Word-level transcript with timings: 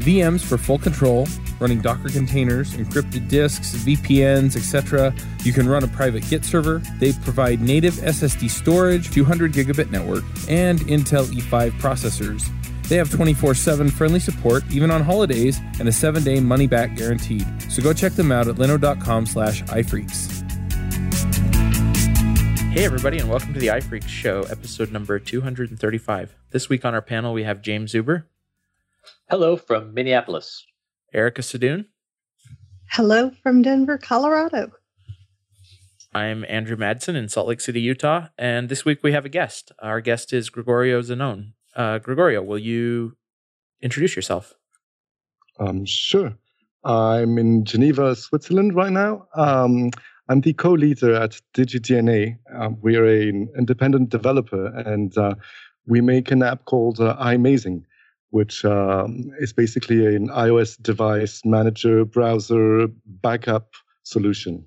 VMs 0.00 0.44
for 0.44 0.58
full 0.58 0.78
control, 0.78 1.26
running 1.60 1.80
Docker 1.80 2.08
containers, 2.08 2.72
encrypted 2.72 3.28
disks, 3.28 3.74
VPNs, 3.76 4.56
etc. 4.56 5.14
You 5.44 5.52
can 5.52 5.68
run 5.68 5.84
a 5.84 5.88
private 5.88 6.28
Git 6.28 6.44
server. 6.44 6.78
They 6.98 7.12
provide 7.12 7.60
native 7.60 7.94
SSD 7.94 8.50
storage, 8.50 9.10
200 9.10 9.52
gigabit 9.52 9.90
network, 9.90 10.24
and 10.48 10.80
Intel 10.80 11.26
E5 11.26 11.72
processors. 11.80 12.48
They 12.88 12.96
have 12.96 13.10
24 13.10 13.54
7 13.54 13.88
friendly 13.90 14.18
support, 14.18 14.64
even 14.70 14.90
on 14.90 15.02
holidays, 15.02 15.60
and 15.78 15.88
a 15.88 15.92
7 15.92 16.24
day 16.24 16.40
money 16.40 16.66
back 16.66 16.96
guaranteed. 16.96 17.46
So 17.70 17.82
go 17.82 17.92
check 17.92 18.14
them 18.14 18.32
out 18.32 18.48
at 18.48 18.56
linode.com 18.56 19.26
slash 19.26 19.62
iPhreaks. 19.64 20.40
Hey, 22.72 22.84
everybody, 22.84 23.18
and 23.18 23.28
welcome 23.28 23.52
to 23.52 23.58
the 23.58 23.66
iPhreaks 23.66 24.08
Show, 24.08 24.42
episode 24.42 24.92
number 24.92 25.18
235. 25.18 26.36
This 26.50 26.68
week 26.68 26.84
on 26.84 26.94
our 26.94 27.02
panel, 27.02 27.32
we 27.32 27.42
have 27.42 27.62
Jaim 27.62 27.82
Zuber, 27.82 28.24
Hello 29.30 29.56
from 29.56 29.94
Minneapolis. 29.94 30.66
Erica 31.14 31.40
Sadun. 31.42 31.84
Hello 32.90 33.30
from 33.44 33.62
Denver, 33.62 33.96
Colorado. 33.96 34.72
I'm 36.12 36.44
Andrew 36.48 36.76
Madsen 36.76 37.14
in 37.14 37.28
Salt 37.28 37.46
Lake 37.46 37.60
City, 37.60 37.80
Utah, 37.80 38.26
and 38.36 38.68
this 38.68 38.84
week 38.84 39.04
we 39.04 39.12
have 39.12 39.24
a 39.24 39.28
guest. 39.28 39.70
Our 39.78 40.00
guest 40.00 40.32
is 40.32 40.50
Gregorio 40.50 41.00
Zanon. 41.00 41.52
Uh, 41.76 41.98
Gregorio, 41.98 42.42
will 42.42 42.58
you 42.58 43.16
introduce 43.80 44.16
yourself? 44.16 44.54
Um, 45.60 45.84
sure. 45.84 46.34
I'm 46.82 47.38
in 47.38 47.64
Geneva, 47.64 48.16
Switzerland 48.16 48.74
right 48.74 48.90
now. 48.90 49.28
Um, 49.36 49.92
I'm 50.28 50.40
the 50.40 50.54
co-leader 50.54 51.14
at 51.14 51.40
DigiDNA. 51.54 52.36
Um, 52.52 52.78
we're 52.82 53.06
an 53.06 53.48
independent 53.56 54.08
developer, 54.08 54.66
and 54.66 55.16
uh, 55.16 55.36
we 55.86 56.00
make 56.00 56.32
an 56.32 56.42
app 56.42 56.64
called 56.64 56.98
uh, 56.98 57.16
iMazing, 57.20 57.84
which 58.30 58.64
um, 58.64 59.30
is 59.38 59.52
basically 59.52 60.14
an 60.16 60.28
iOS 60.28 60.80
device 60.82 61.42
manager 61.44 62.04
browser 62.04 62.86
backup 63.06 63.70
solution. 64.02 64.64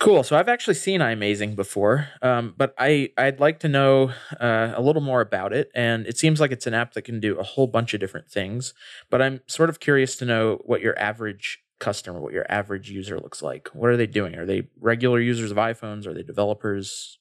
Cool. 0.00 0.24
So 0.24 0.36
I've 0.36 0.48
actually 0.48 0.74
seen 0.74 1.00
iMazing 1.00 1.54
before, 1.54 2.08
um, 2.20 2.52
but 2.56 2.74
I 2.78 3.10
I'd 3.16 3.38
like 3.38 3.60
to 3.60 3.68
know 3.68 4.10
uh, 4.40 4.72
a 4.74 4.82
little 4.82 5.00
more 5.00 5.20
about 5.20 5.52
it. 5.52 5.70
And 5.74 6.04
it 6.06 6.18
seems 6.18 6.40
like 6.40 6.50
it's 6.50 6.66
an 6.66 6.74
app 6.74 6.94
that 6.94 7.02
can 7.02 7.20
do 7.20 7.38
a 7.38 7.44
whole 7.44 7.68
bunch 7.68 7.94
of 7.94 8.00
different 8.00 8.28
things. 8.28 8.74
But 9.08 9.22
I'm 9.22 9.40
sort 9.46 9.70
of 9.70 9.78
curious 9.78 10.16
to 10.16 10.24
know 10.24 10.60
what 10.64 10.80
your 10.80 10.98
average 10.98 11.60
customer, 11.78 12.20
what 12.20 12.32
your 12.32 12.44
average 12.50 12.90
user 12.90 13.20
looks 13.20 13.40
like. 13.40 13.68
What 13.72 13.88
are 13.88 13.96
they 13.96 14.06
doing? 14.08 14.34
Are 14.34 14.44
they 14.44 14.64
regular 14.80 15.20
users 15.20 15.52
of 15.52 15.56
iPhones? 15.58 16.06
Are 16.06 16.12
they 16.14 16.22
developers? 16.24 17.18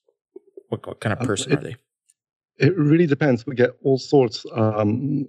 What, 0.69 0.85
what 0.87 0.99
kind 0.99 1.13
of 1.13 1.21
Um, 1.21 1.27
person 1.27 1.51
it- 1.51 1.59
are 1.59 1.61
they? 1.61 1.75
It 2.59 2.77
really 2.77 3.07
depends. 3.07 3.45
We 3.45 3.55
get 3.55 3.71
all 3.83 3.97
sorts. 3.97 4.45
Um, 4.53 5.27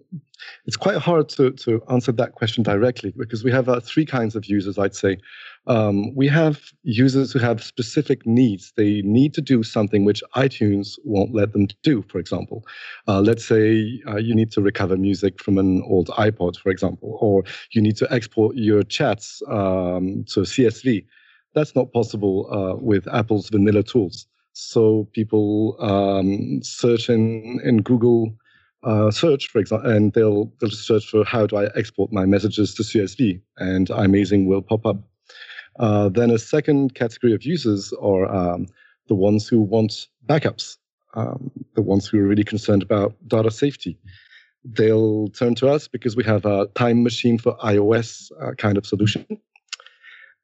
it's 0.66 0.76
quite 0.76 0.98
hard 0.98 1.28
to, 1.30 1.52
to 1.52 1.82
answer 1.88 2.12
that 2.12 2.32
question 2.32 2.62
directly 2.62 3.14
because 3.16 3.42
we 3.42 3.50
have 3.50 3.68
uh, 3.68 3.80
three 3.80 4.04
kinds 4.04 4.36
of 4.36 4.44
users, 4.44 4.78
I'd 4.78 4.94
say. 4.94 5.16
Um, 5.66 6.14
we 6.14 6.28
have 6.28 6.60
users 6.82 7.32
who 7.32 7.38
have 7.38 7.64
specific 7.64 8.26
needs. 8.26 8.72
They 8.76 9.00
need 9.02 9.32
to 9.34 9.40
do 9.40 9.62
something 9.62 10.04
which 10.04 10.22
iTunes 10.36 10.98
won't 11.04 11.34
let 11.34 11.54
them 11.54 11.68
do, 11.82 12.02
for 12.08 12.18
example. 12.18 12.62
Uh, 13.08 13.22
let's 13.22 13.46
say 13.46 14.02
uh, 14.06 14.16
you 14.16 14.34
need 14.34 14.52
to 14.52 14.60
recover 14.60 14.96
music 14.98 15.42
from 15.42 15.56
an 15.56 15.82
old 15.88 16.08
iPod, 16.08 16.58
for 16.58 16.68
example, 16.68 17.16
or 17.22 17.42
you 17.70 17.80
need 17.80 17.96
to 17.96 18.12
export 18.12 18.56
your 18.56 18.82
chats 18.82 19.40
um, 19.48 20.24
to 20.28 20.40
CSV. 20.40 21.06
That's 21.54 21.74
not 21.74 21.92
possible 21.92 22.52
uh, 22.52 22.76
with 22.76 23.08
Apple's 23.08 23.48
vanilla 23.48 23.82
tools. 23.82 24.26
So 24.54 25.08
people 25.12 25.76
um, 25.80 26.62
search 26.62 27.10
in 27.10 27.60
in 27.64 27.82
Google 27.82 28.36
uh, 28.84 29.10
search, 29.10 29.48
for 29.48 29.58
example, 29.58 29.90
and 29.90 30.12
they'll 30.12 30.46
they'll 30.58 30.70
just 30.70 30.86
search 30.86 31.08
for 31.08 31.24
how 31.24 31.46
do 31.46 31.56
I 31.56 31.66
export 31.74 32.12
my 32.12 32.24
messages 32.24 32.74
to 32.76 32.82
CSV, 32.84 33.40
and 33.58 33.88
iMazing 33.88 34.46
will 34.46 34.62
pop 34.62 34.86
up. 34.86 34.96
Uh, 35.80 36.08
then 36.08 36.30
a 36.30 36.38
second 36.38 36.94
category 36.94 37.34
of 37.34 37.44
users 37.44 37.92
are 37.94 38.26
um, 38.32 38.66
the 39.08 39.14
ones 39.16 39.48
who 39.48 39.60
want 39.60 40.06
backups, 40.26 40.76
um, 41.14 41.50
the 41.74 41.82
ones 41.82 42.06
who 42.06 42.20
are 42.20 42.26
really 42.26 42.44
concerned 42.44 42.84
about 42.84 43.16
data 43.26 43.50
safety. 43.50 43.98
They'll 44.64 45.28
turn 45.28 45.56
to 45.56 45.68
us 45.68 45.88
because 45.88 46.14
we 46.14 46.24
have 46.24 46.44
a 46.44 46.66
time 46.76 47.02
machine 47.02 47.38
for 47.38 47.56
iOS 47.58 48.30
uh, 48.40 48.52
kind 48.52 48.78
of 48.78 48.86
solution. 48.86 49.26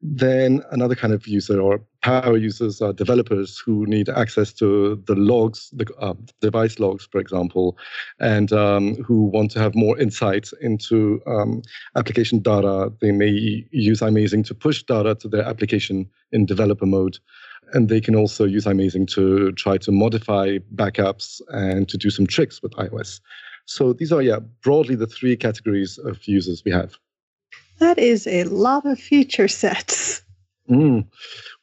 Then 0.02 0.62
another 0.70 0.94
kind 0.94 1.12
of 1.12 1.26
user 1.26 1.60
or 1.60 1.82
power 2.02 2.36
users 2.38 2.80
are 2.80 2.92
developers 2.92 3.58
who 3.58 3.84
need 3.84 4.08
access 4.08 4.52
to 4.54 4.96
the 5.06 5.14
logs, 5.14 5.68
the 5.74 5.86
uh, 5.98 6.14
device 6.40 6.78
logs, 6.78 7.06
for 7.12 7.20
example, 7.20 7.76
and 8.18 8.50
um, 8.50 8.94
who 8.96 9.24
want 9.24 9.50
to 9.50 9.58
have 9.58 9.74
more 9.74 9.98
insight 9.98 10.50
into 10.62 11.20
um, 11.26 11.60
application 11.96 12.38
data. 12.38 12.90
They 13.02 13.12
may 13.12 13.66
use 13.70 14.00
iMazing 14.00 14.46
to 14.46 14.54
push 14.54 14.82
data 14.82 15.16
to 15.16 15.28
their 15.28 15.44
application 15.44 16.08
in 16.32 16.46
developer 16.46 16.86
mode. 16.86 17.18
And 17.74 17.88
they 17.90 18.00
can 18.00 18.16
also 18.16 18.46
use 18.46 18.64
iMazing 18.64 19.06
to 19.08 19.52
try 19.52 19.76
to 19.78 19.92
modify 19.92 20.58
backups 20.74 21.42
and 21.48 21.88
to 21.90 21.98
do 21.98 22.08
some 22.08 22.26
tricks 22.26 22.62
with 22.62 22.72
iOS. 22.72 23.20
So 23.66 23.92
these 23.92 24.12
are, 24.12 24.22
yeah, 24.22 24.38
broadly 24.62 24.96
the 24.96 25.06
three 25.06 25.36
categories 25.36 25.98
of 25.98 26.26
users 26.26 26.62
we 26.64 26.72
have. 26.72 26.98
That 27.80 27.98
is 27.98 28.26
a 28.26 28.44
lot 28.44 28.84
of 28.84 28.98
feature 28.98 29.48
sets. 29.48 30.22
Mm. 30.68 31.06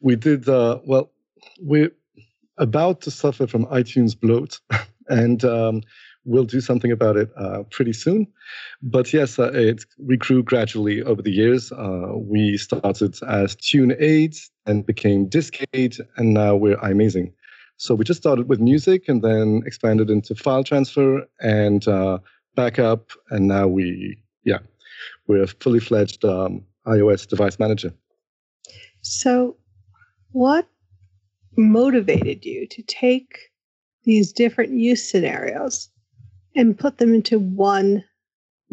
We 0.02 0.16
did, 0.16 0.50
uh, 0.50 0.80
well, 0.84 1.12
we're 1.62 1.92
about 2.58 3.02
to 3.02 3.12
suffer 3.12 3.46
from 3.46 3.66
iTunes 3.68 4.20
bloat, 4.20 4.60
and 5.08 5.46
um, 5.46 5.84
we'll 6.26 6.44
do 6.44 6.60
something 6.60 6.92
about 6.92 7.18
it 7.18 7.30
uh, 7.38 7.64
pretty 7.70 7.94
soon. 7.94 8.28
But 8.82 9.14
yes, 9.14 9.38
uh, 9.38 9.52
it, 9.54 9.86
we 10.00 10.18
grew 10.18 10.42
gradually 10.42 11.04
over 11.04 11.22
the 11.22 11.32
years. 11.32 11.72
Uh, 11.72 12.14
we 12.16 12.58
started 12.58 13.16
as 13.28 13.56
TuneAid 13.56 14.38
and 14.66 14.86
became 14.86 15.28
Disk 15.28 15.54
8, 15.74 16.00
and 16.18 16.34
now 16.34 16.56
we're 16.56 16.78
iMazing. 16.78 17.32
So 17.78 17.94
we 17.94 18.04
just 18.06 18.20
started 18.20 18.50
with 18.50 18.60
music 18.60 19.08
and 19.08 19.22
then 19.22 19.62
expanded 19.68 20.10
into 20.10 20.34
file 20.34 20.64
transfer 20.64 21.28
and 21.40 21.88
uh, 21.88 22.18
backup, 22.56 23.12
and 23.30 23.48
now 23.48 23.68
we, 23.68 24.18
yeah, 24.44 24.60
we're 25.28 25.44
a 25.44 25.48
fully 25.48 25.80
fledged 25.80 26.24
um, 26.26 26.64
iOS 26.86 27.28
device 27.28 27.60
manager. 27.60 27.94
So, 29.02 29.58
what 30.32 30.68
motivated 31.58 32.46
you 32.46 32.68
to 32.68 32.82
take 32.84 33.38
these 34.04 34.32
different 34.32 34.72
use 34.74 35.08
scenarios 35.08 35.90
and 36.56 36.78
put 36.78 36.98
them 36.98 37.14
into 37.14 37.40
one 37.40 38.04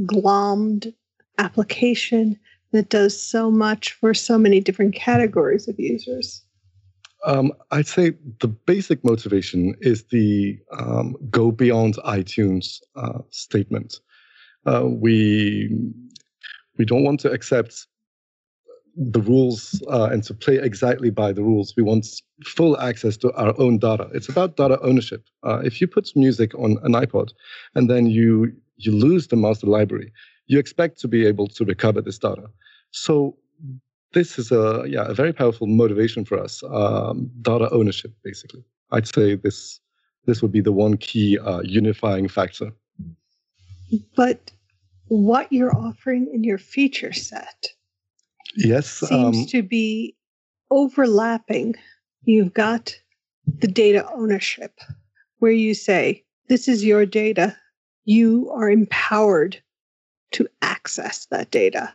glommed 0.02 0.92
application 1.38 2.38
that 2.72 2.88
does 2.88 3.20
so 3.20 3.50
much 3.50 3.92
for 3.92 4.14
so 4.14 4.36
many 4.38 4.60
different 4.60 4.94
categories 4.94 5.68
of 5.68 5.78
users? 5.78 6.44
Um, 7.24 7.52
I'd 7.70 7.86
say 7.86 8.12
the 8.40 8.48
basic 8.48 9.02
motivation 9.04 9.74
is 9.80 10.04
the 10.04 10.58
um, 10.78 11.16
go 11.30 11.50
beyond 11.50 11.94
iTunes 12.04 12.80
uh, 12.96 13.20
statement. 13.30 14.00
Uh, 14.66 14.86
we 14.86 15.70
we 16.76 16.84
don't 16.84 17.04
want 17.04 17.20
to 17.20 17.30
accept 17.30 17.86
the 18.96 19.20
rules 19.20 19.82
uh, 19.88 20.08
and 20.12 20.22
to 20.22 20.34
play 20.34 20.56
exactly 20.56 21.10
by 21.10 21.32
the 21.32 21.42
rules. 21.42 21.74
We 21.76 21.82
want 21.82 22.06
full 22.44 22.78
access 22.80 23.16
to 23.18 23.32
our 23.32 23.58
own 23.58 23.78
data. 23.78 24.08
It's 24.14 24.28
about 24.28 24.56
data 24.56 24.80
ownership. 24.82 25.24
Uh, 25.42 25.60
if 25.64 25.80
you 25.80 25.86
put 25.88 26.14
music 26.14 26.54
on 26.54 26.78
an 26.82 26.92
iPod 26.92 27.30
and 27.74 27.90
then 27.90 28.06
you 28.06 28.52
you 28.76 28.92
lose 28.92 29.28
the 29.28 29.36
master 29.36 29.66
library, 29.66 30.12
you 30.46 30.58
expect 30.58 31.00
to 31.00 31.08
be 31.08 31.26
able 31.26 31.48
to 31.48 31.64
recover 31.64 32.00
this 32.00 32.18
data. 32.18 32.46
So 32.90 33.36
this 34.12 34.38
is 34.38 34.52
a 34.52 34.84
yeah 34.86 35.06
a 35.08 35.14
very 35.14 35.32
powerful 35.32 35.66
motivation 35.66 36.24
for 36.24 36.38
us. 36.38 36.62
Um, 36.62 37.30
data 37.42 37.68
ownership, 37.70 38.12
basically. 38.22 38.64
I'd 38.92 39.08
say 39.08 39.34
this 39.34 39.80
this 40.26 40.40
would 40.40 40.52
be 40.52 40.60
the 40.60 40.72
one 40.72 40.96
key 40.96 41.38
uh, 41.38 41.60
unifying 41.62 42.28
factor. 42.28 42.72
But 44.16 44.52
what 45.08 45.52
you're 45.52 45.74
offering 45.74 46.30
in 46.32 46.44
your 46.44 46.58
feature 46.58 47.12
set 47.12 47.68
Yes. 48.56 48.88
seems 48.88 49.38
um, 49.38 49.46
to 49.46 49.62
be 49.62 50.16
overlapping. 50.70 51.74
You've 52.24 52.54
got 52.54 52.94
the 53.58 53.68
data 53.68 54.08
ownership, 54.12 54.78
where 55.38 55.52
you 55.52 55.74
say, 55.74 56.24
This 56.48 56.68
is 56.68 56.84
your 56.84 57.04
data. 57.06 57.56
You 58.04 58.50
are 58.54 58.70
empowered 58.70 59.60
to 60.32 60.48
access 60.62 61.26
that 61.26 61.50
data. 61.50 61.94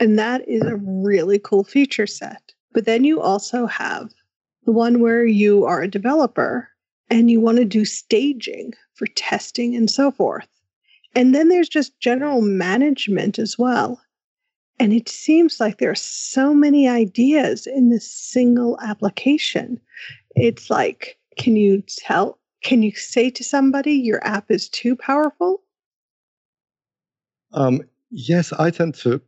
And 0.00 0.18
that 0.18 0.46
is 0.48 0.62
a 0.62 0.76
really 0.76 1.38
cool 1.38 1.64
feature 1.64 2.06
set. 2.06 2.52
But 2.72 2.86
then 2.86 3.04
you 3.04 3.20
also 3.20 3.66
have 3.66 4.10
the 4.64 4.72
one 4.72 5.00
where 5.00 5.24
you 5.24 5.64
are 5.64 5.82
a 5.82 5.88
developer 5.88 6.68
and 7.10 7.30
you 7.30 7.40
want 7.40 7.58
to 7.58 7.64
do 7.64 7.84
staging 7.84 8.72
for 8.94 9.06
testing 9.14 9.76
and 9.76 9.90
so 9.90 10.10
forth. 10.10 10.48
And 11.14 11.34
then 11.34 11.48
there's 11.48 11.68
just 11.68 11.98
general 12.00 12.40
management 12.40 13.38
as 13.38 13.58
well. 13.58 14.00
And 14.80 14.92
it 14.92 15.08
seems 15.08 15.60
like 15.60 15.78
there 15.78 15.90
are 15.90 15.94
so 15.94 16.52
many 16.52 16.88
ideas 16.88 17.66
in 17.66 17.90
this 17.90 18.10
single 18.10 18.78
application. 18.80 19.80
It's 20.34 20.68
like, 20.68 21.16
can 21.38 21.54
you 21.56 21.82
tell, 21.86 22.38
can 22.62 22.82
you 22.82 22.92
say 22.92 23.30
to 23.30 23.44
somebody 23.44 23.92
your 23.92 24.24
app 24.26 24.50
is 24.50 24.68
too 24.68 24.96
powerful? 24.96 25.62
Um, 27.52 27.82
yes, 28.10 28.52
I 28.52 28.70
tend 28.70 28.94
to 28.96 29.20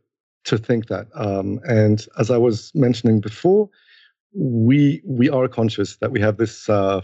to 0.43 0.57
think 0.57 0.87
that. 0.87 1.07
Um, 1.13 1.59
and 1.67 2.05
as 2.17 2.31
I 2.31 2.37
was 2.37 2.71
mentioning 2.73 3.19
before, 3.19 3.69
we 4.33 5.01
we 5.05 5.29
are 5.29 5.47
conscious 5.47 5.97
that 5.97 6.11
we 6.11 6.19
have 6.21 6.37
this 6.37 6.69
uh, 6.69 7.01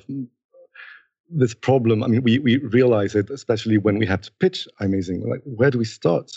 this 1.36 1.54
problem. 1.54 2.04
I 2.04 2.08
mean, 2.08 2.24
we 2.24 2.40
we 2.40 2.58
realize 2.58 3.16
it, 3.16 3.30
especially 3.30 3.78
when 3.78 3.98
we 3.98 4.06
have 4.06 4.22
to 4.22 4.32
pitch 4.40 4.68
iMazing. 4.82 5.26
Like, 5.28 5.42
where 5.44 5.72
do 5.72 5.78
we 5.78 5.86
start? 5.86 6.32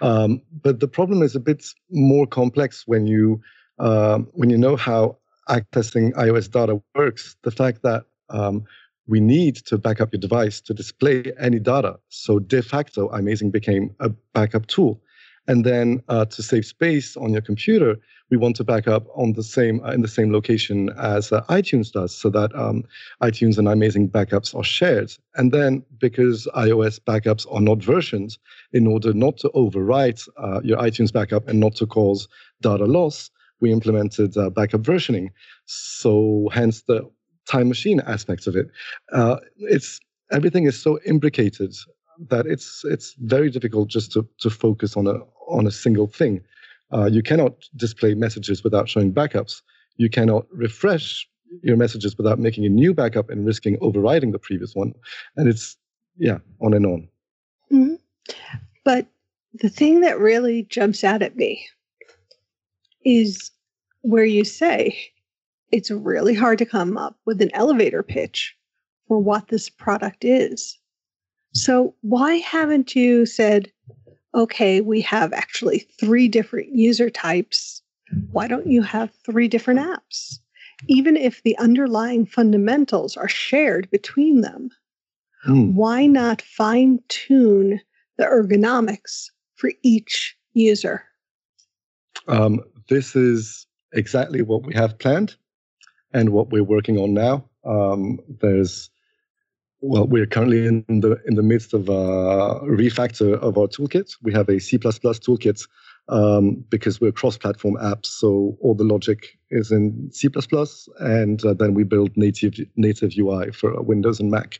Um, 0.00 0.42
but 0.62 0.80
the 0.80 0.88
problem 0.88 1.22
is 1.22 1.36
a 1.36 1.40
bit 1.40 1.64
more 1.90 2.26
complex 2.26 2.84
when 2.86 3.06
you 3.06 3.40
um, 3.78 4.28
when 4.32 4.50
you 4.50 4.58
know 4.58 4.76
how 4.76 5.16
accessing 5.48 6.12
iOS 6.12 6.50
data 6.50 6.80
works. 6.94 7.36
The 7.42 7.50
fact 7.50 7.82
that 7.82 8.04
um, 8.30 8.64
we 9.06 9.20
need 9.20 9.56
to 9.66 9.78
back 9.78 10.00
up 10.00 10.12
your 10.12 10.20
device 10.20 10.60
to 10.62 10.74
display 10.74 11.32
any 11.40 11.58
data. 11.58 11.98
So 12.08 12.38
de 12.38 12.62
facto, 12.62 13.08
iMazing 13.08 13.52
became 13.52 13.94
a 14.00 14.10
backup 14.34 14.66
tool. 14.66 15.00
And 15.48 15.64
then 15.64 16.02
uh, 16.08 16.26
to 16.26 16.42
save 16.42 16.66
space 16.66 17.16
on 17.16 17.32
your 17.32 17.40
computer, 17.42 17.96
we 18.30 18.36
want 18.36 18.54
to 18.56 18.64
back 18.64 18.86
up 18.86 19.06
on 19.14 19.32
the 19.32 19.42
same 19.42 19.82
uh, 19.82 19.92
in 19.92 20.02
the 20.02 20.08
same 20.08 20.30
location 20.30 20.90
as 20.98 21.32
uh, 21.32 21.42
iTunes 21.48 21.90
does, 21.90 22.14
so 22.14 22.28
that 22.30 22.54
um, 22.54 22.84
iTunes 23.22 23.56
and 23.56 23.66
iMazing 23.66 24.10
backups 24.10 24.54
are 24.54 24.62
shared. 24.62 25.10
And 25.36 25.50
then 25.50 25.82
because 25.98 26.46
iOS 26.54 27.00
backups 27.00 27.46
are 27.50 27.62
not 27.62 27.82
versions, 27.82 28.38
in 28.72 28.86
order 28.86 29.14
not 29.14 29.38
to 29.38 29.48
overwrite 29.54 30.28
uh, 30.36 30.60
your 30.62 30.78
iTunes 30.78 31.12
backup 31.12 31.48
and 31.48 31.58
not 31.58 31.74
to 31.76 31.86
cause 31.86 32.28
data 32.60 32.84
loss, 32.84 33.30
we 33.60 33.72
implemented 33.72 34.36
uh, 34.36 34.50
backup 34.50 34.82
versioning. 34.82 35.30
So 35.64 36.50
hence 36.52 36.82
the 36.82 37.08
time 37.48 37.68
machine 37.68 38.00
aspects 38.00 38.46
of 38.46 38.54
it. 38.54 38.68
Uh, 39.12 39.36
it's 39.56 39.98
everything 40.30 40.64
is 40.64 40.80
so 40.80 40.98
imbricated 41.06 41.74
that 42.28 42.46
it's 42.46 42.84
it's 42.84 43.14
very 43.20 43.48
difficult 43.50 43.88
just 43.88 44.12
to 44.12 44.28
to 44.38 44.50
focus 44.50 44.96
on 44.96 45.06
a 45.06 45.18
on 45.48 45.66
a 45.66 45.70
single 45.70 46.06
thing. 46.06 46.42
Uh, 46.92 47.06
you 47.06 47.22
cannot 47.22 47.54
display 47.76 48.14
messages 48.14 48.64
without 48.64 48.88
showing 48.88 49.12
backups. 49.12 49.62
You 49.96 50.08
cannot 50.08 50.46
refresh 50.50 51.28
your 51.62 51.76
messages 51.76 52.16
without 52.16 52.38
making 52.38 52.64
a 52.64 52.68
new 52.68 52.94
backup 52.94 53.30
and 53.30 53.44
risking 53.44 53.76
overriding 53.80 54.32
the 54.32 54.38
previous 54.38 54.74
one. 54.74 54.94
And 55.36 55.48
it's 55.48 55.76
yeah, 56.18 56.38
on 56.60 56.74
and 56.74 56.86
on. 56.86 57.08
Mm-hmm. 57.72 57.94
But 58.84 59.06
the 59.54 59.68
thing 59.68 60.00
that 60.00 60.18
really 60.18 60.64
jumps 60.64 61.04
out 61.04 61.22
at 61.22 61.36
me 61.36 61.66
is 63.04 63.50
where 64.02 64.24
you 64.24 64.44
say 64.44 64.98
it's 65.70 65.90
really 65.90 66.34
hard 66.34 66.58
to 66.58 66.66
come 66.66 66.96
up 66.96 67.18
with 67.24 67.40
an 67.40 67.50
elevator 67.54 68.02
pitch 68.02 68.56
for 69.06 69.18
what 69.18 69.48
this 69.48 69.68
product 69.68 70.24
is. 70.24 70.78
So, 71.54 71.94
why 72.02 72.36
haven't 72.36 72.94
you 72.94 73.24
said, 73.24 73.72
okay, 74.34 74.80
we 74.80 75.00
have 75.02 75.32
actually 75.32 75.86
three 76.00 76.28
different 76.28 76.74
user 76.74 77.10
types? 77.10 77.82
Why 78.30 78.48
don't 78.48 78.66
you 78.66 78.82
have 78.82 79.10
three 79.24 79.48
different 79.48 79.80
apps? 79.80 80.38
Even 80.86 81.16
if 81.16 81.42
the 81.42 81.58
underlying 81.58 82.24
fundamentals 82.24 83.16
are 83.16 83.28
shared 83.28 83.90
between 83.90 84.42
them, 84.42 84.70
mm. 85.46 85.74
why 85.74 86.06
not 86.06 86.40
fine 86.42 87.00
tune 87.08 87.80
the 88.16 88.24
ergonomics 88.24 89.26
for 89.56 89.72
each 89.82 90.36
user? 90.52 91.04
Um, 92.28 92.60
this 92.88 93.16
is 93.16 93.66
exactly 93.92 94.42
what 94.42 94.64
we 94.64 94.74
have 94.74 94.98
planned 94.98 95.34
and 96.12 96.30
what 96.30 96.50
we're 96.50 96.64
working 96.64 96.98
on 96.98 97.14
now. 97.14 97.44
Um, 97.64 98.20
there's 98.40 98.90
well, 99.80 100.06
we're 100.06 100.26
currently 100.26 100.66
in 100.66 100.84
the 100.88 101.20
in 101.26 101.36
the 101.36 101.42
midst 101.42 101.72
of 101.72 101.88
a 101.88 102.60
refactor 102.64 103.34
of 103.34 103.56
our 103.56 103.68
toolkit. 103.68 104.16
We 104.22 104.32
have 104.32 104.48
a 104.48 104.58
C++ 104.58 104.76
toolkit 104.78 105.66
um, 106.08 106.64
because 106.68 107.00
we're 107.00 107.12
cross-platform 107.12 107.76
apps, 107.76 108.06
so 108.06 108.56
all 108.60 108.74
the 108.74 108.84
logic 108.84 109.38
is 109.50 109.70
in 109.70 110.10
C++, 110.12 110.28
and 111.00 111.44
uh, 111.44 111.54
then 111.54 111.74
we 111.74 111.84
build 111.84 112.16
native 112.16 112.54
native 112.76 113.12
UI 113.16 113.52
for 113.52 113.80
Windows 113.82 114.18
and 114.18 114.30
Mac. 114.30 114.58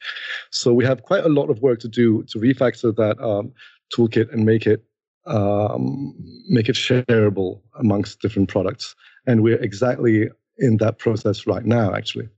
So 0.51 0.73
we 0.73 0.85
have 0.85 1.03
quite 1.03 1.25
a 1.25 1.29
lot 1.29 1.51
of 1.51 1.61
work 1.63 1.81
to 1.81 1.89
do 1.89 2.23
to 2.25 2.39
refactor 2.39 2.95
that 2.97 3.21
um, 3.21 3.53
toolkit 3.95 4.33
and 4.33 4.45
make 4.45 4.67
it 4.67 4.85
um, 5.27 6.15
make 6.49 6.69
it 6.69 6.77
shareable 6.77 7.61
amongst 7.79 8.21
different 8.21 8.49
products. 8.49 8.95
And 9.27 9.43
we're 9.43 9.61
exactly 9.61 10.29
in 10.59 10.77
that 10.79 10.99
process 10.99 11.47
right 11.47 11.65
now, 11.65 11.95
actually. 11.95 12.29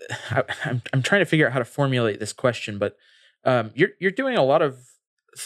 I, 0.30 0.38
am 0.38 0.44
I'm, 0.64 0.82
I'm 0.94 1.02
trying 1.02 1.20
to 1.20 1.26
figure 1.26 1.46
out 1.46 1.52
how 1.52 1.58
to 1.58 1.64
formulate 1.64 2.20
this 2.20 2.32
question, 2.32 2.78
but 2.78 2.96
um, 3.44 3.70
you're 3.74 3.90
you're 4.00 4.10
doing 4.10 4.36
a 4.36 4.44
lot 4.44 4.62
of. 4.62 4.78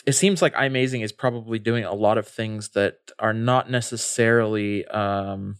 It 0.06 0.12
seems 0.12 0.40
like 0.40 0.54
iMazing 0.54 1.04
is 1.04 1.12
probably 1.12 1.58
doing 1.58 1.84
a 1.84 1.92
lot 1.92 2.16
of 2.16 2.26
things 2.26 2.70
that 2.70 2.98
are 3.18 3.34
not 3.34 3.70
necessarily. 3.70 4.86
Um, 4.86 5.56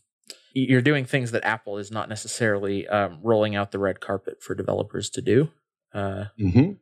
you're 0.55 0.83
doing 0.83 1.05
things 1.05 1.31
that 1.31 1.45
Apple 1.45 1.79
is 1.79 1.91
not 1.91 2.09
necessarily 2.09 2.87
um, 2.89 3.21
rolling 3.23 3.57
out 3.57 3.73
the 3.73 3.79
red 3.79 4.01
carpet 4.01 4.43
for 4.43 4.55
developers 4.55 5.09
to 5.11 5.23
do. 5.23 5.51
Uh, 5.95 6.27
mm-hmm. 6.39 6.73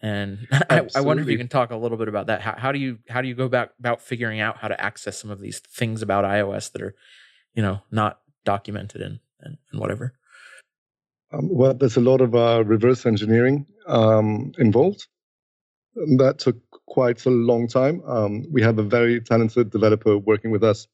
And 0.00 0.46
I, 0.70 0.86
I, 0.94 1.00
wonder 1.00 1.22
if 1.22 1.28
you 1.28 1.38
can 1.38 1.48
talk 1.48 1.70
a 1.70 1.76
little 1.76 1.96
bit 1.96 2.08
about 2.08 2.26
that. 2.26 2.42
How, 2.42 2.54
how 2.56 2.72
do 2.72 2.78
you 2.78 2.98
how 3.08 3.22
do 3.22 3.28
you 3.28 3.34
go 3.34 3.44
about 3.44 3.70
about 3.78 4.02
figuring 4.02 4.40
out 4.40 4.58
how 4.58 4.68
to 4.68 4.78
access 4.80 5.18
some 5.18 5.30
of 5.30 5.40
these 5.40 5.60
things 5.60 6.02
about 6.02 6.24
iOS 6.24 6.70
that 6.72 6.82
are, 6.82 6.94
you 7.54 7.62
know, 7.62 7.80
not 7.90 8.20
documented 8.44 9.00
and 9.00 9.20
and, 9.40 9.58
and 9.72 9.80
whatever? 9.80 10.14
Um, 11.34 11.48
well, 11.50 11.74
there's 11.74 11.96
a 11.96 12.00
lot 12.00 12.20
of 12.20 12.34
uh, 12.34 12.62
reverse 12.64 13.06
engineering 13.06 13.66
um, 13.86 14.52
involved. 14.58 15.06
That 15.94 16.38
took 16.38 16.56
quite 16.86 17.24
a 17.24 17.30
long 17.30 17.68
time. 17.68 18.02
Um, 18.06 18.44
we 18.50 18.62
have 18.62 18.78
a 18.78 18.82
very 18.82 19.20
talented 19.20 19.70
developer 19.70 20.18
working 20.18 20.50
with 20.50 20.64
us, 20.64 20.86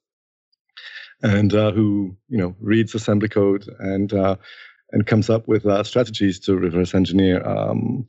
and 1.22 1.54
uh, 1.54 1.72
who 1.72 2.16
you 2.28 2.38
know 2.38 2.54
reads 2.60 2.94
assembly 2.94 3.28
code 3.28 3.66
and 3.78 4.12
uh, 4.12 4.36
and 4.92 5.06
comes 5.06 5.30
up 5.30 5.48
with 5.48 5.64
uh, 5.66 5.82
strategies 5.84 6.38
to 6.40 6.56
reverse 6.56 6.94
engineer 6.94 7.46
um, 7.46 8.06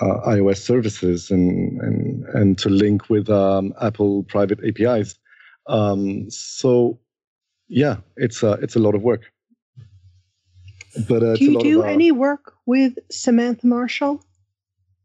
uh, 0.00 0.28
iOS 0.28 0.58
services 0.58 1.30
and 1.30 1.80
and 1.80 2.24
and 2.34 2.58
to 2.58 2.68
link 2.68 3.08
with 3.08 3.30
um, 3.30 3.72
Apple 3.80 4.24
private 4.24 4.58
APIs. 4.66 5.16
Um, 5.68 6.28
so 6.30 6.98
yeah, 7.68 7.98
it's 8.16 8.42
a 8.42 8.52
it's 8.54 8.74
a 8.76 8.80
lot 8.80 8.96
of 8.96 9.02
work. 9.02 9.32
But 11.08 11.22
uh, 11.22 11.34
do 11.36 11.44
you 11.44 11.60
do 11.60 11.80
of, 11.80 11.86
uh, 11.86 11.88
any 11.88 12.12
work 12.12 12.54
with 12.66 12.94
Samantha 13.10 13.66
Marshall? 13.66 14.24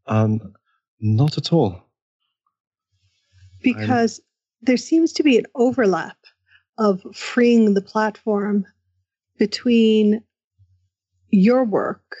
Um, 0.06 0.54
not 1.00 1.36
at 1.38 1.52
all. 1.52 1.82
Because 3.62 4.18
I'm... 4.18 4.24
there 4.62 4.76
seems 4.76 5.12
to 5.14 5.22
be 5.22 5.36
an 5.38 5.46
overlap 5.54 6.16
of 6.78 7.02
freeing 7.14 7.74
the 7.74 7.82
platform 7.82 8.66
between 9.38 10.22
your 11.30 11.64
work 11.64 12.16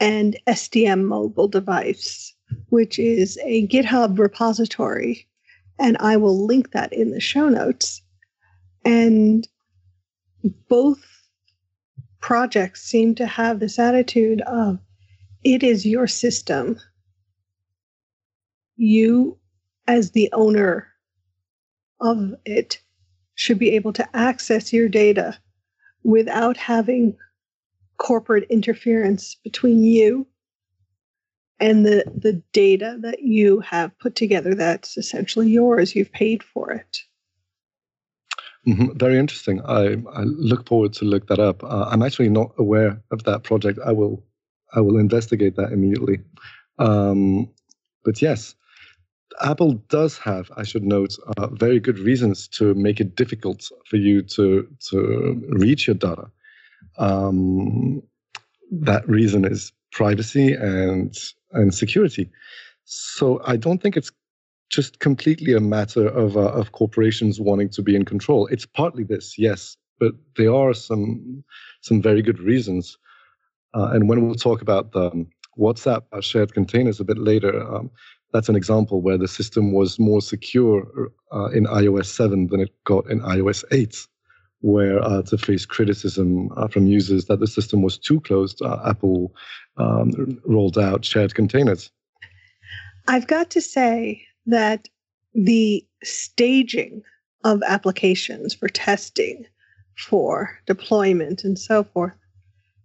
and 0.00 0.36
SDMMobileDevice, 0.46 2.32
which 2.68 2.98
is 2.98 3.38
a 3.44 3.66
GitHub 3.68 4.18
repository. 4.18 5.26
And 5.78 5.96
I 5.98 6.16
will 6.16 6.46
link 6.46 6.72
that 6.72 6.92
in 6.92 7.10
the 7.10 7.20
show 7.20 7.48
notes. 7.48 8.02
And 8.84 9.46
both 10.68 11.13
projects 12.24 12.82
seem 12.82 13.14
to 13.14 13.26
have 13.26 13.60
this 13.60 13.78
attitude 13.78 14.40
of 14.46 14.78
it 15.44 15.62
is 15.62 15.84
your 15.84 16.06
system. 16.06 16.80
You, 18.76 19.38
as 19.86 20.12
the 20.12 20.30
owner 20.32 20.88
of 22.00 22.32
it, 22.46 22.80
should 23.34 23.58
be 23.58 23.72
able 23.72 23.92
to 23.92 24.16
access 24.16 24.72
your 24.72 24.88
data 24.88 25.38
without 26.02 26.56
having 26.56 27.14
corporate 27.98 28.46
interference 28.48 29.34
between 29.44 29.84
you 29.84 30.26
and 31.60 31.84
the, 31.84 32.04
the 32.16 32.42
data 32.54 32.96
that 33.00 33.20
you 33.20 33.60
have 33.60 33.98
put 33.98 34.14
together 34.14 34.54
that's 34.54 34.96
essentially 34.96 35.50
yours. 35.50 35.94
You've 35.94 36.12
paid 36.12 36.42
for 36.42 36.70
it. 36.70 37.00
Mm-hmm. 38.66 38.96
Very 38.96 39.18
interesting. 39.18 39.60
I, 39.62 39.96
I 40.12 40.22
look 40.22 40.66
forward 40.66 40.92
to 40.94 41.04
look 41.04 41.26
that 41.28 41.38
up. 41.38 41.62
Uh, 41.62 41.86
I'm 41.90 42.02
actually 42.02 42.30
not 42.30 42.52
aware 42.58 43.00
of 43.10 43.24
that 43.24 43.42
project. 43.42 43.78
I 43.84 43.92
will 43.92 44.24
I 44.74 44.80
will 44.80 44.98
investigate 44.98 45.56
that 45.56 45.72
immediately. 45.72 46.20
Um, 46.78 47.48
but 48.04 48.20
yes, 48.20 48.54
Apple 49.40 49.74
does 49.88 50.18
have, 50.18 50.50
I 50.56 50.64
should 50.64 50.84
note, 50.84 51.16
uh, 51.36 51.48
very 51.48 51.78
good 51.78 51.98
reasons 51.98 52.48
to 52.48 52.74
make 52.74 53.00
it 53.00 53.16
difficult 53.16 53.70
for 53.86 53.96
you 53.96 54.22
to 54.22 54.66
to 54.90 55.42
reach 55.50 55.86
your 55.86 55.96
data. 55.96 56.30
Um, 56.98 58.02
that 58.70 59.08
reason 59.08 59.44
is 59.44 59.72
privacy 59.92 60.54
and 60.54 61.16
and 61.52 61.74
security. 61.74 62.30
So 62.84 63.40
I 63.46 63.56
don't 63.56 63.80
think 63.80 63.96
it's 63.96 64.10
just 64.70 64.98
completely 65.00 65.52
a 65.52 65.60
matter 65.60 66.08
of 66.08 66.36
uh, 66.36 66.52
of 66.52 66.72
corporations 66.72 67.40
wanting 67.40 67.68
to 67.70 67.82
be 67.82 67.94
in 67.94 68.04
control. 68.04 68.46
It's 68.48 68.66
partly 68.66 69.04
this, 69.04 69.38
yes, 69.38 69.76
but 69.98 70.12
there 70.36 70.54
are 70.54 70.74
some 70.74 71.44
some 71.80 72.02
very 72.02 72.22
good 72.22 72.40
reasons. 72.40 72.98
Uh, 73.74 73.90
and 73.92 74.08
when 74.08 74.24
we'll 74.24 74.36
talk 74.36 74.62
about 74.62 74.92
the 74.92 75.10
um, 75.10 75.26
WhatsApp 75.58 76.02
uh, 76.12 76.20
shared 76.20 76.54
containers 76.54 77.00
a 77.00 77.04
bit 77.04 77.18
later, 77.18 77.60
um, 77.74 77.90
that's 78.32 78.48
an 78.48 78.56
example 78.56 79.00
where 79.00 79.18
the 79.18 79.28
system 79.28 79.72
was 79.72 79.98
more 79.98 80.20
secure 80.20 81.10
uh, 81.32 81.46
in 81.46 81.64
iOS 81.66 82.06
7 82.06 82.48
than 82.48 82.60
it 82.60 82.70
got 82.84 83.08
in 83.10 83.20
iOS 83.20 83.64
8, 83.70 83.96
where 84.60 85.02
uh, 85.02 85.22
to 85.22 85.38
face 85.38 85.66
criticism 85.66 86.50
uh, 86.56 86.68
from 86.68 86.86
users 86.86 87.26
that 87.26 87.40
the 87.40 87.46
system 87.46 87.82
was 87.82 87.98
too 87.98 88.20
closed, 88.20 88.62
uh, 88.62 88.80
Apple 88.84 89.34
um, 89.76 90.40
rolled 90.44 90.78
out 90.78 91.04
shared 91.04 91.34
containers. 91.34 91.90
I've 93.06 93.26
got 93.26 93.50
to 93.50 93.60
say 93.60 94.26
that 94.46 94.88
the 95.34 95.84
staging 96.02 97.02
of 97.44 97.62
applications 97.66 98.54
for 98.54 98.68
testing, 98.68 99.46
for 99.96 100.58
deployment, 100.66 101.44
and 101.44 101.58
so 101.58 101.84
forth, 101.84 102.14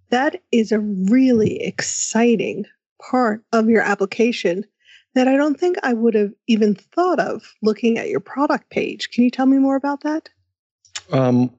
that 0.10 0.42
is 0.52 0.72
a 0.72 0.80
really 0.80 1.62
exciting 1.62 2.66
part 3.02 3.44
of 3.54 3.70
your 3.70 3.82
application 3.82 4.66
that 5.16 5.28
I 5.28 5.36
don't 5.36 5.60
think 5.60 5.78
I 5.84 5.94
would 5.94 6.14
have 6.14 6.32
even 6.48 6.76
thought 6.76 7.20
of 7.20 7.54
looking 7.62 7.98
at 7.98 8.10
your 8.10 8.20
product 8.20 8.70
page. 8.70 9.12
Can 9.12 9.24
you 9.24 9.32
tell 9.32 9.46
me 9.46 9.58
more 9.58 9.76
about 9.76 10.02
that? 10.02 10.30
Um, 11.12 11.52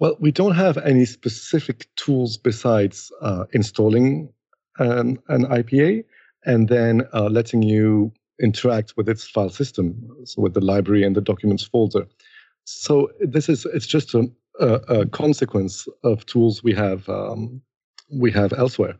well, 0.00 0.16
we 0.18 0.32
don't 0.32 0.54
have 0.54 0.78
any 0.78 1.04
specific 1.04 1.86
tools 1.96 2.36
besides 2.36 3.12
uh, 3.20 3.44
installing 3.52 4.32
an, 4.78 5.18
an 5.28 5.44
IPA 5.46 6.04
and 6.44 6.68
then 6.68 7.02
uh, 7.12 7.28
letting 7.28 7.62
you 7.62 8.12
interact 8.42 8.94
with 8.96 9.08
its 9.08 9.28
file 9.28 9.50
system, 9.50 9.94
so 10.24 10.42
with 10.42 10.54
the 10.54 10.60
library 10.60 11.04
and 11.04 11.16
the 11.16 11.20
documents 11.20 11.64
folder. 11.64 12.06
So 12.64 13.10
this 13.20 13.48
is 13.48 13.66
it's 13.66 13.86
just 13.86 14.14
a, 14.14 14.30
a, 14.60 14.74
a 15.00 15.06
consequence 15.06 15.88
of 16.04 16.26
tools 16.26 16.62
we 16.62 16.74
have 16.74 17.08
um, 17.08 17.60
we 18.10 18.30
have 18.32 18.52
elsewhere. 18.52 18.96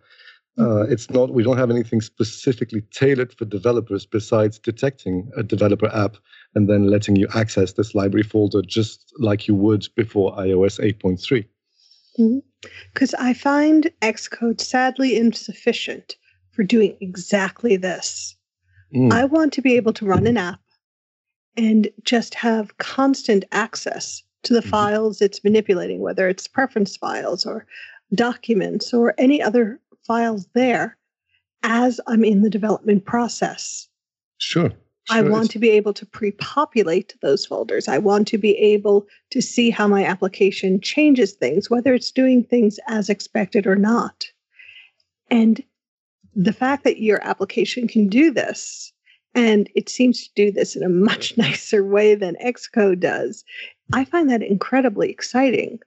Uh, 0.58 0.62
mm-hmm. 0.62 0.92
it's 0.92 1.08
not, 1.08 1.32
we 1.32 1.42
don't 1.42 1.56
have 1.56 1.70
anything 1.70 2.02
specifically 2.02 2.82
tailored 2.90 3.32
for 3.32 3.46
developers 3.46 4.04
besides 4.04 4.58
detecting 4.58 5.30
a 5.34 5.42
developer 5.42 5.88
app 5.94 6.16
and 6.54 6.68
then 6.68 6.88
letting 6.88 7.16
you 7.16 7.26
access 7.34 7.72
this 7.72 7.94
library 7.94 8.22
folder 8.22 8.60
just 8.60 9.14
like 9.18 9.48
you 9.48 9.54
would 9.54 9.88
before 9.96 10.36
iOS 10.36 10.78
8.3. 10.78 11.46
Because 12.92 13.12
mm-hmm. 13.12 13.26
I 13.26 13.32
find 13.32 13.90
Xcode 14.02 14.60
sadly 14.60 15.16
insufficient 15.16 16.16
for 16.50 16.64
doing 16.64 16.98
exactly 17.00 17.78
this. 17.78 18.36
Mm. 18.94 19.12
I 19.12 19.24
want 19.24 19.52
to 19.54 19.62
be 19.62 19.76
able 19.76 19.92
to 19.94 20.06
run 20.06 20.26
an 20.26 20.36
app 20.36 20.60
and 21.56 21.88
just 22.04 22.34
have 22.34 22.76
constant 22.78 23.44
access 23.52 24.22
to 24.44 24.52
the 24.52 24.60
mm-hmm. 24.60 24.70
files 24.70 25.20
it's 25.20 25.44
manipulating, 25.44 26.00
whether 26.00 26.28
it's 26.28 26.46
preference 26.46 26.96
files 26.96 27.46
or 27.46 27.66
documents 28.14 28.92
or 28.92 29.14
any 29.18 29.42
other 29.42 29.80
files 30.06 30.46
there 30.54 30.96
as 31.62 32.00
I'm 32.06 32.24
in 32.24 32.42
the 32.42 32.50
development 32.50 33.04
process. 33.04 33.88
Sure. 34.38 34.70
sure. 34.70 35.16
I 35.16 35.22
want 35.22 35.50
to 35.52 35.58
be 35.58 35.70
able 35.70 35.94
to 35.94 36.06
pre 36.06 36.32
populate 36.32 37.14
those 37.22 37.46
folders. 37.46 37.88
I 37.88 37.98
want 37.98 38.26
to 38.28 38.38
be 38.38 38.56
able 38.58 39.06
to 39.30 39.40
see 39.40 39.70
how 39.70 39.86
my 39.86 40.04
application 40.04 40.80
changes 40.80 41.32
things, 41.32 41.70
whether 41.70 41.94
it's 41.94 42.10
doing 42.10 42.44
things 42.44 42.78
as 42.88 43.08
expected 43.08 43.66
or 43.66 43.76
not. 43.76 44.26
And 45.30 45.62
the 46.34 46.52
fact 46.52 46.84
that 46.84 47.00
your 47.00 47.22
application 47.24 47.88
can 47.88 48.08
do 48.08 48.30
this, 48.30 48.92
and 49.34 49.68
it 49.74 49.88
seems 49.88 50.22
to 50.22 50.30
do 50.34 50.52
this 50.52 50.76
in 50.76 50.82
a 50.82 50.88
much 50.88 51.36
nicer 51.36 51.84
way 51.84 52.14
than 52.14 52.36
Xcode 52.44 53.00
does, 53.00 53.44
I 53.92 54.04
find 54.04 54.30
that 54.30 54.42
incredibly 54.42 55.10
exciting. 55.10 55.78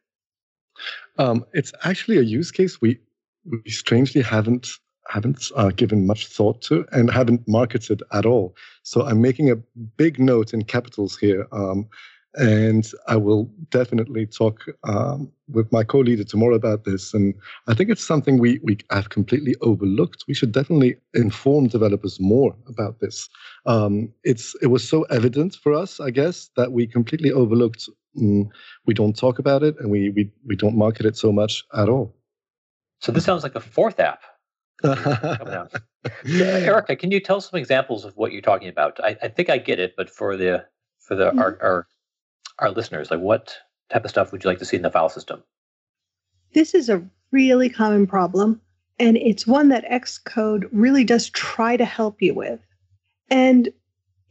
Um, 1.18 1.46
it's 1.54 1.74
actually 1.84 2.18
a 2.18 2.24
use 2.24 2.52
case 2.52 2.82
we 2.82 3.00
we 3.46 3.70
strangely 3.70 4.22
haven't 4.22 4.68
haven't 5.08 5.52
uh, 5.56 5.70
given 5.70 6.08
much 6.08 6.28
thought 6.28 6.62
to 6.64 6.86
and 6.92 7.12
haven't 7.12 7.48
marketed 7.48 8.02
at 8.12 8.26
all. 8.26 8.56
So 8.84 9.06
I'm 9.06 9.22
making 9.22 9.52
a 9.52 9.56
big 9.98 10.20
note 10.20 10.54
in 10.54 10.64
capitals 10.64 11.18
here. 11.18 11.48
Um, 11.52 11.88
and 12.36 12.90
I 13.08 13.16
will 13.16 13.50
definitely 13.70 14.26
talk 14.26 14.66
um, 14.84 15.32
with 15.52 15.72
my 15.72 15.84
co-leader 15.84 16.24
tomorrow 16.24 16.56
about 16.56 16.84
this. 16.84 17.14
And 17.14 17.34
I 17.68 17.74
think 17.74 17.90
it's 17.90 18.06
something 18.06 18.38
we 18.40 18.60
we 18.64 18.78
have 18.92 19.10
completely 19.10 19.56
overlooked. 19.62 20.26
We 20.28 20.34
should 20.34 20.52
definitely 20.52 20.98
inform 21.14 21.68
developers 21.68 22.20
more 22.20 22.56
about 22.68 23.00
this. 23.00 23.30
Um, 23.66 24.12
it's 24.24 24.56
it 24.62 24.68
was 24.68 24.88
so 24.88 25.04
evident 25.04 25.56
for 25.56 25.74
us, 25.74 26.00
I 26.00 26.12
guess, 26.12 26.50
that 26.58 26.72
we 26.72 26.88
completely 26.88 27.32
overlooked. 27.32 27.90
Mm, 28.18 28.50
we 28.86 28.94
don't 28.94 29.16
talk 29.16 29.40
about 29.40 29.64
it, 29.64 29.76
and 29.80 29.90
we 29.90 30.10
we 30.10 30.32
we 30.46 30.56
don't 30.56 30.78
market 30.78 31.06
it 31.06 31.18
so 31.18 31.32
much 31.32 31.64
at 31.74 31.90
all. 31.90 32.16
So 33.02 33.12
this 33.12 33.26
sounds 33.26 33.44
like 33.44 33.56
a 33.56 33.62
fourth 33.62 34.00
app. 34.00 34.22
Erica, 36.26 36.96
can 36.96 37.12
you 37.12 37.20
tell 37.20 37.42
some 37.42 37.58
examples 37.58 38.06
of 38.06 38.16
what 38.18 38.32
you're 38.32 38.42
talking 38.42 38.68
about? 38.68 39.00
I, 39.04 39.18
I 39.22 39.28
think 39.28 39.50
I 39.50 39.58
get 39.58 39.80
it, 39.80 39.94
but 39.96 40.10
for 40.10 40.36
the 40.36 40.66
for 41.00 41.16
the 41.16 41.30
mm-hmm. 41.30 41.40
our, 41.40 41.58
our 41.62 41.88
our 42.60 42.72
listeners, 42.72 43.12
like 43.12 43.20
what 43.20 43.58
type 43.90 44.04
of 44.04 44.10
stuff 44.10 44.32
would 44.32 44.44
you 44.44 44.50
like 44.50 44.60
to 44.60 44.66
see 44.66 44.78
in 44.78 44.84
the 44.84 44.92
file 44.92 45.10
system? 45.10 45.44
This 46.54 46.74
is 46.74 46.90
a 46.90 47.04
really 47.32 47.70
common 47.70 48.08
problem, 48.08 48.62
and 49.00 49.18
it's 49.18 49.46
one 49.46 49.70
that 49.70 49.86
Xcode 49.86 50.70
really 50.72 51.04
does 51.04 51.30
try 51.30 51.76
to 51.78 51.86
help 51.86 52.22
you 52.22 52.34
with. 52.34 52.60
And 53.30 53.70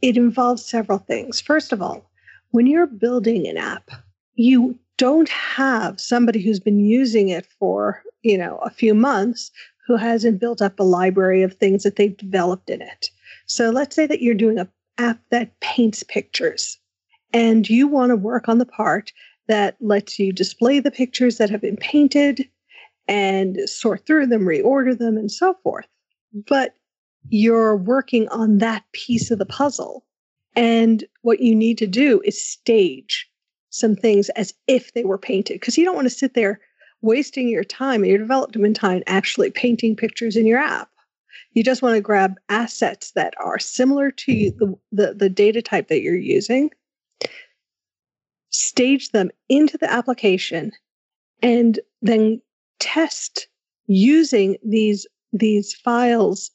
it 0.00 0.16
involves 0.16 0.64
several 0.64 0.98
things. 0.98 1.40
First 1.40 1.72
of 1.72 1.82
all, 1.82 2.10
when 2.50 2.66
you're 2.66 2.86
building 2.86 3.46
an 3.46 3.56
app, 3.56 3.90
you 4.34 4.78
don't 4.96 5.28
have 5.28 6.00
somebody 6.00 6.40
who's 6.40 6.60
been 6.60 6.78
using 6.78 7.28
it 7.28 7.46
for 7.58 8.02
you 8.22 8.38
know 8.38 8.58
a 8.58 8.70
few 8.70 8.94
months 8.94 9.50
who 9.86 9.96
hasn't 9.96 10.40
built 10.40 10.62
up 10.62 10.78
a 10.78 10.84
library 10.84 11.42
of 11.42 11.54
things 11.54 11.82
that 11.82 11.96
they've 11.96 12.16
developed 12.16 12.70
in 12.70 12.80
it 12.80 13.10
so 13.46 13.70
let's 13.70 13.96
say 13.96 14.06
that 14.06 14.22
you're 14.22 14.34
doing 14.34 14.58
an 14.58 14.68
app 14.98 15.18
that 15.30 15.58
paints 15.60 16.02
pictures 16.04 16.78
and 17.34 17.68
you 17.68 17.86
want 17.86 18.10
to 18.10 18.16
work 18.16 18.48
on 18.48 18.56
the 18.56 18.64
part 18.64 19.12
that 19.46 19.76
lets 19.80 20.18
you 20.18 20.32
display 20.32 20.80
the 20.80 20.90
pictures 20.90 21.36
that 21.36 21.50
have 21.50 21.60
been 21.60 21.76
painted 21.76 22.48
and 23.06 23.58
sort 23.68 24.06
through 24.06 24.26
them 24.26 24.46
reorder 24.46 24.96
them 24.96 25.18
and 25.18 25.30
so 25.30 25.54
forth 25.62 25.86
but 26.48 26.74
you're 27.28 27.76
working 27.76 28.26
on 28.28 28.58
that 28.58 28.84
piece 28.92 29.30
of 29.30 29.38
the 29.38 29.46
puzzle 29.46 30.04
and 30.56 31.04
what 31.22 31.40
you 31.40 31.54
need 31.54 31.76
to 31.76 31.86
do 31.86 32.22
is 32.24 32.42
stage 32.42 33.28
some 33.70 33.96
things 33.96 34.28
as 34.30 34.54
if 34.68 34.92
they 34.92 35.04
were 35.04 35.18
painted 35.18 35.54
because 35.54 35.76
you 35.76 35.84
don't 35.84 35.96
want 35.96 36.06
to 36.06 36.10
sit 36.10 36.34
there 36.34 36.60
wasting 37.02 37.48
your 37.48 37.64
time 37.64 38.02
and 38.02 38.10
your 38.10 38.18
development 38.18 38.76
time 38.76 39.02
actually 39.06 39.50
painting 39.50 39.96
pictures 39.96 40.36
in 40.36 40.46
your 40.46 40.60
app. 40.60 40.88
You 41.52 41.62
just 41.62 41.82
want 41.82 41.96
to 41.96 42.00
grab 42.00 42.36
assets 42.48 43.12
that 43.12 43.34
are 43.42 43.58
similar 43.58 44.10
to 44.10 44.50
the, 44.52 44.74
the, 44.92 45.14
the 45.14 45.28
data 45.28 45.60
type 45.60 45.88
that 45.88 46.02
you're 46.02 46.16
using, 46.16 46.70
stage 48.54 49.10
them 49.10 49.30
into 49.48 49.76
the 49.78 49.90
application, 49.90 50.72
and 51.42 51.80
then 52.02 52.40
test 52.78 53.48
using 53.86 54.56
these 54.64 55.06
these 55.32 55.74
files 55.74 56.50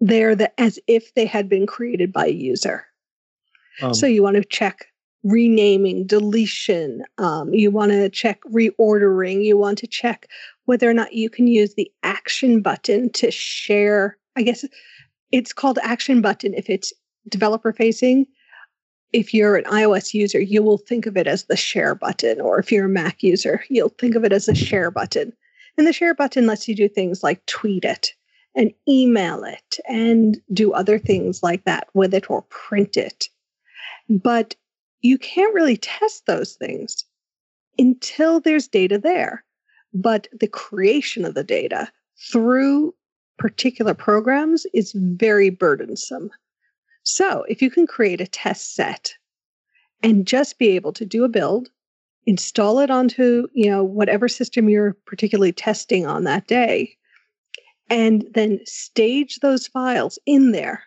there 0.00 0.34
that 0.34 0.54
as 0.58 0.78
if 0.86 1.14
they 1.14 1.26
had 1.26 1.48
been 1.48 1.66
created 1.66 2.12
by 2.12 2.26
a 2.26 2.32
user. 2.32 2.84
Um, 3.82 3.94
so 3.94 4.06
you 4.06 4.22
want 4.22 4.36
to 4.36 4.44
check 4.44 4.86
renaming, 5.24 6.06
deletion. 6.06 7.02
Um, 7.18 7.52
you 7.52 7.70
want 7.70 7.92
to 7.92 8.08
check 8.08 8.40
reordering. 8.44 9.44
You 9.44 9.56
want 9.56 9.78
to 9.78 9.86
check 9.86 10.28
whether 10.64 10.88
or 10.88 10.94
not 10.94 11.12
you 11.12 11.30
can 11.30 11.46
use 11.46 11.74
the 11.74 11.90
action 12.02 12.60
button 12.60 13.10
to 13.12 13.30
share. 13.30 14.16
I 14.36 14.42
guess 14.42 14.64
it's 15.32 15.52
called 15.52 15.78
action 15.82 16.20
button 16.20 16.54
if 16.54 16.68
it's 16.70 16.92
developer 17.28 17.72
facing. 17.72 18.26
If 19.12 19.32
you're 19.32 19.56
an 19.56 19.64
iOS 19.64 20.12
user, 20.12 20.40
you 20.40 20.62
will 20.62 20.78
think 20.78 21.06
of 21.06 21.16
it 21.16 21.26
as 21.26 21.44
the 21.44 21.56
share 21.56 21.94
button, 21.94 22.40
or 22.40 22.58
if 22.58 22.70
you're 22.70 22.86
a 22.86 22.90
Mac 22.90 23.22
user, 23.22 23.64
you'll 23.68 23.88
think 23.90 24.14
of 24.14 24.24
it 24.24 24.32
as 24.32 24.48
a 24.48 24.54
share 24.54 24.90
button. 24.90 25.32
And 25.76 25.86
the 25.86 25.92
share 25.92 26.14
button 26.14 26.46
lets 26.46 26.68
you 26.68 26.74
do 26.74 26.88
things 26.88 27.22
like 27.22 27.44
tweet 27.46 27.84
it 27.84 28.12
and 28.54 28.72
email 28.88 29.44
it 29.44 29.78
and 29.88 30.40
do 30.52 30.72
other 30.72 30.98
things 30.98 31.42
like 31.42 31.64
that 31.64 31.88
with 31.94 32.12
it 32.12 32.28
or 32.28 32.42
print 32.42 32.96
it. 32.96 33.28
But 34.10 34.56
you 35.00 35.16
can't 35.16 35.54
really 35.54 35.76
test 35.76 36.26
those 36.26 36.54
things 36.54 37.04
until 37.78 38.40
there's 38.40 38.66
data 38.66 38.98
there. 38.98 39.44
But 39.94 40.28
the 40.38 40.48
creation 40.48 41.24
of 41.24 41.34
the 41.34 41.44
data 41.44 41.90
through 42.30 42.94
particular 43.38 43.94
programs 43.94 44.66
is 44.74 44.92
very 44.92 45.50
burdensome. 45.50 46.30
So 47.10 47.44
if 47.48 47.62
you 47.62 47.70
can 47.70 47.86
create 47.86 48.20
a 48.20 48.26
test 48.26 48.74
set 48.74 49.14
and 50.02 50.26
just 50.26 50.58
be 50.58 50.68
able 50.68 50.92
to 50.92 51.06
do 51.06 51.24
a 51.24 51.28
build, 51.28 51.70
install 52.26 52.80
it 52.80 52.90
onto, 52.90 53.48
you 53.54 53.70
know, 53.70 53.82
whatever 53.82 54.28
system 54.28 54.68
you're 54.68 54.94
particularly 55.06 55.52
testing 55.52 56.04
on 56.04 56.24
that 56.24 56.46
day, 56.46 56.94
and 57.88 58.26
then 58.34 58.60
stage 58.66 59.38
those 59.38 59.66
files 59.66 60.18
in 60.26 60.52
there 60.52 60.84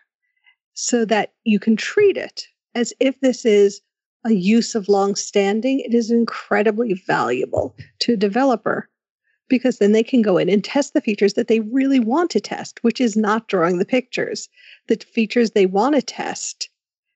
so 0.74 1.04
that 1.04 1.32
you 1.42 1.58
can 1.58 1.74
treat 1.74 2.16
it 2.16 2.46
as 2.76 2.94
if 3.00 3.18
this 3.18 3.44
is 3.44 3.80
a 4.24 4.32
use 4.32 4.76
of 4.76 4.88
long 4.88 5.16
standing, 5.16 5.80
it 5.80 5.92
is 5.92 6.12
incredibly 6.12 6.94
valuable 6.94 7.74
to 7.98 8.12
a 8.12 8.16
developer 8.16 8.88
because 9.48 9.78
then 9.78 9.92
they 9.92 10.02
can 10.02 10.22
go 10.22 10.38
in 10.38 10.48
and 10.48 10.64
test 10.64 10.94
the 10.94 11.00
features 11.00 11.34
that 11.34 11.48
they 11.48 11.60
really 11.60 12.00
want 12.00 12.30
to 12.30 12.40
test, 12.40 12.82
which 12.82 13.00
is 13.00 13.16
not 13.16 13.48
drawing 13.48 13.78
the 13.78 13.84
pictures. 13.84 14.48
The 14.88 14.96
features 14.96 15.50
they 15.50 15.66
want 15.66 15.94
to 15.94 16.02
test, 16.02 16.70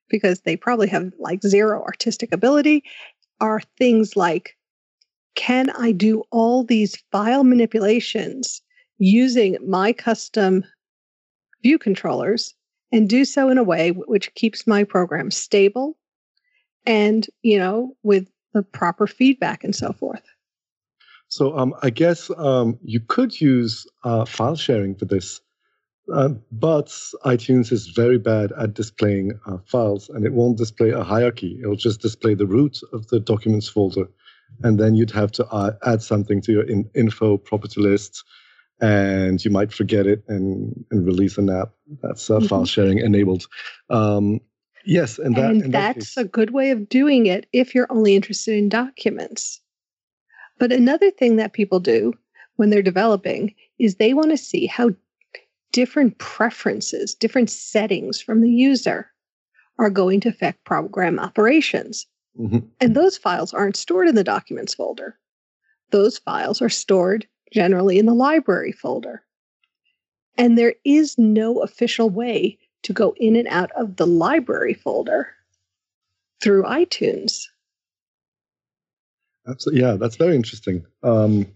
because 0.09 0.41
they 0.41 0.57
probably 0.57 0.89
have 0.89 1.13
like 1.19 1.43
zero 1.43 1.83
artistic 1.83 2.33
ability, 2.33 2.85
are 3.41 3.61
things 3.79 4.17
like 4.17 4.57
can 5.35 5.71
I 5.71 5.93
do 5.93 6.25
all 6.31 6.65
these 6.65 6.97
file 7.13 7.45
manipulations 7.45 8.63
using 8.99 9.57
my 9.67 9.93
custom 9.93 10.65
view 11.63 11.79
controllers 11.79 12.55
and 12.91 13.09
do 13.09 13.25
so 13.25 13.49
in 13.51 13.59
a 13.59 13.63
way 13.63 13.91
which 13.91 14.35
keeps 14.35 14.67
my 14.67 14.83
program 14.83 15.31
stable 15.31 15.97
and, 16.87 17.27
you 17.43 17.59
know, 17.59 17.95
with 18.03 18.29
the 18.55 18.63
proper 18.63 19.07
feedback 19.07 19.63
and 19.63 19.75
so 19.75 19.93
forth. 19.93 20.23
So 21.29 21.57
um, 21.59 21.75
I 21.83 21.91
guess 21.91 22.31
um, 22.37 22.79
you 22.83 23.01
could 23.01 23.41
use 23.41 23.87
uh, 24.05 24.25
file 24.25 24.57
sharing 24.57 24.95
for 24.95 25.07
this, 25.07 25.41
uh, 26.13 26.29
but 26.53 26.87
iTunes 27.25 27.73
is 27.73 27.89
very 27.89 28.19
bad 28.19 28.53
at 28.53 28.75
displaying 28.75 29.39
uh, 29.47 29.59
files, 29.67 30.09
and 30.09 30.25
it 30.25 30.33
won't 30.33 30.59
display 30.59 30.91
a 30.91 31.03
hierarchy. 31.03 31.59
It'll 31.61 31.75
just 31.77 32.01
display 32.01 32.35
the 32.35 32.47
root 32.47 32.79
of 32.93 33.09
the 33.09 33.19
documents 33.19 33.69
folder, 33.69 34.07
and 34.63 34.79
then 34.79 34.95
you'd 34.95 35.11
have 35.11 35.33
to 35.33 35.47
uh, 35.49 35.73
add 35.85 36.03
something 36.03 36.41
to 36.43 36.53
your 36.53 36.63
in- 36.63 36.89
info 36.95 37.39
property 37.39 37.81
list, 37.81 38.23
and 38.81 39.45
you 39.45 39.51
might 39.51 39.73
forget 39.73 40.07
it 40.07 40.23
and, 40.29 40.85
and 40.93 41.05
release 41.05 41.39
an 41.39 41.51
app 41.51 41.71
that's 42.03 42.31
uh, 42.31 42.39
mm-hmm. 42.39 42.47
file 42.47 42.67
sharing 42.67 42.99
enabled. 42.99 43.49
Um, 43.91 44.41
yes, 44.85 45.19
and, 45.19 45.35
that, 45.35 45.51
and 45.51 45.75
that's 45.75 46.15
that 46.15 46.21
a 46.21 46.29
good 46.29 46.51
way 46.51 46.71
of 46.71 46.89
doing 46.89 47.27
it 47.27 47.49
if 47.53 47.75
you're 47.75 47.91
only 47.91 48.15
interested 48.15 48.57
in 48.57 48.69
documents. 48.69 49.61
But 50.59 50.73
another 50.73 51.11
thing 51.11 51.37
that 51.37 51.53
people 51.53 51.81
do 51.81 52.15
when 52.57 52.71
they're 52.71 52.83
developing 52.83 53.55
is 53.79 53.97
they 53.97 54.15
want 54.15 54.31
to 54.31 54.37
see 54.37 54.67
how 54.67 54.91
different 55.73 56.19
preferences, 56.19 57.15
different 57.15 57.51
settings 57.51 58.21
from 58.21 58.41
the 58.41 58.51
user 58.51 59.11
are 59.79 59.91
going 59.91 60.21
to 60.21 60.31
affect 60.31 60.65
program 60.65 61.19
operations. 61.19 62.07
Mm-hmm. 62.39 62.67
And 62.81 62.95
those 62.95 63.19
files 63.19 63.53
aren't 63.53 63.77
stored 63.77 64.09
in 64.09 64.15
the 64.15 64.25
documents 64.25 64.75
folder. 64.75 65.19
Those 65.91 66.19
files 66.19 66.63
are 66.63 66.71
stored 66.71 67.27
generally 67.53 67.99
in 67.99 68.07
the 68.07 68.15
library 68.15 68.73
folder. 68.73 69.23
And 70.39 70.57
there 70.57 70.75
is 70.85 71.17
no 71.19 71.61
official 71.61 72.11
way 72.11 72.59
to 72.83 72.93
go 72.93 73.15
in 73.19 73.37
and 73.37 73.49
out 73.49 73.71
of 73.73 73.97
the 73.97 74.07
library 74.07 74.75
folder 74.75 75.29
through 76.43 76.65
iTunes. 76.65 77.47
Absolutely, 79.49 79.83
yeah, 79.83 79.97
that's 79.97 80.17
very 80.17 80.35
interesting. 80.35 80.85
Um, 81.03 81.47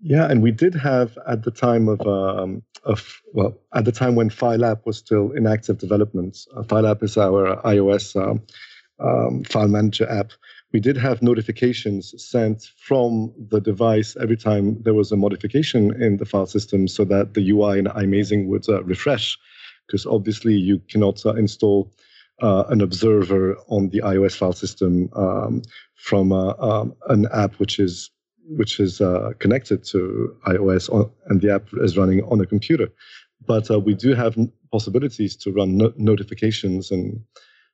yeah, 0.00 0.30
and 0.30 0.42
we 0.42 0.50
did 0.50 0.74
have 0.74 1.18
at 1.28 1.42
the 1.44 1.50
time 1.50 1.88
of 1.88 2.00
um, 2.06 2.62
of 2.84 3.20
well, 3.34 3.58
at 3.74 3.84
the 3.84 3.92
time 3.92 4.14
when 4.14 4.30
FileApp 4.30 4.86
was 4.86 4.96
still 4.96 5.32
in 5.32 5.46
active 5.46 5.78
development. 5.78 6.38
Uh, 6.56 6.62
FileApp 6.62 7.02
is 7.02 7.18
our 7.18 7.56
iOS 7.62 8.16
um, 8.16 8.42
um, 8.98 9.44
file 9.44 9.68
manager 9.68 10.08
app. 10.08 10.32
We 10.72 10.80
did 10.80 10.96
have 10.96 11.20
notifications 11.20 12.14
sent 12.16 12.70
from 12.78 13.34
the 13.50 13.60
device 13.60 14.16
every 14.20 14.36
time 14.36 14.80
there 14.82 14.94
was 14.94 15.12
a 15.12 15.16
modification 15.16 16.00
in 16.02 16.16
the 16.16 16.24
file 16.24 16.46
system, 16.46 16.88
so 16.88 17.04
that 17.06 17.34
the 17.34 17.50
UI 17.50 17.80
in 17.80 17.84
iMazing 17.86 18.46
would 18.46 18.68
uh, 18.68 18.82
refresh. 18.84 19.36
Because 19.86 20.06
obviously, 20.06 20.54
you 20.54 20.80
cannot 20.88 21.26
uh, 21.26 21.34
install 21.34 21.92
uh, 22.42 22.64
an 22.68 22.80
observer 22.80 23.56
on 23.68 23.88
the 23.90 24.00
iOS 24.00 24.36
file 24.36 24.52
system 24.52 25.10
um, 25.14 25.62
from 25.94 26.32
uh, 26.32 26.54
um, 26.58 26.94
an 27.08 27.26
app 27.32 27.54
which 27.54 27.78
is 27.78 28.10
which 28.56 28.80
is 28.80 29.00
uh, 29.00 29.32
connected 29.38 29.84
to 29.84 30.36
iOS 30.46 30.92
on, 30.92 31.10
and 31.26 31.40
the 31.40 31.52
app 31.54 31.68
is 31.80 31.96
running 31.96 32.22
on 32.24 32.40
a 32.40 32.46
computer. 32.46 32.88
But 33.46 33.70
uh, 33.70 33.78
we 33.78 33.94
do 33.94 34.14
have 34.14 34.36
possibilities 34.72 35.36
to 35.36 35.52
run 35.52 35.76
no- 35.76 35.92
notifications 35.96 36.90
and 36.90 37.20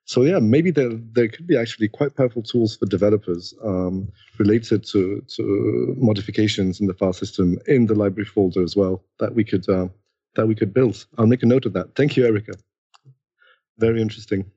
so 0.07 0.23
yeah, 0.23 0.39
maybe 0.39 0.71
there 0.71 0.93
there 1.13 1.29
could 1.29 1.49
be 1.49 1.57
actually 1.57 1.89
quite 1.89 2.17
powerful 2.17 2.43
tools 2.43 2.77
for 2.77 2.87
developers 2.87 3.53
um, 3.65 4.09
related 4.39 4.85
to 4.87 5.21
to 5.37 5.95
modifications 5.99 6.81
in 6.81 6.87
the 6.87 6.95
file 6.95 7.13
system 7.13 7.59
in 7.67 7.87
the 7.87 7.95
library 7.95 8.25
folder 8.25 8.63
as 8.63 8.77
well 8.77 9.03
that 9.19 9.35
we 9.35 9.43
could 9.43 9.69
uh, 9.69 9.89
that 10.37 10.47
we 10.47 10.55
could 10.55 10.73
build. 10.73 11.07
I'll 11.19 11.27
make 11.27 11.43
a 11.43 11.47
note 11.47 11.67
of 11.67 11.73
that. 11.73 11.97
Thank 11.97 12.17
you, 12.17 12.25
Erica. 12.25 12.53
Very 13.79 14.01
interesting. 14.01 14.51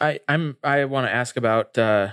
I 0.00 0.20
I'm 0.28 0.56
I 0.62 0.84
want 0.84 1.06
to 1.06 1.14
ask 1.14 1.36
about 1.36 1.76
uh, 1.78 2.10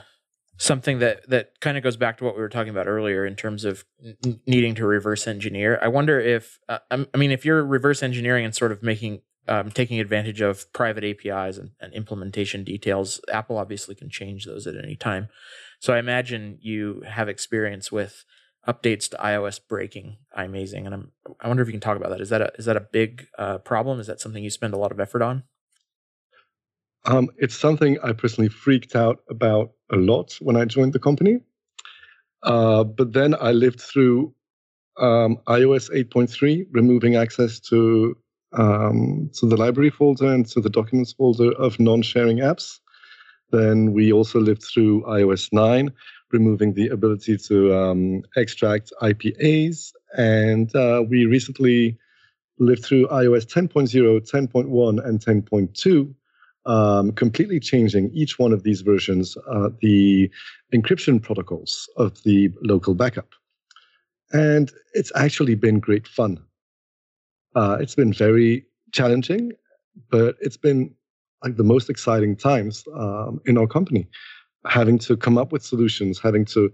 something 0.58 1.00
that 1.00 1.30
that 1.30 1.60
kind 1.60 1.78
of 1.78 1.84
goes 1.84 1.98
back 1.98 2.18
to 2.18 2.24
what 2.24 2.36
we 2.36 2.42
were 2.42 2.50
talking 2.50 2.70
about 2.70 2.88
earlier 2.88 3.26
in 3.26 3.36
terms 3.36 3.66
of 3.66 3.86
n- 4.04 4.40
needing 4.46 4.76
to 4.76 4.86
reverse 4.86 5.28
engineer. 5.28 5.80
I 5.82 5.88
wonder 5.88 6.20
if 6.20 6.60
uh, 6.70 6.80
I 6.90 7.18
mean 7.18 7.32
if 7.32 7.46
you're 7.46 7.64
reverse 7.64 8.04
engineering 8.04 8.46
and 8.46 8.56
sort 8.56 8.72
of 8.72 8.84
making 8.84 9.22
um, 9.48 9.72
taking 9.72 10.00
advantage 10.00 10.40
of 10.40 10.72
private 10.72 11.04
APIs 11.04 11.58
and, 11.58 11.72
and, 11.82 11.94
implementation 11.94 12.64
details, 12.64 13.20
Apple 13.30 13.58
obviously 13.58 13.94
can 13.94 14.10
change 14.10 14.46
those 14.46 14.66
at 14.66 14.76
any 14.82 14.96
time. 14.96 15.28
So 15.82 15.94
I 15.94 16.00
imagine 16.00 16.60
you 16.62 17.04
have 17.06 17.28
experience 17.28 17.92
with 17.92 18.24
updates 18.66 19.10
to 19.10 19.18
iOS 19.18 19.60
breaking 19.68 20.16
iMazing, 20.38 20.86
and 20.86 20.94
I'm 20.94 21.12
I 21.42 21.50
wonder 21.50 21.62
if 21.62 21.68
you 21.68 21.74
can 21.74 21.82
talk 21.82 21.98
about 21.98 22.10
that. 22.12 22.22
Is 22.22 22.30
that 22.30 22.42
a 22.42 22.52
is 22.58 22.66
that 22.66 22.78
a 22.78 22.82
big 22.82 23.28
uh, 23.38 23.58
problem? 23.58 24.00
Is 24.00 24.08
that 24.08 24.22
something 24.22 24.44
you 24.44 24.50
spend 24.50 24.74
a 24.74 24.78
lot 24.78 24.94
of 24.94 25.00
effort 25.00 25.22
on? 25.22 25.44
Um, 27.06 27.30
it's 27.38 27.56
something 27.56 27.98
I 28.04 28.14
personally 28.14 28.50
freaked 28.50 28.96
out 28.96 29.24
about 29.30 29.72
a 29.92 29.98
lot 29.98 30.38
when 30.40 30.56
I 30.56 30.66
joined 30.66 30.94
the 30.94 31.00
company. 31.00 31.40
Uh, 32.44 32.84
but 32.84 33.14
then 33.14 33.36
I 33.40 33.52
lived 33.52 33.82
through 33.82 34.34
um, 34.98 35.38
iOS 35.48 35.90
8.3, 35.92 36.68
removing 36.72 37.16
access 37.16 37.60
to 37.62 38.18
um, 38.54 39.32
to 39.34 39.48
the 39.48 39.58
library 39.58 39.90
folder 39.90 40.32
and 40.32 40.46
to 40.50 40.62
the 40.62 40.70
documents 40.70 41.12
folder 41.12 41.54
of 41.54 41.80
non-sharing 41.80 42.38
apps. 42.38 42.80
Then 43.50 43.94
we 43.94 44.14
also 44.14 44.40
lived 44.40 44.64
through 44.64 45.02
iOS 45.04 45.52
9, 45.52 45.92
removing 46.32 46.74
the 46.74 46.90
ability 46.90 47.38
to 47.38 47.76
um, 47.76 48.22
extract 48.36 48.94
IPAs, 49.02 49.92
and 50.16 50.76
uh, 50.76 51.04
we 51.08 51.26
recently 51.26 51.98
lived 52.60 52.86
through 52.86 53.08
iOS 53.08 53.46
10.0, 53.46 54.30
10.1, 54.30 55.06
and 55.06 55.20
10.2 55.20 56.14
um, 56.66 57.12
completely 57.12 57.60
changing 57.60 58.12
each 58.14 58.40
one 58.40 58.54
of 58.54 58.64
these 58.64 58.82
versions 58.82 59.38
uh, 59.50 59.70
the 59.82 60.30
encryption 60.74 61.22
protocols 61.22 61.90
of 61.98 62.22
the 62.24 62.50
local 62.62 62.94
backup. 62.94 63.30
And 64.32 64.72
it's 64.94 65.12
actually 65.16 65.56
been 65.56 65.80
great 65.80 66.08
fun. 66.08 66.40
Uh, 67.56 67.78
it's 67.80 67.96
been 67.96 68.14
very 68.14 68.66
challenging, 68.92 69.52
but 70.10 70.36
it's 70.42 70.58
been 70.58 70.94
like 71.44 71.58
the 71.58 71.64
most 71.64 71.90
exciting 71.90 72.36
times 72.36 72.84
um, 72.96 73.42
in 73.46 73.58
our 73.58 73.68
company, 73.68 74.08
having 74.66 74.98
to 75.00 75.18
come 75.18 75.38
up 75.38 75.52
with 75.52 75.64
solutions, 75.64 76.20
having 76.20 76.46
to 76.46 76.72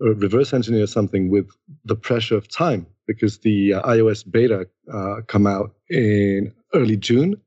uh, 0.00 0.14
reverse 0.16 0.52
engineer 0.52 0.86
something 0.86 1.30
with 1.30 1.48
the 1.84 1.96
pressure 1.96 2.36
of 2.36 2.48
time 2.48 2.86
because 3.06 3.38
the 3.38 3.74
uh, 3.74 3.82
iOS 3.82 4.30
beta 4.30 4.68
uh, 4.92 5.16
come 5.26 5.46
out 5.46 5.74
in 5.88 6.52
early 6.74 6.96
June 6.96 7.40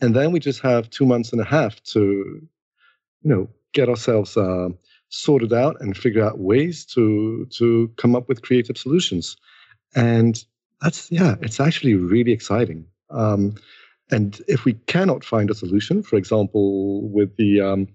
and 0.00 0.14
then 0.14 0.32
we 0.32 0.40
just 0.40 0.60
have 0.60 0.90
two 0.90 1.06
months 1.06 1.32
and 1.32 1.40
a 1.40 1.44
half 1.44 1.82
to 1.84 2.00
you 3.22 3.30
know 3.30 3.48
get 3.72 3.88
ourselves 3.88 4.36
uh, 4.36 4.68
sorted 5.08 5.52
out 5.52 5.76
and 5.80 5.96
figure 5.96 6.24
out 6.24 6.38
ways 6.38 6.84
to 6.84 7.46
to 7.50 7.90
come 7.96 8.16
up 8.16 8.28
with 8.28 8.42
creative 8.42 8.78
solutions. 8.78 9.36
And 9.94 10.42
that's 10.80 11.10
yeah 11.10 11.36
it's 11.40 11.60
actually 11.60 11.94
really 11.94 12.32
exciting. 12.32 12.86
Um, 13.10 13.54
and 14.10 14.40
if 14.48 14.64
we 14.64 14.74
cannot 14.86 15.24
find 15.24 15.50
a 15.50 15.54
solution 15.54 16.02
for 16.02 16.16
example 16.16 17.08
with 17.08 17.36
the 17.36 17.60
um, 17.60 17.88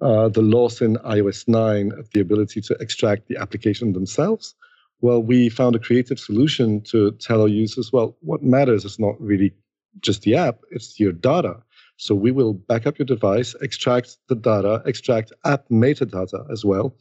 uh, 0.00 0.28
the 0.28 0.42
loss 0.42 0.82
in 0.82 0.96
iOS 0.96 1.48
9 1.48 1.92
of 1.98 2.10
the 2.10 2.20
ability 2.20 2.60
to 2.60 2.76
extract 2.80 3.28
the 3.28 3.36
application 3.38 3.94
themselves, 3.94 4.54
well, 5.00 5.22
we 5.22 5.48
found 5.48 5.74
a 5.74 5.78
creative 5.78 6.18
solution 6.18 6.82
to 6.82 7.12
tell 7.12 7.40
our 7.42 7.48
users, 7.48 7.92
well, 7.92 8.16
what 8.20 8.42
matters 8.42 8.84
is 8.84 8.98
not 8.98 9.18
really 9.20 9.54
just 10.00 10.22
the 10.22 10.34
app, 10.34 10.60
it's 10.70 10.98
your 10.98 11.12
data. 11.12 11.56
So 11.98 12.14
we 12.14 12.30
will 12.30 12.52
back 12.52 12.86
up 12.86 12.98
your 12.98 13.06
device, 13.06 13.54
extract 13.62 14.18
the 14.28 14.34
data, 14.34 14.82
extract 14.84 15.32
app 15.44 15.66
metadata 15.70 16.50
as 16.50 16.64
well, 16.64 16.94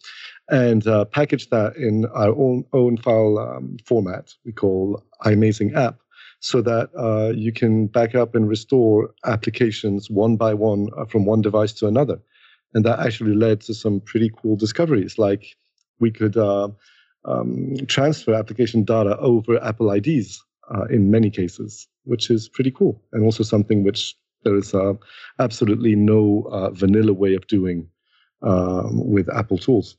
and 0.49 0.87
uh, 0.87 1.05
package 1.05 1.49
that 1.49 1.75
in 1.75 2.05
our 2.07 2.29
own 2.29 2.63
own 2.71 2.97
file 2.97 3.37
um, 3.37 3.77
format 3.85 4.33
we 4.45 4.53
call 4.53 5.03
iMazing 5.25 5.75
app. 5.75 5.99
so 6.39 6.61
that 6.61 6.89
uh, 6.95 7.31
you 7.35 7.51
can 7.51 7.87
back 7.87 8.13
up 8.13 8.35
and 8.35 8.47
restore 8.47 9.09
applications 9.25 10.09
one 10.09 10.35
by 10.35 10.53
one 10.53 10.89
uh, 10.97 11.05
from 11.05 11.25
one 11.25 11.41
device 11.41 11.73
to 11.73 11.87
another. 11.87 12.19
And 12.73 12.85
that 12.85 12.99
actually 12.99 13.35
led 13.35 13.61
to 13.61 13.73
some 13.73 13.99
pretty 13.99 14.29
cool 14.29 14.55
discoveries, 14.55 15.17
like 15.17 15.55
we 15.99 16.11
could 16.11 16.37
uh, 16.37 16.69
um, 17.25 17.75
transfer 17.87 18.33
application 18.33 18.83
data 18.83 19.17
over 19.17 19.63
Apple 19.63 19.91
IDs 19.91 20.43
uh, 20.73 20.85
in 20.85 21.09
many 21.09 21.29
cases, 21.29 21.87
which 22.05 22.29
is 22.29 22.49
pretty 22.49 22.71
cool, 22.71 23.01
and 23.11 23.23
also 23.23 23.43
something 23.43 23.83
which 23.83 24.15
there 24.43 24.55
is 24.55 24.73
uh, 24.73 24.93
absolutely 25.39 25.95
no 25.95 26.47
uh, 26.51 26.69
vanilla 26.69 27.13
way 27.13 27.33
of 27.35 27.45
doing 27.47 27.89
um, 28.41 29.09
with 29.09 29.27
Apple 29.29 29.57
tools. 29.57 29.97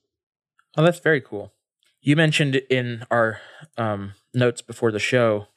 Oh, 0.77 0.83
that's 0.83 1.01
very 1.01 1.21
cool. 1.21 1.53
You 2.01 2.17
mentioned 2.17 2.57
in 2.71 3.05
our 3.11 3.41
um, 3.77 4.13
notes 4.33 4.63
before 4.63 4.93
the 4.93 4.99
show 4.99 5.49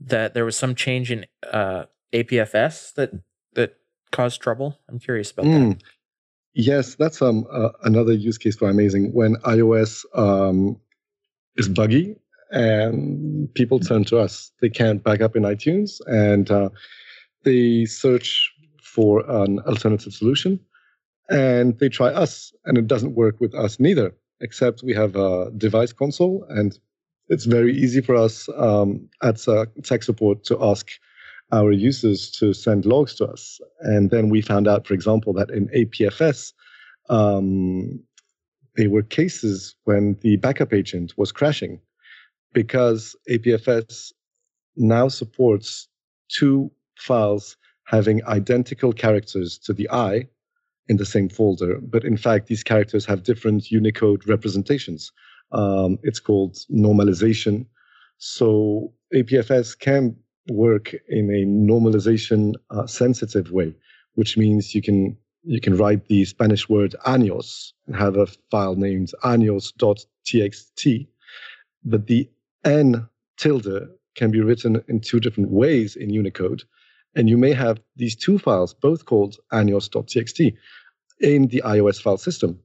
that 0.00 0.34
there 0.34 0.44
was 0.44 0.56
some 0.56 0.74
change 0.74 1.10
in 1.10 1.26
uh, 1.52 1.84
APFS 2.12 2.94
that 2.94 3.10
that 3.54 3.76
caused 4.12 4.40
trouble. 4.40 4.78
I'm 4.88 4.98
curious 4.98 5.30
about 5.30 5.46
mm. 5.46 5.70
that. 5.70 5.82
Yes, 6.54 6.94
that's 6.94 7.20
um 7.20 7.46
uh, 7.50 7.70
another 7.82 8.12
use 8.12 8.38
case 8.38 8.56
for 8.56 8.72
iMazing 8.72 9.12
when 9.12 9.34
iOS 9.44 10.04
um, 10.14 10.80
is 11.56 11.68
buggy 11.68 12.16
and 12.50 13.52
people 13.54 13.80
turn 13.80 14.04
to 14.04 14.18
us. 14.18 14.52
They 14.60 14.68
can't 14.68 15.02
back 15.02 15.20
up 15.20 15.36
in 15.36 15.42
iTunes 15.42 16.00
and 16.06 16.50
uh, 16.50 16.68
they 17.42 17.84
search 17.84 18.50
for 18.82 19.24
an 19.28 19.60
alternative 19.60 20.12
solution 20.12 20.60
and 21.28 21.78
they 21.78 21.88
try 21.88 22.08
us 22.08 22.52
and 22.64 22.78
it 22.78 22.86
doesn't 22.86 23.14
work 23.14 23.40
with 23.40 23.54
us 23.54 23.80
neither 23.80 24.14
except 24.40 24.82
we 24.82 24.94
have 24.94 25.16
a 25.16 25.50
device 25.56 25.92
console 25.92 26.44
and 26.50 26.78
it's 27.28 27.44
very 27.44 27.74
easy 27.74 28.00
for 28.00 28.14
us 28.14 28.48
um, 28.56 29.08
at 29.22 29.42
tech 29.82 30.02
support 30.02 30.44
to 30.44 30.62
ask 30.62 30.90
our 31.52 31.72
users 31.72 32.30
to 32.32 32.52
send 32.52 32.84
logs 32.84 33.14
to 33.16 33.26
us. 33.26 33.60
And 33.80 34.10
then 34.10 34.28
we 34.28 34.40
found 34.42 34.66
out, 34.68 34.86
for 34.86 34.94
example, 34.94 35.32
that 35.34 35.50
in 35.50 35.68
APFS, 35.68 36.52
um, 37.08 38.00
there 38.76 38.90
were 38.90 39.02
cases 39.02 39.74
when 39.84 40.18
the 40.22 40.36
backup 40.36 40.72
agent 40.72 41.16
was 41.16 41.32
crashing 41.32 41.80
because 42.54 43.14
APFS 43.28 44.12
now 44.76 45.08
supports 45.08 45.88
two 46.28 46.70
files 46.96 47.56
having 47.84 48.24
identical 48.26 48.92
characters 48.92 49.58
to 49.58 49.74
the 49.74 49.90
eye 49.90 50.26
in 50.88 50.96
the 50.96 51.06
same 51.06 51.28
folder, 51.28 51.80
but 51.80 52.04
in 52.04 52.16
fact, 52.16 52.46
these 52.46 52.62
characters 52.62 53.04
have 53.06 53.22
different 53.22 53.70
Unicode 53.70 54.26
representations. 54.28 55.12
Um, 55.52 55.98
it's 56.02 56.20
called 56.20 56.56
normalization. 56.70 57.66
So 58.18 58.92
APFS 59.14 59.78
can 59.78 60.16
work 60.48 60.94
in 61.08 61.30
a 61.30 61.44
normalization 61.46 62.54
uh, 62.70 62.86
sensitive 62.86 63.50
way, 63.50 63.74
which 64.14 64.36
means 64.36 64.74
you 64.74 64.82
can 64.82 65.16
you 65.46 65.60
can 65.60 65.76
write 65.76 66.06
the 66.08 66.24
Spanish 66.24 66.70
word 66.70 66.94
años 67.06 67.72
and 67.86 67.96
have 67.96 68.16
a 68.16 68.26
file 68.50 68.76
named 68.76 69.12
años.txt, 69.22 71.06
but 71.84 72.06
the 72.06 72.28
n 72.64 73.08
tilde 73.36 73.88
can 74.14 74.30
be 74.30 74.40
written 74.40 74.82
in 74.88 75.00
two 75.00 75.20
different 75.20 75.50
ways 75.50 75.96
in 75.96 76.10
Unicode. 76.10 76.62
And 77.16 77.28
you 77.28 77.36
may 77.36 77.52
have 77.52 77.80
these 77.96 78.16
two 78.16 78.38
files, 78.38 78.74
both 78.74 79.04
called 79.04 79.36
años.txt, 79.52 80.56
in 81.20 81.46
the 81.48 81.62
iOS 81.64 82.00
file 82.00 82.16
system. 82.16 82.58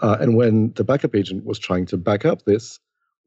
Uh, 0.00 0.16
and 0.20 0.36
when 0.36 0.72
the 0.74 0.84
backup 0.84 1.14
agent 1.14 1.44
was 1.44 1.58
trying 1.58 1.86
to 1.86 1.96
back 1.96 2.24
up 2.24 2.44
this, 2.44 2.78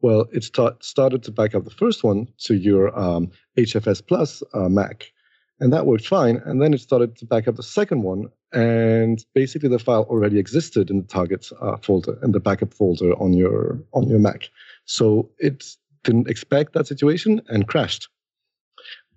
well, 0.01 0.25
it 0.33 0.43
start, 0.43 0.83
started 0.83 1.23
to 1.23 1.31
back 1.31 1.55
up 1.55 1.63
the 1.63 1.69
first 1.69 2.03
one 2.03 2.27
to 2.39 2.55
your 2.55 2.97
um, 2.97 3.31
HFS 3.57 4.05
Plus 4.05 4.43
uh, 4.53 4.67
Mac, 4.67 5.11
and 5.59 5.71
that 5.71 5.85
worked 5.85 6.07
fine. 6.07 6.41
And 6.45 6.61
then 6.61 6.73
it 6.73 6.81
started 6.81 7.15
to 7.17 7.25
back 7.25 7.47
up 7.47 7.55
the 7.55 7.63
second 7.63 8.03
one, 8.03 8.27
and 8.51 9.23
basically 9.33 9.69
the 9.69 9.79
file 9.79 10.03
already 10.09 10.39
existed 10.39 10.89
in 10.89 10.97
the 10.97 11.07
target 11.07 11.47
uh, 11.61 11.77
folder 11.77 12.17
and 12.21 12.33
the 12.33 12.39
backup 12.39 12.73
folder 12.73 13.13
on 13.13 13.33
your 13.33 13.79
on 13.93 14.09
your 14.09 14.19
Mac. 14.19 14.49
So 14.85 15.29
it 15.39 15.63
didn't 16.03 16.29
expect 16.29 16.73
that 16.73 16.87
situation 16.87 17.41
and 17.47 17.67
crashed 17.67 18.09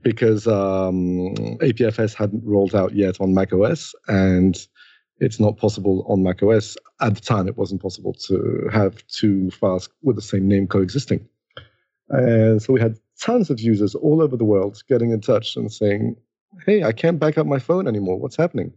because 0.02 0.46
um, 0.46 1.34
APFS 1.58 2.14
hadn't 2.14 2.44
rolled 2.44 2.74
out 2.74 2.94
yet 2.94 3.20
on 3.20 3.34
macOS, 3.34 3.92
and 4.06 4.66
it's 5.18 5.40
not 5.40 5.56
possible 5.56 6.06
on 6.08 6.22
macOS. 6.22 6.76
At 7.00 7.16
the 7.16 7.20
time, 7.20 7.48
it 7.48 7.56
wasn't 7.56 7.82
possible 7.82 8.12
to 8.28 8.68
have 8.72 9.04
two 9.08 9.50
files 9.50 9.88
with 10.02 10.16
the 10.16 10.22
same 10.22 10.46
name 10.46 10.68
coexisting. 10.68 11.26
And 12.08 12.62
so 12.62 12.72
we 12.72 12.80
had 12.80 12.98
tons 13.20 13.50
of 13.50 13.58
users 13.58 13.94
all 13.94 14.22
over 14.22 14.36
the 14.36 14.44
world 14.44 14.80
getting 14.88 15.10
in 15.10 15.20
touch 15.20 15.56
and 15.56 15.72
saying, 15.72 16.16
Hey, 16.64 16.84
I 16.84 16.92
can't 16.92 17.18
back 17.18 17.36
up 17.36 17.46
my 17.46 17.58
phone 17.58 17.88
anymore. 17.88 18.18
What's 18.18 18.36
happening? 18.36 18.72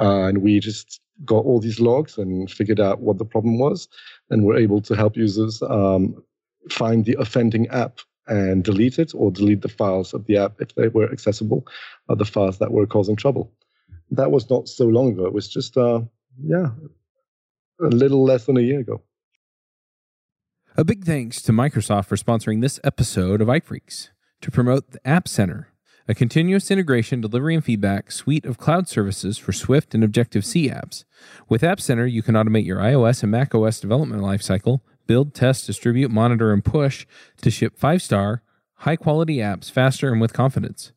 Uh, 0.00 0.28
and 0.28 0.38
we 0.38 0.58
just 0.60 1.00
got 1.24 1.44
all 1.44 1.60
these 1.60 1.80
logs 1.80 2.16
and 2.16 2.50
figured 2.50 2.80
out 2.80 3.00
what 3.00 3.18
the 3.18 3.24
problem 3.24 3.58
was. 3.58 3.88
And 4.30 4.44
we're 4.44 4.56
able 4.56 4.80
to 4.82 4.96
help 4.96 5.16
users 5.16 5.60
um, 5.62 6.22
find 6.68 7.04
the 7.04 7.16
offending 7.18 7.68
app 7.68 8.00
and 8.26 8.62
delete 8.62 8.98
it 8.98 9.12
or 9.14 9.30
delete 9.30 9.62
the 9.62 9.68
files 9.68 10.14
of 10.14 10.26
the 10.26 10.36
app 10.36 10.60
if 10.60 10.74
they 10.74 10.88
were 10.88 11.10
accessible, 11.10 11.66
uh, 12.08 12.14
the 12.14 12.24
files 12.24 12.58
that 12.58 12.70
were 12.70 12.86
causing 12.86 13.16
trouble 13.16 13.52
that 14.10 14.30
was 14.30 14.48
not 14.50 14.68
so 14.68 14.86
long 14.86 15.10
ago. 15.12 15.26
It 15.26 15.32
was 15.32 15.48
just, 15.48 15.76
uh, 15.76 16.00
yeah, 16.42 16.70
a 17.80 17.86
little 17.86 18.24
less 18.24 18.46
than 18.46 18.56
a 18.56 18.62
year 18.62 18.80
ago. 18.80 19.02
A 20.76 20.84
big 20.84 21.04
thanks 21.04 21.42
to 21.42 21.52
Microsoft 21.52 22.06
for 22.06 22.16
sponsoring 22.16 22.60
this 22.60 22.80
episode 22.84 23.40
of 23.40 23.48
iPhreaks 23.48 24.08
to 24.40 24.50
promote 24.50 24.92
the 24.92 25.06
App 25.06 25.28
Center, 25.28 25.68
a 26.08 26.14
continuous 26.14 26.70
integration, 26.70 27.20
delivery, 27.20 27.54
and 27.54 27.64
feedback 27.64 28.10
suite 28.10 28.44
of 28.44 28.58
cloud 28.58 28.88
services 28.88 29.36
for 29.36 29.52
Swift 29.52 29.94
and 29.94 30.02
Objective 30.02 30.44
C 30.44 30.68
apps. 30.68 31.04
With 31.48 31.64
App 31.64 31.80
Center, 31.80 32.06
you 32.06 32.22
can 32.22 32.34
automate 32.34 32.64
your 32.64 32.78
iOS 32.78 33.22
and 33.22 33.32
macOS 33.32 33.80
development 33.80 34.22
lifecycle, 34.22 34.80
build, 35.10 35.34
test, 35.34 35.66
distribute, 35.66 36.08
monitor, 36.08 36.52
and 36.52 36.64
push 36.64 37.04
to 37.42 37.50
ship 37.50 37.76
five 37.76 38.00
star, 38.00 38.44
high 38.86 38.94
quality 38.94 39.38
apps 39.38 39.68
faster 39.68 40.12
and 40.12 40.20
with 40.20 40.32
confidence. 40.32 40.92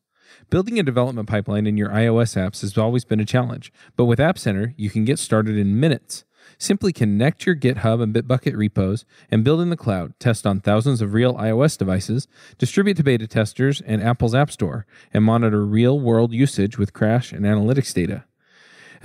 Building 0.50 0.78
a 0.78 0.84
development 0.84 1.28
pipeline 1.28 1.66
in 1.66 1.76
your 1.76 1.88
iOS 1.88 2.36
apps 2.36 2.60
has 2.60 2.78
always 2.78 3.04
been 3.04 3.18
a 3.18 3.24
challenge, 3.24 3.72
but 3.96 4.04
with 4.04 4.20
App 4.20 4.38
Center, 4.38 4.72
you 4.76 4.88
can 4.88 5.04
get 5.04 5.18
started 5.18 5.56
in 5.56 5.80
minutes. 5.80 6.24
Simply 6.58 6.92
connect 6.92 7.44
your 7.44 7.56
GitHub 7.56 8.00
and 8.00 8.14
Bitbucket 8.14 8.56
repos 8.56 9.04
and 9.32 9.42
build 9.42 9.60
in 9.60 9.70
the 9.70 9.76
cloud, 9.76 10.12
test 10.20 10.46
on 10.46 10.60
thousands 10.60 11.02
of 11.02 11.12
real 11.12 11.34
iOS 11.34 11.76
devices, 11.76 12.28
distribute 12.56 12.96
to 12.98 13.02
beta 13.02 13.26
testers 13.26 13.80
and 13.80 14.00
Apple's 14.00 14.36
App 14.36 14.52
Store, 14.52 14.86
and 15.12 15.24
monitor 15.24 15.66
real 15.66 15.98
world 15.98 16.32
usage 16.32 16.78
with 16.78 16.92
crash 16.92 17.32
and 17.32 17.44
analytics 17.44 17.92
data. 17.92 18.26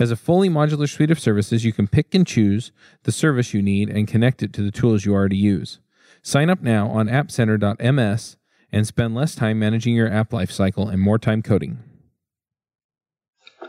As 0.00 0.10
a 0.10 0.16
fully 0.16 0.48
modular 0.48 0.88
suite 0.88 1.10
of 1.10 1.20
services, 1.20 1.62
you 1.62 1.74
can 1.74 1.86
pick 1.86 2.14
and 2.14 2.26
choose 2.26 2.72
the 3.02 3.12
service 3.12 3.52
you 3.52 3.60
need 3.60 3.90
and 3.90 4.08
connect 4.08 4.42
it 4.42 4.50
to 4.54 4.62
the 4.62 4.70
tools 4.70 5.04
you 5.04 5.12
already 5.12 5.36
use. 5.36 5.78
Sign 6.22 6.48
up 6.48 6.62
now 6.62 6.88
on 6.88 7.08
appcenter.ms 7.08 8.38
and 8.72 8.86
spend 8.86 9.14
less 9.14 9.34
time 9.34 9.58
managing 9.58 9.94
your 9.94 10.10
app 10.10 10.30
lifecycle 10.30 10.90
and 10.90 11.02
more 11.02 11.18
time 11.18 11.42
coding. 11.42 11.80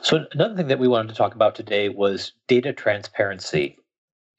So, 0.02 0.26
another 0.32 0.56
thing 0.56 0.67
that 0.67 0.80
we 0.80 0.88
wanted 0.88 1.10
to 1.10 1.15
talk 1.15 1.36
about 1.36 1.54
today 1.54 1.89
was 1.89 2.32
data 2.48 2.72
transparency. 2.72 3.78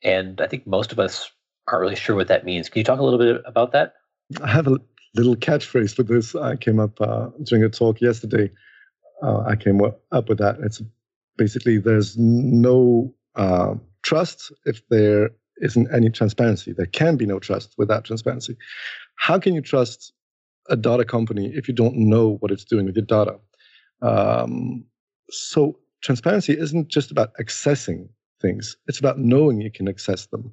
And 0.03 0.41
I 0.41 0.47
think 0.47 0.67
most 0.67 0.93
of 0.93 0.99
us 0.99 1.31
aren't 1.69 1.83
really 1.83 1.97
sure 1.97 2.17
what 2.17 2.29
that 2.29 2.47
means. 2.47 2.71
Can 2.71 2.81
you 2.81 2.85
talk 2.85 3.01
a 3.01 3.05
little 3.05 3.19
bit 3.19 3.43
about 3.45 3.73
that? 3.73 3.97
I 4.43 4.51
have 4.51 4.67
a 4.67 4.79
little 5.15 5.37
catchphrase 5.37 5.95
for 5.95 6.05
this. 6.05 6.35
I 6.35 6.57
came 6.57 6.81
up 6.81 6.99
uh, 7.03 7.29
during 7.43 7.65
a 7.65 7.69
talk 7.69 8.01
yesterday. 8.01 8.51
Uh, 9.23 9.41
I 9.41 9.57
came 9.57 9.83
up 9.83 10.29
with 10.29 10.39
that. 10.39 10.57
It's 10.61 10.83
basically 11.37 11.79
there's 11.79 12.17
no 12.17 13.15
uh, 13.37 13.75
trust 14.03 14.53
if 14.65 14.87
there 14.89 15.31
isn't 15.59 15.89
any 15.93 16.11
transparency. 16.11 16.73
There 16.73 16.87
can 16.87 17.17
be 17.17 17.27
no 17.27 17.39
trust 17.39 17.75
without 17.79 18.05
transparency. 18.05 18.57
How 19.17 19.39
can 19.39 19.55
you 19.55 19.61
trust 19.61 20.13
a 20.69 20.77
data 20.77 21.05
company 21.05 21.53
if 21.55 21.69
you 21.69 21.75
don't 21.75 21.97
know 21.97 22.37
what 22.41 22.51
it's 22.51 22.65
doing 22.65 22.87
with 22.87 22.97
your 22.97 23.05
data. 23.05 23.39
Um, 24.01 24.85
so 25.31 25.79
transparency 26.03 26.59
isn't 26.59 26.89
just 26.89 27.11
about 27.11 27.35
accessing 27.41 28.09
things; 28.41 28.77
it's 28.87 28.99
about 28.99 29.19
knowing 29.19 29.61
you 29.61 29.71
can 29.71 29.89
access 29.89 30.27
them, 30.27 30.53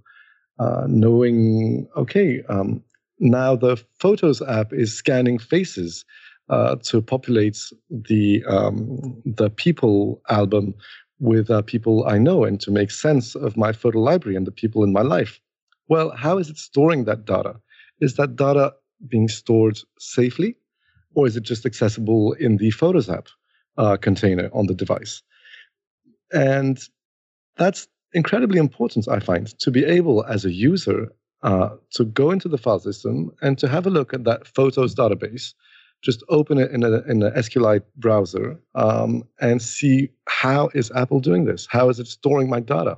uh, 0.59 0.85
knowing 0.87 1.87
okay. 1.95 2.43
Um, 2.49 2.83
now 3.19 3.55
the 3.55 3.77
Photos 3.99 4.41
app 4.41 4.71
is 4.71 4.93
scanning 4.93 5.39
faces 5.39 6.05
uh, 6.49 6.75
to 6.83 7.01
populate 7.01 7.59
the 7.89 8.43
um, 8.45 9.21
the 9.25 9.49
people 9.49 10.21
album 10.29 10.73
with 11.19 11.49
uh, 11.49 11.61
people 11.61 12.05
I 12.07 12.17
know 12.17 12.43
and 12.43 12.59
to 12.61 12.71
make 12.71 12.91
sense 12.91 13.35
of 13.35 13.57
my 13.57 13.71
photo 13.71 13.99
library 13.99 14.35
and 14.35 14.47
the 14.47 14.51
people 14.51 14.83
in 14.83 14.93
my 14.93 15.01
life. 15.01 15.39
Well, 15.89 16.11
how 16.11 16.37
is 16.37 16.49
it 16.49 16.57
storing 16.57 17.05
that 17.05 17.25
data? 17.25 17.55
Is 17.99 18.15
that 18.15 18.35
data 18.35 18.73
being 19.07 19.27
stored 19.27 19.79
safely, 19.99 20.55
or 21.15 21.27
is 21.27 21.35
it 21.35 21.43
just 21.43 21.65
accessible 21.65 22.33
in 22.33 22.57
the 22.57 22.71
Photos 22.71 23.09
app 23.09 23.27
uh, 23.77 23.97
container 23.97 24.49
on 24.53 24.67
the 24.67 24.73
device? 24.73 25.21
And 26.31 26.79
that's 27.57 27.87
incredibly 28.13 28.59
important, 28.59 29.07
I 29.07 29.19
find, 29.19 29.47
to 29.59 29.71
be 29.71 29.83
able 29.83 30.23
as 30.25 30.45
a 30.45 30.51
user 30.51 31.11
uh, 31.41 31.69
to 31.91 32.05
go 32.05 32.31
into 32.31 32.47
the 32.47 32.57
file 32.57 32.79
system 32.79 33.31
and 33.41 33.57
to 33.57 33.67
have 33.67 33.85
a 33.85 33.89
look 33.89 34.13
at 34.13 34.23
that 34.25 34.47
Photos 34.47 34.95
database 34.95 35.53
just 36.01 36.23
open 36.29 36.57
it 36.57 36.71
in 36.71 36.83
a 36.83 37.01
in 37.03 37.23
an 37.23 37.33
SQLite 37.33 37.83
browser 37.97 38.57
um, 38.75 39.23
and 39.41 39.61
see 39.61 40.09
how 40.27 40.69
is 40.73 40.91
Apple 40.91 41.19
doing 41.19 41.45
this? 41.45 41.67
How 41.69 41.89
is 41.89 41.99
it 41.99 42.07
storing 42.07 42.49
my 42.49 42.59
data? 42.59 42.97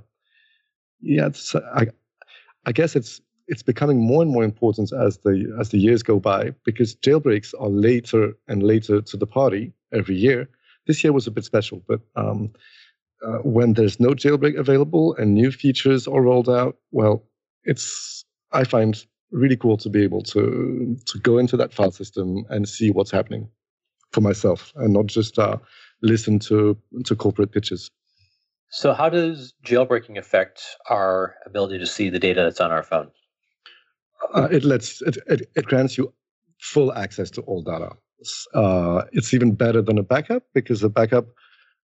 Yeah, 1.02 1.30
I, 1.74 1.88
I 2.66 2.72
guess 2.72 2.96
it's 2.96 3.22
it's 3.48 3.64
becoming 3.64 4.00
more 4.00 4.22
and 4.22 4.32
more 4.32 4.44
important 4.44 4.92
as 4.94 5.18
the 5.20 5.54
as 5.60 5.70
the 5.70 5.80
years 5.80 6.04
go 6.04 6.20
by 6.20 6.52
because 6.64 6.96
jailbreaks 6.96 7.54
are 7.60 7.70
later 7.70 8.34
and 8.48 8.64
later 8.64 9.02
to 9.02 9.18
the 9.18 9.28
party 9.28 9.74
every 9.92 10.16
year. 10.16 10.48
This 10.88 11.04
year 11.04 11.14
was 11.14 11.28
a 11.28 11.32
bit 11.32 11.46
special, 11.46 11.82
but 11.88 12.02
um, 12.16 12.52
uh, 13.26 13.38
when 13.40 13.74
there's 13.74 14.00
no 14.00 14.10
jailbreak 14.10 14.58
available 14.58 15.16
and 15.16 15.34
new 15.34 15.52
features 15.52 16.08
are 16.08 16.22
rolled 16.22 16.50
out, 16.50 16.78
well, 16.92 17.24
it's 17.64 18.26
I 18.52 18.64
find 18.64 19.04
really 19.32 19.58
cool 19.58 19.78
to 19.78 19.90
be 19.90 20.04
able 20.04 20.22
to 20.22 20.98
to 21.06 21.20
go 21.20 21.38
into 21.38 21.58
that 21.58 21.74
file 21.74 21.92
system 21.92 22.46
and 22.50 22.68
see 22.68 22.92
what's 22.92 23.12
happening 23.12 23.48
for 24.12 24.22
myself 24.22 24.74
and 24.76 24.94
not 24.94 25.06
just 25.06 25.40
uh, 25.40 25.58
listen 26.02 26.40
to 26.40 26.78
to 27.06 27.16
corporate 27.16 27.52
pitches. 27.52 27.90
So, 28.70 28.94
how 28.94 29.10
does 29.10 29.54
jailbreaking 29.66 30.18
affect 30.18 30.64
our 30.90 31.36
ability 31.46 31.80
to 31.80 31.86
see 31.86 32.10
the 32.10 32.20
data 32.20 32.44
that's 32.44 32.62
on 32.62 32.72
our 32.72 32.84
phone? 32.84 33.12
Uh, 34.34 34.48
it 34.52 34.64
lets 34.64 35.02
it, 35.02 35.18
it, 35.28 35.50
it 35.56 35.66
grants 35.66 35.98
you 35.98 36.14
full 36.60 36.94
access 36.94 37.30
to 37.32 37.42
all 37.42 37.62
data. 37.62 37.90
Uh, 38.54 39.04
it's 39.12 39.34
even 39.34 39.56
better 39.56 39.82
than 39.82 39.98
a 39.98 40.04
backup 40.04 40.44
because 40.54 40.84
a 40.84 40.90
backup 40.90 41.26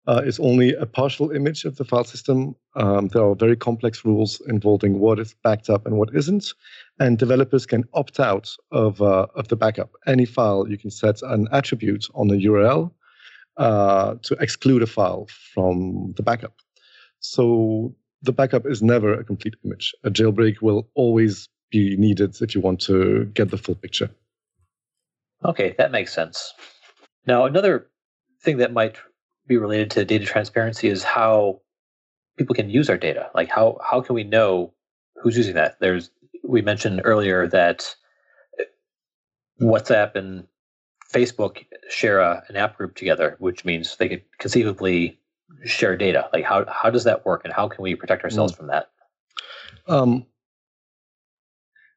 uh, 0.07 0.21
is 0.25 0.39
only 0.39 0.73
a 0.73 0.85
partial 0.85 1.31
image 1.31 1.65
of 1.65 1.75
the 1.75 1.83
file 1.83 2.05
system. 2.05 2.55
Um, 2.75 3.09
there 3.09 3.23
are 3.23 3.35
very 3.35 3.57
complex 3.57 4.05
rules 4.05 4.41
involving 4.47 4.99
what 4.99 5.19
is 5.19 5.35
backed 5.43 5.69
up 5.69 5.85
and 5.85 5.97
what 5.97 6.15
isn't, 6.15 6.53
and 6.99 7.17
developers 7.17 7.65
can 7.65 7.83
opt 7.93 8.19
out 8.19 8.49
of 8.71 9.01
uh, 9.01 9.27
of 9.35 9.49
the 9.49 9.57
backup. 9.57 9.91
Any 10.05 10.25
file 10.25 10.67
you 10.67 10.77
can 10.77 10.91
set 10.91 11.21
an 11.23 11.47
attribute 11.51 12.07
on 12.15 12.29
the 12.29 12.45
URL 12.45 12.91
uh, 13.57 14.15
to 14.23 14.35
exclude 14.35 14.81
a 14.81 14.87
file 14.87 15.27
from 15.53 16.13
the 16.15 16.23
backup. 16.23 16.53
So 17.19 17.93
the 18.21 18.31
backup 18.31 18.65
is 18.65 18.81
never 18.81 19.13
a 19.13 19.23
complete 19.23 19.55
image. 19.65 19.93
A 20.03 20.09
jailbreak 20.09 20.61
will 20.61 20.87
always 20.95 21.49
be 21.69 21.97
needed 21.97 22.41
if 22.41 22.55
you 22.55 22.61
want 22.61 22.79
to 22.81 23.25
get 23.33 23.51
the 23.51 23.57
full 23.57 23.75
picture. 23.75 24.09
Okay, 25.43 25.75
that 25.77 25.91
makes 25.91 26.13
sense. 26.13 26.53
Now, 27.25 27.45
another 27.45 27.87
thing 28.41 28.57
that 28.57 28.71
might 28.71 28.97
be 29.47 29.57
related 29.57 29.91
to 29.91 30.05
data 30.05 30.25
transparency 30.25 30.89
is 30.89 31.03
how 31.03 31.61
people 32.37 32.55
can 32.55 32.69
use 32.69 32.89
our 32.89 32.97
data. 32.97 33.29
Like 33.33 33.49
how 33.49 33.77
how 33.83 34.01
can 34.01 34.15
we 34.15 34.23
know 34.23 34.73
who's 35.15 35.37
using 35.37 35.55
that? 35.55 35.77
There's 35.79 36.11
we 36.43 36.61
mentioned 36.61 37.01
earlier 37.03 37.47
that 37.47 37.95
WhatsApp 39.61 40.15
and 40.15 40.45
Facebook 41.11 41.65
share 41.89 42.19
a, 42.19 42.43
an 42.49 42.55
app 42.55 42.77
group 42.77 42.95
together, 42.95 43.35
which 43.39 43.65
means 43.65 43.95
they 43.97 44.09
could 44.09 44.23
conceivably 44.39 45.19
share 45.65 45.95
data. 45.95 46.29
Like 46.33 46.45
how 46.45 46.65
how 46.69 46.89
does 46.89 47.03
that 47.05 47.25
work, 47.25 47.41
and 47.43 47.53
how 47.53 47.67
can 47.67 47.81
we 47.81 47.95
protect 47.95 48.23
ourselves 48.23 48.53
mm. 48.53 48.57
from 48.57 48.67
that? 48.67 48.89
Um, 49.87 50.25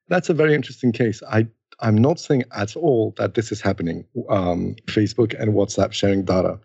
that's 0.09 0.29
a 0.29 0.35
very 0.35 0.55
interesting 0.55 0.93
case. 0.93 1.23
I 1.29 1.47
I'm 1.81 1.99
not 1.99 2.21
saying 2.21 2.45
at 2.53 2.77
all 2.77 3.15
that 3.17 3.35
this 3.35 3.53
is 3.53 3.61
happening. 3.61 4.05
Um, 4.29 4.77
Facebook 4.87 5.35
and 5.41 5.55
WhatsApp 5.55 5.93
sharing 5.93 6.25
data. 6.25 6.59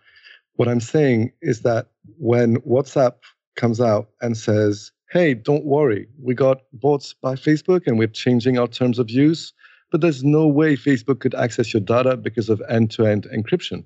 What 0.56 0.68
I'm 0.68 0.80
saying 0.80 1.32
is 1.42 1.62
that 1.62 1.88
when 2.18 2.58
WhatsApp 2.62 3.16
comes 3.56 3.82
out 3.82 4.10
and 4.22 4.38
says, 4.38 4.92
hey, 5.12 5.34
don't 5.34 5.66
worry, 5.66 6.08
we 6.22 6.34
got 6.34 6.62
bought 6.74 7.14
by 7.22 7.36
Facebook 7.36 7.88
and 7.88 8.00
we're 8.00 8.08
changing 8.08 8.58
our 8.58 8.68
terms 8.68 9.00
of 9.00 9.10
use, 9.10 9.54
but 9.92 10.02
there's 10.02 10.24
no 10.24 10.48
way 10.48 10.76
Facebook 10.76 11.20
could 11.20 11.36
access 11.36 11.74
your 11.74 11.82
data 11.82 12.18
because 12.18 12.50
of 12.50 12.62
end 12.70 12.92
to 12.92 13.06
end 13.06 13.28
encryption. 13.34 13.86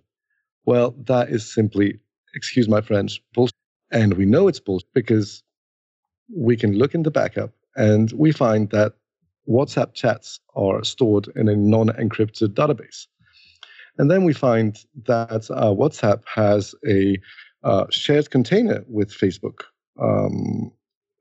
Well, 0.65 0.95
that 1.05 1.29
is 1.29 1.51
simply, 1.51 1.99
excuse 2.35 2.67
my 2.67 2.81
French, 2.81 3.21
bullshit. 3.33 3.53
And 3.91 4.13
we 4.13 4.25
know 4.25 4.47
it's 4.47 4.59
bullshit 4.59 4.87
because 4.93 5.43
we 6.35 6.55
can 6.55 6.77
look 6.77 6.93
in 6.93 7.03
the 7.03 7.11
backup 7.11 7.51
and 7.75 8.11
we 8.11 8.31
find 8.31 8.69
that 8.69 8.93
WhatsApp 9.47 9.93
chats 9.95 10.39
are 10.55 10.83
stored 10.83 11.27
in 11.35 11.47
a 11.47 11.55
non 11.55 11.87
encrypted 11.89 12.49
database. 12.49 13.07
And 13.99 14.09
then 14.09 14.23
we 14.23 14.33
find 14.33 14.79
that 15.05 15.51
uh, 15.51 15.73
WhatsApp 15.75 16.23
has 16.33 16.73
a 16.87 17.19
uh, 17.63 17.85
shared 17.89 18.31
container 18.31 18.83
with 18.87 19.11
Facebook. 19.11 19.63
Um, 20.01 20.71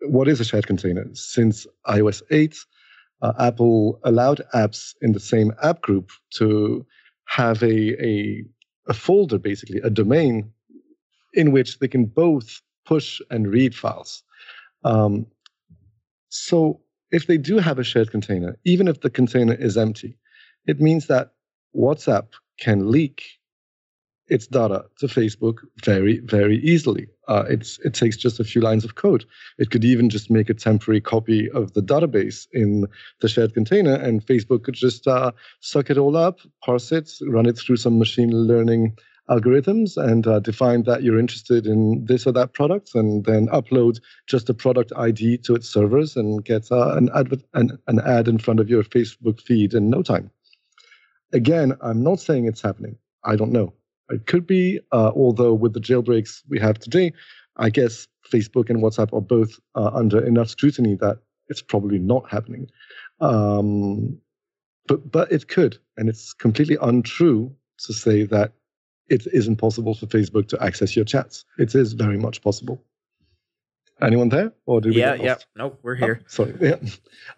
what 0.03 0.29
is 0.29 0.41
a 0.41 0.45
shared 0.45 0.69
container? 0.69 1.05
Since 1.13 1.67
iOS 1.89 2.23
8, 2.31 2.57
uh, 3.21 3.33
Apple 3.41 3.99
allowed 4.05 4.43
apps 4.55 4.95
in 5.03 5.11
the 5.11 5.19
same 5.19 5.53
app 5.61 5.83
group 5.83 6.13
to 6.35 6.87
have 7.27 7.65
a, 7.65 8.01
a, 8.01 8.45
a 8.87 8.95
folder, 8.95 9.39
basically, 9.39 9.81
a 9.81 9.91
domain 9.91 10.53
in 11.35 11.51
which 11.51 11.81
they 11.81 11.89
can 11.89 12.07
both 12.07 12.63
push 12.87 13.21
and 13.29 13.49
read 13.49 13.75
files. 13.75 14.23
Um, 14.85 15.27
so 16.29 16.81
if 17.11 17.27
they 17.27 17.39
do 17.39 17.59
have 17.59 17.81
a 17.81 17.85
shared 17.85 18.13
container, 18.13 18.57
even 18.65 18.87
if 18.87 19.01
the 19.01 19.11
container 19.11 19.55
is 19.55 19.77
empty, 19.77 20.17
it 20.69 20.81
means 20.81 21.09
that 21.09 21.33
WhatsApp 21.75 22.29
can 22.59 22.91
leak 22.91 23.39
its 24.29 24.47
data 24.47 24.85
to 24.99 25.07
Facebook 25.07 25.59
very, 25.85 26.21
very 26.21 26.59
easily. 26.59 27.09
Uh, 27.29 27.45
it's, 27.49 27.79
it 27.81 27.95
takes 27.95 28.17
just 28.17 28.41
a 28.41 28.45
few 28.45 28.61
lines 28.61 28.85
of 28.85 28.95
code. 28.95 29.25
It 29.59 29.71
could 29.71 29.85
even 29.85 30.11
just 30.11 30.31
make 30.31 30.51
a 30.51 30.55
temporary 30.55 31.01
copy 31.01 31.51
of 31.51 31.73
the 31.75 31.83
database 31.83 32.47
in 32.53 32.87
the 33.21 33.29
shared 33.29 33.55
container, 33.55 33.95
and 33.95 34.25
Facebook 34.25 34.65
could 34.65 34.75
just 34.75 35.07
uh, 35.07 35.33
suck 35.61 35.91
it 35.91 35.99
all 35.99 36.17
up, 36.17 36.41
parse 36.65 36.93
it, 36.93 37.11
run 37.23 37.47
it 37.47 37.59
through 37.59 37.77
some 37.77 37.99
machine 37.99 38.31
learning 38.31 38.97
algorithms, 39.29 39.97
and 39.97 40.27
uh, 40.27 40.41
define 40.41 40.85
that 40.85 41.03
you're 41.03 41.19
interested 41.19 41.67
in 41.67 42.05
this 42.07 42.27
or 42.27 42.33
that 42.33 42.55
product, 42.55 42.95
and 42.95 43.25
then 43.27 43.47
upload 43.49 44.01
just 44.27 44.49
a 44.49 44.55
product 44.55 44.91
ID 44.97 45.39
to 45.39 45.55
its 45.55 45.69
servers 45.69 46.17
and 46.17 46.45
get 46.45 46.71
uh, 46.73 46.95
an, 46.97 47.11
adver- 47.15 47.43
an, 47.55 47.79
an 47.89 48.01
ad 48.01 48.27
in 48.27 48.39
front 48.39 48.59
of 48.61 48.71
your 48.71 48.83
Facebook 48.83 49.41
feed 49.41 49.75
in 49.75 49.91
no 49.91 50.03
time. 50.03 50.31
Again, 51.33 51.77
I'm 51.81 52.03
not 52.03 52.21
saying 52.21 52.47
it's 52.47 52.63
happening. 52.63 52.97
I 53.25 53.37
don't 53.37 53.53
know. 53.53 53.75
It 54.11 54.27
could 54.27 54.47
be, 54.47 54.81
uh, 54.93 55.13
although 55.15 55.53
with 55.53 55.75
the 55.75 55.81
jailbreaks 55.81 56.43
we 56.49 56.59
have 56.59 56.79
today, 56.79 57.13
I 57.57 57.71
guess 57.71 58.07
Facebook 58.31 58.71
and 58.71 58.83
WhatsApp 58.83 59.13
are 59.13 59.21
both 59.21 59.59
uh, 59.75 59.91
under 59.93 60.25
enough 60.25 60.49
scrutiny 60.49 60.95
that 60.97 61.19
it's 61.49 61.63
probably 61.63 61.99
not 61.99 62.31
happening. 62.31 62.69
Um, 63.21 64.19
but 64.87 65.11
but 65.11 65.31
it 65.31 65.49
could, 65.49 65.79
and 65.97 66.09
it's 66.09 66.33
completely 66.33 66.79
untrue 66.81 67.55
to 67.81 67.93
say 67.93 68.25
that 68.25 68.53
it 69.09 69.27
isn't 69.33 69.57
possible 69.57 69.95
for 69.95 70.07
Facebook 70.07 70.49
to 70.49 70.63
access 70.63 70.97
your 70.97 71.05
chats. 71.05 71.45
It 71.59 71.75
is 71.75 71.93
very 71.93 72.19
much 72.19 72.43
possible. 72.43 72.83
Anyone 74.01 74.29
there, 74.29 74.53
or 74.67 74.81
do 74.81 74.91
we? 74.91 74.97
Yeah, 74.97 75.15
yeah. 75.15 75.37
Nope, 75.57 75.81
we're 75.83 75.97
here. 75.97 76.21
Oh, 76.23 76.27
sorry. 76.29 76.55
Yeah. 76.61 76.77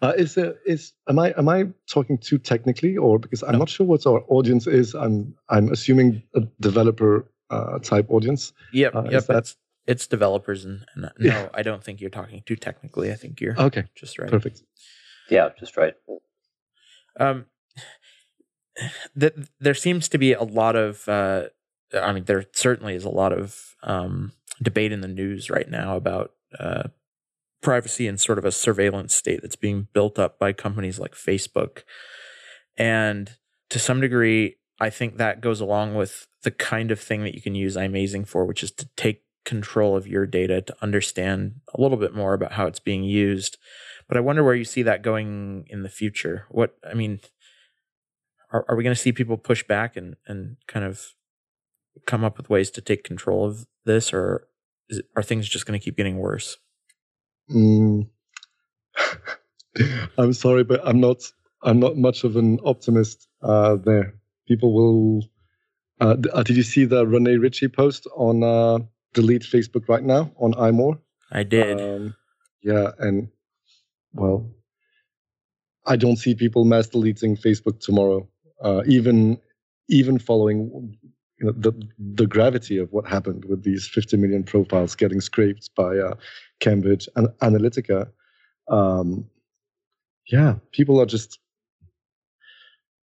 Uh, 0.01 0.13
is 0.15 0.37
uh, 0.37 0.53
is 0.65 0.93
am 1.09 1.17
I 1.17 1.33
am 1.37 1.49
I 1.49 1.67
talking 1.87 2.19
too 2.19 2.37
technically, 2.37 2.97
or 2.97 3.17
because 3.17 3.41
I'm 3.43 3.53
no. 3.53 3.59
not 3.59 3.69
sure 3.69 3.85
what 3.85 4.05
our 4.05 4.23
audience 4.27 4.67
is? 4.67 4.93
I'm 4.93 5.33
I'm 5.49 5.71
assuming 5.71 6.21
a 6.35 6.41
developer 6.59 7.25
uh, 7.49 7.79
type 7.79 8.05
audience. 8.09 8.53
Yep, 8.73 8.95
uh, 8.95 9.03
yep. 9.09 9.25
That's 9.25 9.57
it's 9.87 10.05
developers, 10.05 10.63
and, 10.63 10.85
and 10.93 11.03
no, 11.03 11.09
yeah. 11.19 11.49
I 11.53 11.63
don't 11.63 11.83
think 11.83 11.99
you're 11.99 12.11
talking 12.11 12.43
too 12.45 12.55
technically. 12.55 13.11
I 13.11 13.15
think 13.15 13.41
you're 13.41 13.59
okay. 13.59 13.85
Just 13.95 14.19
right. 14.19 14.29
Perfect. 14.29 14.61
Yeah, 15.29 15.49
just 15.59 15.77
right. 15.77 15.93
Um, 17.19 17.45
that 19.15 19.33
there 19.59 19.73
seems 19.73 20.07
to 20.09 20.17
be 20.17 20.33
a 20.33 20.43
lot 20.43 20.75
of. 20.75 21.07
Uh, 21.09 21.45
I 21.93 22.13
mean, 22.13 22.25
there 22.25 22.45
certainly 22.53 22.95
is 22.95 23.03
a 23.03 23.09
lot 23.09 23.33
of 23.33 23.75
um, 23.83 24.31
debate 24.61 24.91
in 24.91 25.01
the 25.01 25.07
news 25.07 25.49
right 25.49 25.69
now 25.69 25.97
about 25.97 26.31
uh, 26.59 26.89
privacy 27.61 28.07
and 28.07 28.19
sort 28.19 28.37
of 28.37 28.45
a 28.45 28.51
surveillance 28.51 29.13
state 29.13 29.41
that's 29.41 29.55
being 29.55 29.87
built 29.93 30.17
up 30.17 30.39
by 30.39 30.53
companies 30.53 30.99
like 30.99 31.13
Facebook. 31.13 31.83
And 32.77 33.37
to 33.69 33.79
some 33.79 34.01
degree, 34.01 34.57
I 34.79 34.89
think 34.89 35.17
that 35.17 35.41
goes 35.41 35.61
along 35.61 35.95
with 35.95 36.27
the 36.43 36.51
kind 36.51 36.89
of 36.89 36.99
thing 36.99 37.23
that 37.23 37.35
you 37.35 37.41
can 37.41 37.53
use 37.53 37.75
iMazing 37.75 38.27
for, 38.27 38.45
which 38.45 38.63
is 38.63 38.71
to 38.71 38.89
take 38.95 39.23
control 39.45 39.95
of 39.95 40.07
your 40.07 40.25
data 40.25 40.61
to 40.61 40.75
understand 40.81 41.61
a 41.73 41.81
little 41.81 41.97
bit 41.97 42.15
more 42.15 42.33
about 42.33 42.53
how 42.53 42.65
it's 42.65 42.79
being 42.79 43.03
used. 43.03 43.57
But 44.07 44.17
I 44.17 44.21
wonder 44.21 44.43
where 44.43 44.55
you 44.55 44.65
see 44.65 44.83
that 44.83 45.03
going 45.03 45.65
in 45.69 45.83
the 45.83 45.89
future. 45.89 46.45
What 46.49 46.75
I 46.89 46.93
mean, 46.93 47.19
are, 48.51 48.65
are 48.67 48.75
we 48.75 48.83
going 48.83 48.95
to 48.95 49.01
see 49.01 49.11
people 49.11 49.37
push 49.37 49.63
back 49.63 49.95
and, 49.95 50.15
and 50.27 50.57
kind 50.67 50.85
of 50.85 51.13
come 52.05 52.23
up 52.23 52.37
with 52.37 52.49
ways 52.49 52.71
to 52.71 52.81
take 52.81 53.03
control 53.03 53.45
of 53.45 53.67
this, 53.85 54.13
or 54.13 54.47
is, 54.91 55.01
are 55.15 55.23
things 55.23 55.47
just 55.47 55.65
going 55.65 55.79
to 55.79 55.83
keep 55.83 55.97
getting 55.97 56.17
worse? 56.17 56.57
Mm. 57.49 58.07
I'm 60.17 60.33
sorry, 60.33 60.63
but 60.63 60.81
I'm 60.85 60.99
not. 60.99 61.17
I'm 61.63 61.79
not 61.79 61.95
much 61.95 62.23
of 62.23 62.35
an 62.37 62.59
optimist 62.65 63.27
uh, 63.41 63.77
there. 63.83 64.15
People 64.47 64.73
will. 64.73 65.27
Uh, 65.99 66.17
uh, 66.33 66.43
did 66.43 66.57
you 66.57 66.63
see 66.63 66.85
the 66.85 67.05
Rene 67.05 67.37
Ritchie 67.37 67.67
post 67.67 68.07
on 68.15 68.43
uh, 68.43 68.79
delete 69.13 69.43
Facebook 69.43 69.87
right 69.87 70.03
now 70.03 70.31
on 70.37 70.53
iMore? 70.53 70.99
I 71.31 71.43
did. 71.43 71.79
Um, 71.79 72.15
yeah, 72.63 72.91
and 72.99 73.29
well, 74.13 74.49
I 75.85 75.95
don't 75.95 76.17
see 76.17 76.35
people 76.35 76.65
mass 76.65 76.87
deleting 76.87 77.37
Facebook 77.37 77.79
tomorrow. 77.79 78.27
Uh, 78.61 78.81
even 78.87 79.39
even 79.89 80.19
following 80.19 80.97
you 81.41 81.47
know, 81.47 81.53
the 81.57 81.73
the 81.97 82.27
gravity 82.27 82.77
of 82.77 82.91
what 82.93 83.07
happened 83.07 83.45
with 83.45 83.63
these 83.63 83.87
50 83.87 84.17
million 84.17 84.43
profiles 84.43 84.95
getting 84.95 85.21
scraped 85.21 85.73
by 85.75 85.97
uh, 85.97 86.13
Cambridge 86.59 87.09
and 87.15 87.29
Analytica. 87.41 88.07
Um, 88.67 89.25
yeah, 90.27 90.55
people 90.71 91.01
are 91.01 91.07
just 91.07 91.39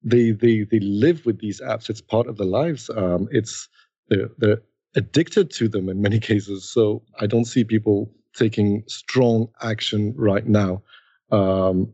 they 0.04 0.32
they 0.32 0.64
they 0.64 0.80
live 0.80 1.26
with 1.26 1.40
these 1.40 1.60
apps. 1.60 1.90
It's 1.90 2.02
part 2.02 2.28
of 2.28 2.38
their 2.38 2.48
lives. 2.48 2.92
Um, 2.96 3.28
it's 3.32 3.68
they're 4.10 4.30
they're 4.38 4.62
addicted 4.96 5.50
to 5.52 5.68
them 5.68 5.90
in 5.90 6.02
many 6.02 6.20
cases. 6.20 6.70
So 6.72 7.02
I 7.20 7.26
don't 7.26 7.46
see 7.46 7.64
people 7.64 8.12
taking 8.36 8.84
strong 8.88 9.48
action 9.64 10.14
right 10.16 10.46
now. 10.46 10.84
Um, 11.32 11.92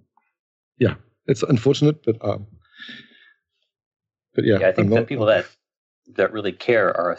yeah, 0.79 0.95
it's 1.27 1.43
unfortunate, 1.43 2.03
but 2.03 2.17
um, 2.21 2.45
but 4.33 4.43
yeah, 4.43 4.57
yeah 4.59 4.67
I 4.67 4.71
think 4.73 4.89
the 4.89 5.03
people 5.03 5.27
that 5.27 5.45
that 6.15 6.31
really 6.31 6.51
care 6.51 6.95
are 6.95 7.11
a 7.11 7.17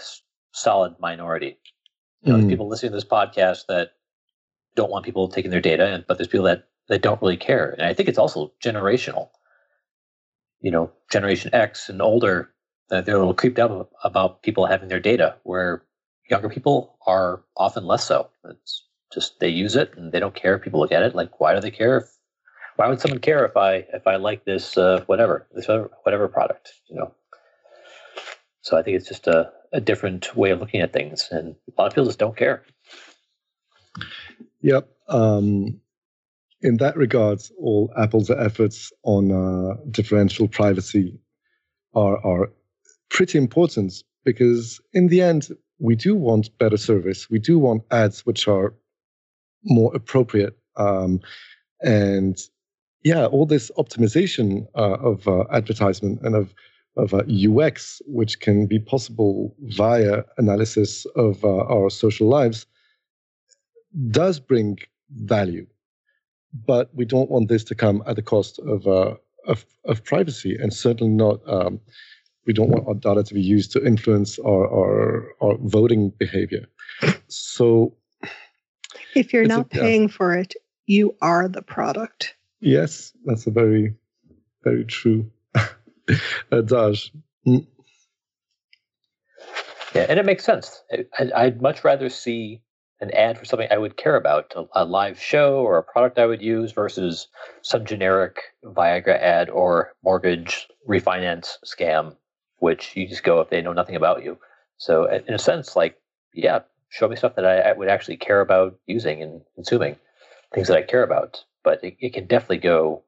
solid 0.52 0.94
minority. 1.00 1.58
You 2.22 2.32
know, 2.32 2.38
mm. 2.38 2.48
people 2.48 2.68
listening 2.68 2.92
to 2.92 2.96
this 2.96 3.04
podcast 3.04 3.66
that 3.68 3.92
don't 4.74 4.90
want 4.90 5.04
people 5.04 5.28
taking 5.28 5.50
their 5.50 5.60
data, 5.60 5.86
and 5.86 6.04
but 6.06 6.18
there's 6.18 6.28
people 6.28 6.46
that 6.46 6.68
that 6.88 7.02
don't 7.02 7.20
really 7.20 7.36
care, 7.36 7.70
and 7.70 7.82
I 7.86 7.94
think 7.94 8.08
it's 8.08 8.18
also 8.18 8.52
generational. 8.64 9.28
You 10.60 10.70
know, 10.70 10.90
Generation 11.10 11.50
X 11.52 11.88
and 11.88 12.00
older, 12.00 12.50
they're 12.88 13.00
a 13.00 13.18
little 13.18 13.34
creeped 13.34 13.58
out 13.58 13.90
about 14.02 14.42
people 14.42 14.66
having 14.66 14.88
their 14.88 15.00
data, 15.00 15.36
where 15.44 15.82
younger 16.28 16.48
people 16.48 16.96
are 17.06 17.42
often 17.56 17.84
less 17.84 18.04
so. 18.04 18.30
It's 18.44 18.84
just 19.12 19.38
they 19.40 19.48
use 19.48 19.76
it 19.76 19.92
and 19.96 20.12
they 20.12 20.20
don't 20.20 20.34
care 20.34 20.56
if 20.56 20.62
people 20.62 20.80
look 20.80 20.92
at 20.92 21.02
it. 21.02 21.14
Like, 21.14 21.40
why 21.40 21.54
do 21.54 21.60
they 21.60 21.70
care? 21.70 21.98
If, 21.98 22.04
why 22.76 22.88
would 22.88 23.00
someone 23.00 23.20
care 23.20 23.44
if 23.44 23.56
I 23.56 23.86
if 23.92 24.06
I 24.06 24.16
like 24.16 24.44
this 24.44 24.76
uh, 24.76 25.02
whatever 25.06 25.46
this 25.54 25.66
whatever 26.02 26.28
product? 26.28 26.72
You 26.88 26.96
know. 26.96 27.14
So 28.66 28.76
I 28.76 28.82
think 28.82 28.96
it's 28.96 29.06
just 29.06 29.28
a, 29.28 29.52
a 29.72 29.80
different 29.80 30.36
way 30.36 30.50
of 30.50 30.58
looking 30.58 30.80
at 30.80 30.92
things, 30.92 31.28
and 31.30 31.54
a 31.68 31.80
lot 31.80 31.86
of 31.86 31.92
people 31.92 32.06
just 32.06 32.18
don't 32.18 32.36
care. 32.36 32.64
Yep. 34.60 34.88
Um, 35.06 35.80
in 36.62 36.78
that 36.78 36.96
regard, 36.96 37.42
all 37.60 37.92
Apple's 37.96 38.28
efforts 38.28 38.92
on 39.04 39.30
uh, 39.30 39.76
differential 39.92 40.48
privacy 40.48 41.20
are 41.94 42.18
are 42.26 42.50
pretty 43.08 43.38
important 43.38 44.02
because 44.24 44.80
in 44.92 45.06
the 45.06 45.22
end, 45.22 45.46
we 45.78 45.94
do 45.94 46.16
want 46.16 46.58
better 46.58 46.76
service. 46.76 47.30
We 47.30 47.38
do 47.38 47.60
want 47.60 47.84
ads 47.92 48.26
which 48.26 48.48
are 48.48 48.74
more 49.62 49.94
appropriate. 49.94 50.58
Um, 50.74 51.20
and 51.82 52.36
yeah, 53.04 53.26
all 53.26 53.46
this 53.46 53.70
optimization 53.78 54.66
uh, 54.74 54.96
of 55.10 55.28
uh, 55.28 55.44
advertisement 55.52 56.22
and 56.22 56.34
of 56.34 56.52
of 56.96 57.14
uh, 57.14 57.22
UX, 57.28 58.00
which 58.06 58.40
can 58.40 58.66
be 58.66 58.78
possible 58.78 59.54
via 59.60 60.22
analysis 60.38 61.06
of 61.16 61.44
uh, 61.44 61.64
our 61.66 61.90
social 61.90 62.28
lives, 62.28 62.66
does 64.10 64.40
bring 64.40 64.78
value. 65.10 65.66
But 66.66 66.90
we 66.94 67.04
don't 67.04 67.30
want 67.30 67.48
this 67.48 67.64
to 67.64 67.74
come 67.74 68.02
at 68.06 68.16
the 68.16 68.22
cost 68.22 68.58
of 68.60 68.86
uh, 68.86 69.14
of, 69.46 69.64
of, 69.84 70.02
privacy, 70.04 70.56
and 70.60 70.72
certainly 70.72 71.12
not. 71.12 71.40
Um, 71.46 71.80
we 72.46 72.52
don't 72.52 72.70
want 72.70 72.88
our 72.88 72.94
data 72.94 73.22
to 73.24 73.34
be 73.34 73.42
used 73.42 73.72
to 73.72 73.84
influence 73.84 74.38
our 74.38 74.66
our, 74.66 75.28
our 75.42 75.56
voting 75.58 76.10
behavior. 76.18 76.66
So, 77.28 77.94
if 79.14 79.32
you're 79.32 79.44
not 79.44 79.66
a, 79.66 79.68
paying 79.68 80.08
for 80.08 80.34
it, 80.34 80.54
you 80.86 81.14
are 81.20 81.48
the 81.48 81.62
product. 81.62 82.34
Yes, 82.60 83.12
that's 83.26 83.46
a 83.46 83.50
very, 83.50 83.94
very 84.64 84.84
true 84.84 85.30
it 86.08 86.66
does. 86.66 87.10
Mm. 87.46 87.66
Yeah, 89.94 90.06
and 90.08 90.18
it 90.18 90.26
makes 90.26 90.44
sense. 90.44 90.82
I, 91.18 91.44
would 91.44 91.62
much 91.62 91.84
rather 91.84 92.08
see 92.08 92.60
an 93.00 93.10
ad 93.12 93.38
for 93.38 93.44
something 93.44 93.68
I 93.70 93.78
would 93.78 93.96
care 93.96 94.16
about, 94.16 94.52
a, 94.54 94.64
a, 94.74 94.84
live 94.84 95.20
show 95.20 95.60
or 95.60 95.78
a 95.78 95.82
product 95.82 96.18
I 96.18 96.26
would 96.26 96.42
use, 96.42 96.72
versus 96.72 97.28
some 97.62 97.84
generic 97.84 98.38
Viagra 98.64 99.20
ad 99.20 99.50
or 99.50 99.92
mortgage 100.02 100.68
refinance 100.88 101.56
scam, 101.64 102.16
which 102.58 102.96
you 102.96 103.06
just 103.08 103.22
go 103.22 103.40
if 103.40 103.50
they 103.50 103.62
know 103.62 103.72
nothing 103.72 103.96
about 103.96 104.22
you. 104.22 104.38
So, 104.78 105.06
in 105.06 105.32
a 105.32 105.38
sense, 105.38 105.76
like, 105.76 105.98
yeah, 106.34 106.60
show 106.88 107.08
me 107.08 107.16
stuff 107.16 107.36
that 107.36 107.46
I, 107.46 107.70
I 107.70 107.72
would 107.72 107.88
actually 107.88 108.18
care 108.18 108.40
about 108.40 108.78
using 108.86 109.22
and 109.22 109.40
consuming, 109.54 109.96
things 110.54 110.68
that 110.68 110.76
I 110.76 110.82
care 110.82 111.02
about. 111.02 111.42
But 111.64 111.82
it, 111.82 111.96
it 112.00 112.12
can 112.12 112.26
definitely 112.26 112.58
go 112.58 113.02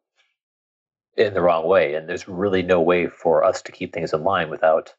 in 1.18 1.34
the 1.34 1.42
wrong 1.42 1.66
way. 1.66 1.94
And 1.94 2.08
there's 2.08 2.28
really 2.28 2.62
no 2.62 2.80
way 2.80 3.08
for 3.08 3.44
us 3.44 3.60
to 3.62 3.72
keep 3.72 3.92
things 3.92 4.12
in 4.12 4.22
line 4.24 4.48
without 4.48 4.94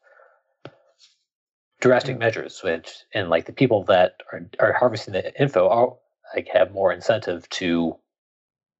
drastic 1.80 2.16
mm. 2.16 2.20
measures. 2.20 2.60
Which 2.62 2.90
and 3.14 3.30
like 3.30 3.46
the 3.46 3.52
people 3.52 3.84
that 3.84 4.20
are, 4.32 4.48
are 4.60 4.72
harvesting 4.72 5.14
the 5.14 5.40
info 5.40 5.68
are 5.68 5.96
like 6.34 6.48
have 6.52 6.72
more 6.72 6.92
incentive 6.92 7.48
to 7.50 7.96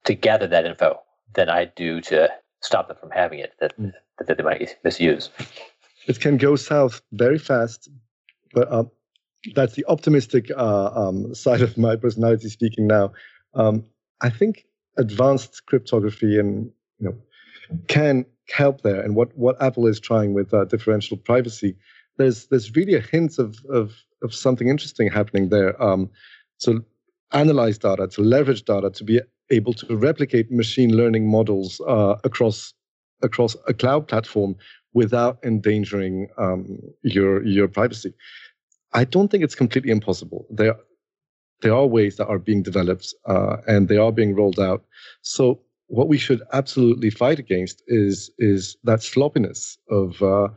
to 0.05 0.15
gather 0.15 0.47
that 0.47 0.67
info 0.67 1.01
than 1.35 1.49
I 1.49 1.65
do 1.65 2.01
to 2.03 2.29
stop 2.61 2.89
them 2.89 2.97
from 3.01 3.11
having 3.11 3.39
it 3.39 3.55
that 3.61 3.79
mm. 3.81 3.93
that 4.27 4.37
they 4.37 4.45
might 4.45 4.77
misuse. 4.85 5.31
It 6.07 6.21
can 6.21 6.37
go 6.37 6.57
south 6.57 7.03
very 7.13 7.39
fast, 7.39 7.89
but 8.53 8.71
um, 8.73 8.91
that's 9.55 9.75
the 9.75 9.85
optimistic 9.89 10.51
uh, 10.57 10.91
um, 10.95 11.35
side 11.45 11.63
of 11.63 11.77
my 11.79 11.97
personality 11.97 12.49
speaking 12.49 12.87
now. 12.87 13.13
Um, 13.55 13.85
I 14.21 14.31
think 14.31 14.67
advanced 14.97 15.65
cryptography 15.67 16.39
and 16.39 16.71
you 16.99 17.09
know 17.09 17.17
can 17.89 18.25
help 18.49 18.83
there. 18.83 19.01
And 19.01 19.15
what, 19.15 19.37
what 19.37 19.61
Apple 19.63 19.87
is 19.87 20.01
trying 20.01 20.35
with 20.35 20.53
uh, 20.53 20.65
differential 20.65 21.17
privacy, 21.17 21.77
there's 22.17 22.47
there's 22.47 22.75
really 22.75 22.95
a 22.95 23.01
hint 23.01 23.39
of 23.39 23.57
of, 23.71 23.95
of 24.23 24.35
something 24.35 24.69
interesting 24.69 25.11
happening 25.11 25.49
there. 25.49 25.81
Um, 25.83 26.11
to 26.61 26.85
analyze 27.33 27.79
data, 27.79 28.09
to 28.09 28.23
leverage 28.23 28.65
data, 28.65 28.91
to 28.91 29.05
be 29.05 29.21
able 29.51 29.73
to 29.75 29.97
replicate 29.97 30.51
machine 30.51 30.97
learning 30.97 31.31
models 31.31 31.81
uh, 31.87 32.17
across 32.25 32.75
across 33.23 33.57
a 33.69 33.75
cloud 33.75 34.09
platform 34.09 34.57
without 34.93 35.39
endangering 35.45 36.29
um, 36.39 36.79
your 37.03 37.45
your 37.47 37.69
privacy. 37.69 38.13
I 38.93 39.05
don't 39.05 39.31
think 39.31 39.45
it's 39.45 39.55
completely 39.55 39.93
impossible. 39.93 40.47
There 40.51 40.77
there 41.63 41.75
are 41.75 41.87
ways 41.87 42.17
that 42.17 42.27
are 42.27 42.39
being 42.39 42.63
developed 42.63 43.15
uh, 43.27 43.57
and 43.67 43.89
they 43.89 43.99
are 43.99 44.13
being 44.13 44.35
rolled 44.35 44.59
out. 44.59 44.85
So 45.23 45.61
what 45.91 46.07
we 46.07 46.19
should 46.19 46.41
absolutely 46.53 47.11
fight 47.11 47.39
against 47.39 47.83
is 47.89 48.31
is 48.39 48.77
that 48.85 49.03
sloppiness 49.03 49.77
of 49.91 50.23
uh, 50.23 50.49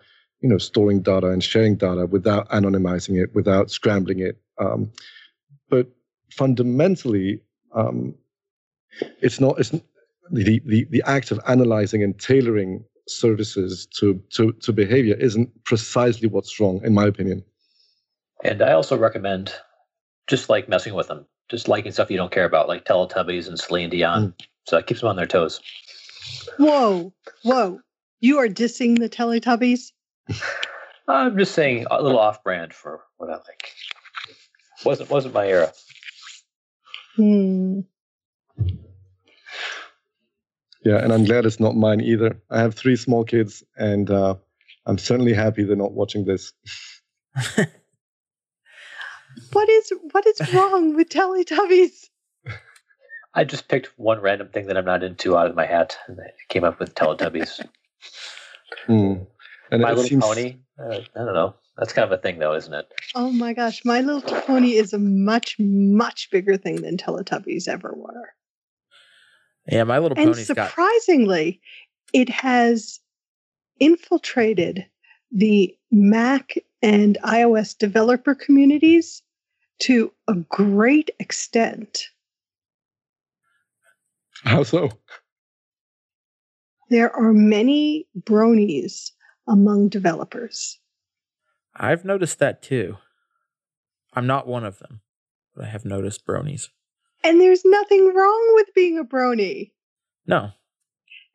you 0.41 0.49
know 0.49 0.59
storing 0.59 1.01
data 1.01 1.27
and 1.27 1.43
sharing 1.43 1.75
data 1.75 2.05
without 2.05 2.47
anonymizing 2.49 3.21
it, 3.21 3.33
without 3.33 3.71
scrambling 3.71 4.19
it. 4.19 4.37
Um, 4.59 4.91
but 5.69 5.87
fundamentally, 6.31 7.41
um, 7.73 8.13
it's 9.21 9.39
not. 9.39 9.59
It's 9.59 9.71
the, 10.31 10.61
the 10.65 10.85
the 10.91 11.03
act 11.05 11.31
of 11.31 11.39
analyzing 11.47 12.03
and 12.03 12.17
tailoring 12.19 12.85
services 13.07 13.87
to 13.97 14.21
to 14.35 14.53
to 14.53 14.71
behavior 14.71 15.15
isn't 15.15 15.49
precisely 15.63 16.27
what's 16.27 16.59
wrong, 16.59 16.79
in 16.83 16.93
my 16.93 17.07
opinion. 17.07 17.43
And 18.43 18.61
I 18.61 18.73
also 18.73 18.95
recommend 18.95 19.51
just 20.27 20.47
like 20.47 20.69
messing 20.69 20.93
with 20.93 21.07
them, 21.07 21.25
just 21.49 21.67
liking 21.67 21.91
stuff 21.91 22.11
you 22.11 22.17
don't 22.17 22.31
care 22.31 22.45
about, 22.45 22.67
like 22.67 22.85
Teletubbies 22.85 23.47
and 23.47 23.57
Celine 23.57 23.89
Dion. 23.89 24.27
Mm 24.27 24.45
so 24.65 24.77
it 24.77 24.87
keeps 24.87 25.01
them 25.01 25.09
on 25.09 25.15
their 25.15 25.25
toes. 25.25 25.59
Whoa, 26.57 27.13
whoa! 27.43 27.79
You 28.19 28.39
are 28.39 28.47
dissing 28.47 28.97
the 28.99 29.09
Teletubbies. 29.09 29.91
I'm 31.07 31.37
just 31.37 31.53
saying 31.53 31.85
a 31.91 32.01
little 32.01 32.19
off-brand 32.19 32.73
for 32.73 33.01
what 33.17 33.29
I 33.29 33.33
like. 33.33 33.73
wasn't 34.85 35.09
wasn't 35.09 35.33
my 35.33 35.47
era. 35.47 35.73
Hmm. 37.15 37.81
Yeah, 40.83 40.97
and 40.97 41.13
I'm 41.13 41.23
glad 41.23 41.45
it's 41.45 41.59
not 41.59 41.75
mine 41.75 42.01
either. 42.01 42.41
I 42.49 42.59
have 42.59 42.75
three 42.75 42.95
small 42.97 43.23
kids, 43.23 43.63
and 43.77 44.09
uh, 44.09 44.35
I'm 44.85 44.97
certainly 44.97 45.33
happy 45.33 45.63
they're 45.63 45.75
not 45.75 45.93
watching 45.93 46.25
this. 46.25 46.51
what 49.51 49.69
is 49.69 49.93
what 50.11 50.27
is 50.27 50.53
wrong 50.53 50.95
with 50.95 51.09
Teletubbies? 51.09 52.09
I 53.35 53.43
just 53.43 53.67
picked 53.67 53.87
one 53.97 54.21
random 54.21 54.49
thing 54.49 54.67
that 54.67 54.77
I'm 54.77 54.85
not 54.85 55.03
into 55.03 55.37
out 55.37 55.47
of 55.47 55.55
my 55.55 55.65
hat, 55.65 55.97
and 56.07 56.19
I 56.19 56.31
came 56.49 56.63
up 56.63 56.79
with 56.79 56.93
Teletubbies. 56.95 57.65
mm. 58.87 59.25
And 59.71 59.81
My 59.81 59.89
Little 59.89 60.03
seems... 60.03 60.23
Pony. 60.23 60.57
Uh, 60.79 60.99
I 61.15 61.19
don't 61.19 61.33
know. 61.33 61.55
That's 61.77 61.93
kind 61.93 62.05
of 62.05 62.11
a 62.11 62.21
thing, 62.21 62.37
though, 62.37 62.53
isn't 62.53 62.73
it? 62.73 62.87
Oh 63.15 63.31
my 63.31 63.53
gosh, 63.53 63.83
My 63.83 64.01
Little 64.01 64.21
Pony 64.41 64.73
is 64.73 64.93
a 64.93 64.99
much, 64.99 65.55
much 65.59 66.29
bigger 66.31 66.57
thing 66.57 66.81
than 66.83 66.97
Teletubbies 66.97 67.67
ever 67.67 67.93
were. 67.95 68.33
Yeah, 69.67 69.83
My 69.83 69.97
Little 69.97 70.15
Pony. 70.15 70.27
And 70.27 70.37
surprisingly, 70.37 71.59
got... 72.13 72.21
it 72.21 72.29
has 72.29 72.99
infiltrated 73.79 74.85
the 75.31 75.75
Mac 75.91 76.55
and 76.83 77.17
iOS 77.23 77.75
developer 77.75 78.35
communities 78.35 79.23
to 79.79 80.11
a 80.27 80.35
great 80.35 81.09
extent. 81.19 82.09
How 84.43 84.63
so? 84.63 84.89
There 86.89 87.15
are 87.15 87.33
many 87.33 88.07
bronies 88.19 89.11
among 89.47 89.89
developers. 89.89 90.79
I've 91.75 92.05
noticed 92.05 92.39
that 92.39 92.61
too. 92.61 92.97
I'm 94.13 94.27
not 94.27 94.47
one 94.47 94.63
of 94.63 94.79
them, 94.79 95.01
but 95.55 95.65
I 95.65 95.69
have 95.69 95.85
noticed 95.85 96.25
bronies. 96.25 96.69
And 97.23 97.39
there's 97.41 97.63
nothing 97.65 98.13
wrong 98.13 98.51
with 98.55 98.67
being 98.75 98.99
a 98.99 99.03
brony. 99.03 99.71
No, 100.27 100.51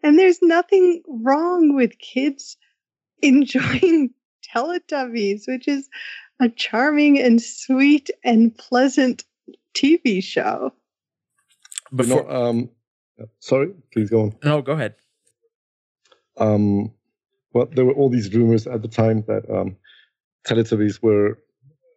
And 0.03 0.19
there's 0.19 0.41
nothing 0.41 1.03
wrong 1.09 1.75
with 1.75 1.99
kids 1.99 2.57
enjoying 3.23 4.11
Teletubbies, 4.55 5.43
which 5.49 5.67
is 5.67 5.89
a 6.41 6.49
charming 6.49 7.19
and 7.19 7.43
sweet 7.43 8.11
and 8.25 8.57
pleasant 8.57 9.25
TV 9.75 10.23
show. 10.23 10.73
You 11.93 12.07
know, 12.07 12.29
um, 12.29 12.71
sorry, 13.41 13.71
please 13.93 14.11
go 14.11 14.23
on. 14.23 14.37
no, 14.45 14.63
go 14.63 14.73
ahead. 14.73 14.95
Um, 16.37 16.93
well, 17.53 17.67
there 17.73 17.85
were 17.85 17.95
all 17.95 18.09
these 18.09 18.33
rumors 18.35 18.67
at 18.67 18.83
the 18.83 18.89
time 18.89 19.25
that 19.27 19.49
um, 19.51 19.77
Teletubbies 20.47 21.03
were 21.03 21.39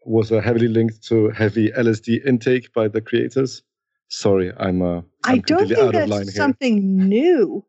was 0.03 0.31
uh, 0.31 0.41
heavily 0.41 0.67
linked 0.67 1.03
to 1.03 1.29
heavy 1.29 1.69
LSD 1.71 2.25
intake 2.25 2.73
by 2.73 2.87
the 2.87 3.01
creators. 3.01 3.61
Sorry, 4.09 4.51
I'm 4.57 4.81
uh, 4.81 5.01
I 5.23 5.33
I'm 5.33 5.39
don't 5.41 5.59
completely 5.59 5.75
think 5.75 5.95
out 5.95 6.09
that's 6.09 6.35
something 6.35 7.07
new 7.07 7.63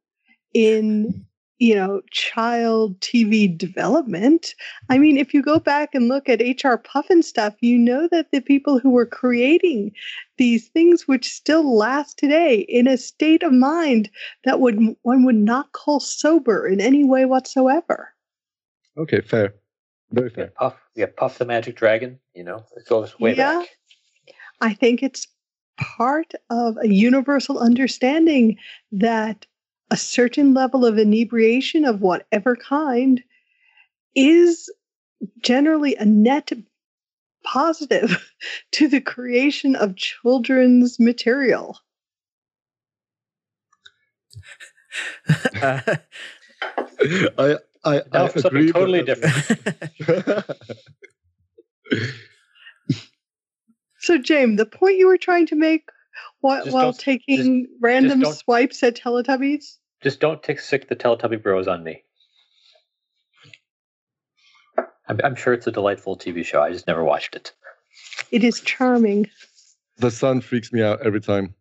in 0.55 1.27
you 1.63 1.77
know 1.77 2.03
child 2.11 2.99
TV 2.99 3.47
development. 3.57 4.57
I 4.91 4.99
mean, 4.99 5.17
if 5.17 5.33
you 5.33 5.43
go 5.43 5.61
back 5.61 5.95
and 5.95 6.09
look 6.09 6.29
at 6.29 6.41
HR 6.41 6.75
Pufnstuf, 6.75 7.55
you 7.61 7.79
know 7.79 8.09
that 8.11 8.33
the 8.33 8.41
people 8.41 8.81
who 8.81 8.91
were 8.91 9.07
creating 9.07 9.93
these 10.39 10.67
things, 10.71 11.07
which 11.07 11.29
still 11.29 11.77
last 11.77 12.19
today, 12.19 12.67
in 12.69 12.89
a 12.89 12.97
state 12.97 13.45
of 13.45 13.53
mind 13.53 14.11
that 14.45 14.59
would 14.59 14.77
one 15.03 15.25
would 15.25 15.37
not 15.37 15.71
call 15.71 16.01
sober 16.01 16.67
in 16.67 16.81
any 16.81 17.05
way 17.05 17.27
whatsoever. 17.27 18.13
Okay, 18.99 19.21
fair, 19.21 19.55
very 20.11 20.31
Yeah, 20.31 20.35
fair. 20.35 20.53
Puff, 20.57 20.77
yeah, 20.97 21.07
Puff 21.17 21.39
the 21.39 21.45
Magic 21.45 21.77
Dragon. 21.77 22.19
You 22.35 22.43
know, 22.43 22.65
it 22.77 22.89
goes 22.89 23.21
way 23.21 23.35
Yeah. 23.35 23.61
back. 23.61 23.69
I 24.61 24.75
think 24.75 25.01
it's 25.05 25.29
part 25.79 26.33
of 26.51 26.77
a 26.83 26.89
universal 26.89 27.61
understanding 27.61 28.57
that 28.91 29.47
a 29.93 29.97
certain 29.97 30.55
level 30.55 30.87
of 30.87 30.99
inebriation 30.99 31.85
of 31.85 32.01
whatever 32.01 32.57
kind 32.57 33.23
is 34.17 34.73
generally 35.43 35.95
a 35.97 36.05
net 36.07 36.51
positive 37.45 38.33
to 38.73 38.89
the 38.89 39.01
creation 39.03 39.77
of 39.77 39.95
children's 39.97 40.99
material. 40.99 41.79
Uh, 45.61 45.81
I 47.39 47.57
I, 47.85 48.03
Now 48.13 48.25
I 48.25 48.29
for 48.29 48.41
something 48.41 48.69
agree, 48.69 48.73
but 48.73 48.79
totally 48.79 49.03
that's- 49.03 50.45
So, 53.99 54.19
James, 54.19 54.57
the 54.57 54.67
point 54.67 54.97
you 54.99 55.07
were 55.07 55.17
trying 55.19 55.47
to 55.47 55.55
make 55.55 55.89
while, 56.41 56.65
while 56.71 56.85
don't- 56.93 56.99
taking 56.99 57.69
random 57.81 58.21
don't- 58.21 58.35
swipes 58.35 58.83
at 58.83 58.97
Teletubbies? 58.97 59.79
Just 60.03 60.21
don't 60.21 60.43
take 60.43 60.59
sick 60.61 60.89
the 60.89 60.97
Teletubby 60.97 61.41
Bros 61.43 61.69
on 61.69 61.85
me. 61.85 62.03
I'm, 65.09 65.21
I'm 65.23 65.35
sure 65.37 65.53
it's 65.53 65.67
a 65.67 65.73
delightful 65.73 66.17
TV 66.17 66.45
show. 66.45 66.61
I 66.63 66.73
just 66.73 66.87
never 66.87 67.05
watched 67.05 67.37
it. 67.37 67.53
It 68.31 68.43
is 68.45 68.61
charming. 68.61 69.29
the 69.99 70.11
sun 70.11 70.41
freaks 70.41 70.73
me 70.73 70.83
out 70.83 71.01
every 71.03 71.21
time. 71.21 71.55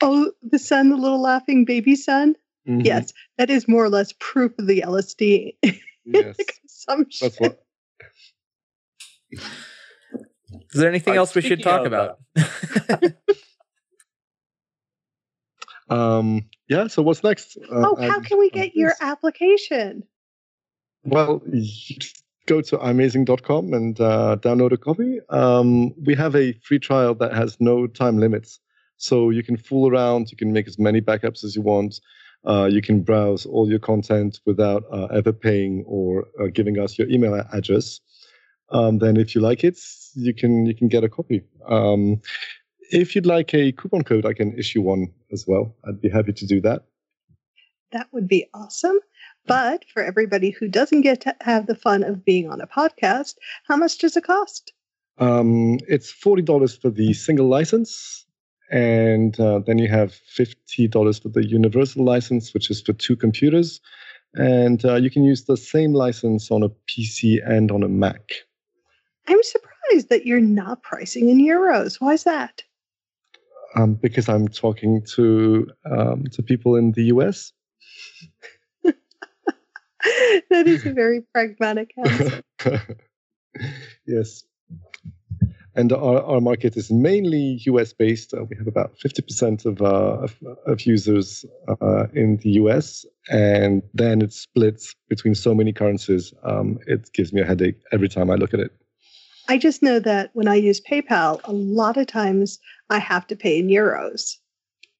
Oh, 0.00 0.32
the 0.42 0.58
sun, 0.58 0.90
the 0.90 0.96
little 0.96 1.20
laughing 1.20 1.64
baby 1.64 1.94
sun? 1.96 2.36
Mhm. 2.66 2.84
Yes, 2.84 3.12
that 3.36 3.50
is 3.50 3.68
more 3.68 3.84
or 3.84 3.88
less 3.90 4.12
proof 4.18 4.52
of 4.58 4.66
the 4.66 4.82
LSD 4.82 5.56
yes, 6.04 6.36
consumption. 6.36 7.26
that's 7.28 7.40
what. 7.40 7.64
Is 9.30 9.40
there 10.80 10.88
anything 10.88 11.12
Alright, 11.12 11.18
else 11.18 11.34
we 11.34 11.42
should 11.42 11.62
talk 11.62 11.80
of, 11.80 11.86
about? 11.86 12.18
Um, 15.90 16.44
yeah. 16.68 16.86
So 16.86 17.02
what's 17.02 17.22
next? 17.22 17.56
Uh, 17.56 17.84
oh, 17.86 17.96
how 18.00 18.20
can 18.20 18.38
we 18.38 18.50
get 18.50 18.76
your 18.76 18.94
application? 19.00 20.04
Well, 21.04 21.42
you 21.52 21.96
go 22.46 22.60
to 22.62 22.78
imazing.com 22.78 23.72
and 23.72 24.00
uh, 24.00 24.36
download 24.40 24.72
a 24.72 24.76
copy. 24.76 25.20
Um, 25.28 25.94
we 26.04 26.14
have 26.14 26.34
a 26.34 26.52
free 26.64 26.78
trial 26.78 27.14
that 27.16 27.34
has 27.34 27.56
no 27.60 27.86
time 27.86 28.18
limits. 28.18 28.60
So 28.96 29.30
you 29.30 29.44
can 29.44 29.56
fool 29.56 29.88
around, 29.88 30.30
you 30.30 30.36
can 30.36 30.52
make 30.52 30.66
as 30.66 30.78
many 30.78 31.00
backups 31.00 31.44
as 31.44 31.54
you 31.54 31.62
want. 31.62 32.00
Uh, 32.44 32.68
you 32.70 32.82
can 32.82 33.02
browse 33.02 33.46
all 33.46 33.68
your 33.68 33.78
content 33.78 34.40
without 34.44 34.84
uh, 34.92 35.06
ever 35.06 35.32
paying 35.32 35.84
or 35.86 36.26
uh, 36.40 36.46
giving 36.52 36.78
us 36.78 36.98
your 36.98 37.08
email 37.08 37.34
address. 37.52 38.00
Um, 38.70 38.98
then, 38.98 39.16
if 39.16 39.34
you 39.34 39.40
like 39.40 39.64
it, 39.64 39.78
you 40.14 40.34
can 40.34 40.66
you 40.66 40.74
can 40.74 40.88
get 40.88 41.02
a 41.02 41.08
copy. 41.08 41.42
Um, 41.66 42.20
if 42.90 43.14
you'd 43.14 43.26
like 43.26 43.54
a 43.54 43.72
coupon 43.72 44.02
code, 44.02 44.26
I 44.26 44.32
can 44.32 44.56
issue 44.58 44.80
one 44.80 45.08
as 45.32 45.44
well. 45.46 45.74
I'd 45.86 46.00
be 46.00 46.08
happy 46.08 46.32
to 46.32 46.46
do 46.46 46.60
that. 46.62 46.84
That 47.92 48.08
would 48.12 48.28
be 48.28 48.46
awesome. 48.54 48.98
But 49.46 49.84
for 49.92 50.02
everybody 50.02 50.50
who 50.50 50.68
doesn't 50.68 51.00
get 51.00 51.22
to 51.22 51.34
have 51.40 51.66
the 51.66 51.74
fun 51.74 52.02
of 52.02 52.24
being 52.24 52.50
on 52.50 52.60
a 52.60 52.66
podcast, 52.66 53.36
how 53.66 53.76
much 53.76 53.98
does 53.98 54.16
it 54.16 54.24
cost? 54.24 54.72
Um, 55.18 55.78
it's 55.88 56.10
forty 56.10 56.42
dollars 56.42 56.76
for 56.76 56.90
the 56.90 57.14
single 57.14 57.48
license, 57.48 58.26
and 58.70 59.38
uh, 59.40 59.60
then 59.60 59.78
you 59.78 59.88
have 59.88 60.12
fifty 60.12 60.86
dollars 60.86 61.18
for 61.18 61.30
the 61.30 61.46
universal 61.46 62.04
license, 62.04 62.52
which 62.52 62.70
is 62.70 62.82
for 62.82 62.92
two 62.92 63.16
computers, 63.16 63.80
and 64.34 64.84
uh, 64.84 64.96
you 64.96 65.10
can 65.10 65.24
use 65.24 65.44
the 65.44 65.56
same 65.56 65.94
license 65.94 66.50
on 66.50 66.62
a 66.62 66.68
PC 66.68 67.38
and 67.44 67.72
on 67.72 67.82
a 67.82 67.88
Mac. 67.88 68.32
I'm 69.26 69.42
surprised 69.42 70.10
that 70.10 70.26
you're 70.26 70.40
not 70.40 70.82
pricing 70.82 71.30
in 71.30 71.38
euros. 71.38 72.00
Why 72.00 72.12
is 72.12 72.24
that? 72.24 72.62
Um, 73.74 73.94
because 73.94 74.28
I'm 74.28 74.48
talking 74.48 75.02
to 75.14 75.66
um, 75.84 76.24
to 76.32 76.42
people 76.42 76.76
in 76.76 76.92
the 76.92 77.04
US. 77.04 77.52
that 78.82 80.66
is 80.66 80.86
a 80.86 80.92
very 80.92 81.22
pragmatic 81.32 81.92
answer. 81.98 82.42
yes. 84.06 84.44
And 85.74 85.92
our, 85.92 86.22
our 86.22 86.40
market 86.40 86.76
is 86.76 86.90
mainly 86.90 87.60
US 87.66 87.92
based. 87.92 88.34
Uh, 88.34 88.44
we 88.44 88.56
have 88.56 88.66
about 88.66 88.98
50% 88.98 89.64
of, 89.64 89.80
uh, 89.80 90.24
of, 90.24 90.36
of 90.66 90.80
users 90.82 91.44
uh, 91.68 92.08
in 92.12 92.38
the 92.38 92.50
US, 92.62 93.06
and 93.30 93.82
then 93.94 94.20
it 94.20 94.32
splits 94.32 94.94
between 95.08 95.36
so 95.36 95.54
many 95.54 95.72
currencies. 95.72 96.34
Um, 96.42 96.80
it 96.88 97.12
gives 97.12 97.32
me 97.32 97.42
a 97.42 97.44
headache 97.44 97.80
every 97.92 98.08
time 98.08 98.28
I 98.28 98.34
look 98.34 98.54
at 98.54 98.60
it. 98.60 98.72
I 99.48 99.56
just 99.56 99.82
know 99.82 99.98
that 100.00 100.30
when 100.34 100.46
I 100.46 100.54
use 100.54 100.80
PayPal, 100.80 101.40
a 101.44 101.52
lot 101.52 101.96
of 101.96 102.06
times 102.06 102.58
I 102.90 102.98
have 102.98 103.26
to 103.28 103.36
pay 103.36 103.58
in 103.58 103.68
euros 103.68 104.34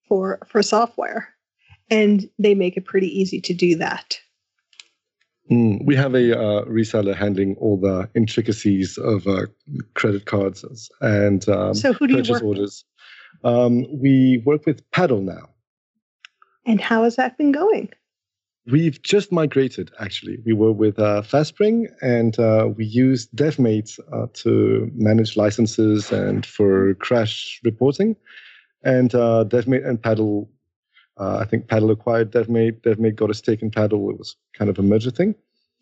for 0.06 0.40
for 0.46 0.62
software, 0.62 1.28
and 1.90 2.28
they 2.38 2.54
make 2.54 2.76
it 2.76 2.86
pretty 2.86 3.08
easy 3.08 3.40
to 3.42 3.54
do 3.54 3.76
that. 3.76 4.18
Mm, 5.50 5.84
we 5.84 5.96
have 5.96 6.14
a 6.14 6.38
uh, 6.38 6.64
reseller 6.64 7.14
handling 7.14 7.56
all 7.56 7.78
the 7.78 8.08
intricacies 8.14 8.98
of 8.98 9.26
uh, 9.26 9.46
credit 9.94 10.26
cards 10.26 10.90
and 11.00 11.48
um, 11.48 11.74
so 11.74 11.92
who 11.94 12.06
do 12.06 12.14
you 12.14 12.18
purchase 12.18 12.30
work 12.32 12.42
with, 12.42 12.58
orders. 12.58 12.84
Um, 13.44 13.86
we 13.90 14.42
work 14.44 14.66
with 14.66 14.88
Paddle 14.90 15.22
now. 15.22 15.48
and 16.66 16.80
how 16.80 17.04
has 17.04 17.16
that 17.16 17.38
been 17.38 17.52
going? 17.52 17.88
We've 18.70 19.00
just 19.02 19.32
migrated, 19.32 19.90
actually. 19.98 20.38
We 20.44 20.52
were 20.52 20.72
with 20.72 20.98
uh, 20.98 21.22
FastSpring 21.22 21.86
and 22.02 22.38
uh, 22.38 22.68
we 22.76 22.84
used 22.84 23.34
DevMate 23.34 23.98
uh, 24.12 24.26
to 24.34 24.90
manage 24.94 25.36
licenses 25.36 26.12
and 26.12 26.44
for 26.44 26.94
crash 26.94 27.60
reporting. 27.64 28.14
And 28.84 29.14
uh, 29.14 29.44
DevMate 29.48 29.86
and 29.88 30.02
Paddle, 30.02 30.50
uh, 31.18 31.38
I 31.38 31.44
think 31.46 31.68
Paddle 31.68 31.90
acquired 31.90 32.30
DevMate. 32.30 32.82
DevMate 32.82 33.16
got 33.16 33.30
a 33.30 33.34
stake 33.34 33.62
in 33.62 33.70
Paddle. 33.70 34.10
It 34.10 34.18
was 34.18 34.36
kind 34.52 34.70
of 34.70 34.78
a 34.78 34.82
merger 34.82 35.10
thing. 35.10 35.34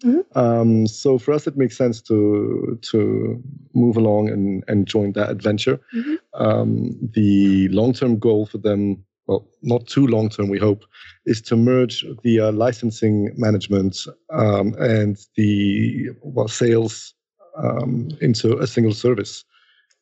Mhm. 0.05 0.24
Um, 0.37 0.87
so 0.87 1.18
for 1.18 1.32
us, 1.32 1.47
it 1.47 1.57
makes 1.57 1.76
sense 1.76 2.03
to 2.03 2.78
to 2.82 3.43
move 3.74 3.97
along 3.97 4.28
and, 4.28 4.62
and 4.68 4.87
join 4.87 5.12
that 5.12 5.30
adventure. 5.30 5.80
Mhm. 5.95 6.18
Um, 6.34 6.99
the 7.14 7.68
long 7.68 7.95
term 7.95 8.18
goal 8.18 8.45
for 8.45 8.59
them, 8.59 9.03
well, 9.27 9.47
not 9.62 9.87
too 9.87 10.07
long 10.07 10.29
term, 10.29 10.49
we 10.49 10.59
hope, 10.59 10.85
is 11.24 11.41
to 11.43 11.57
merge 11.57 12.05
the 12.22 12.41
uh, 12.41 12.53
licensing 12.53 13.33
management 13.37 13.99
um, 14.31 14.74
and 14.79 15.18
the 15.37 16.11
well 16.22 16.49
sales 16.49 17.14
um, 17.57 18.09
into 18.20 18.59
a 18.59 18.66
single 18.66 18.95
service, 18.95 19.45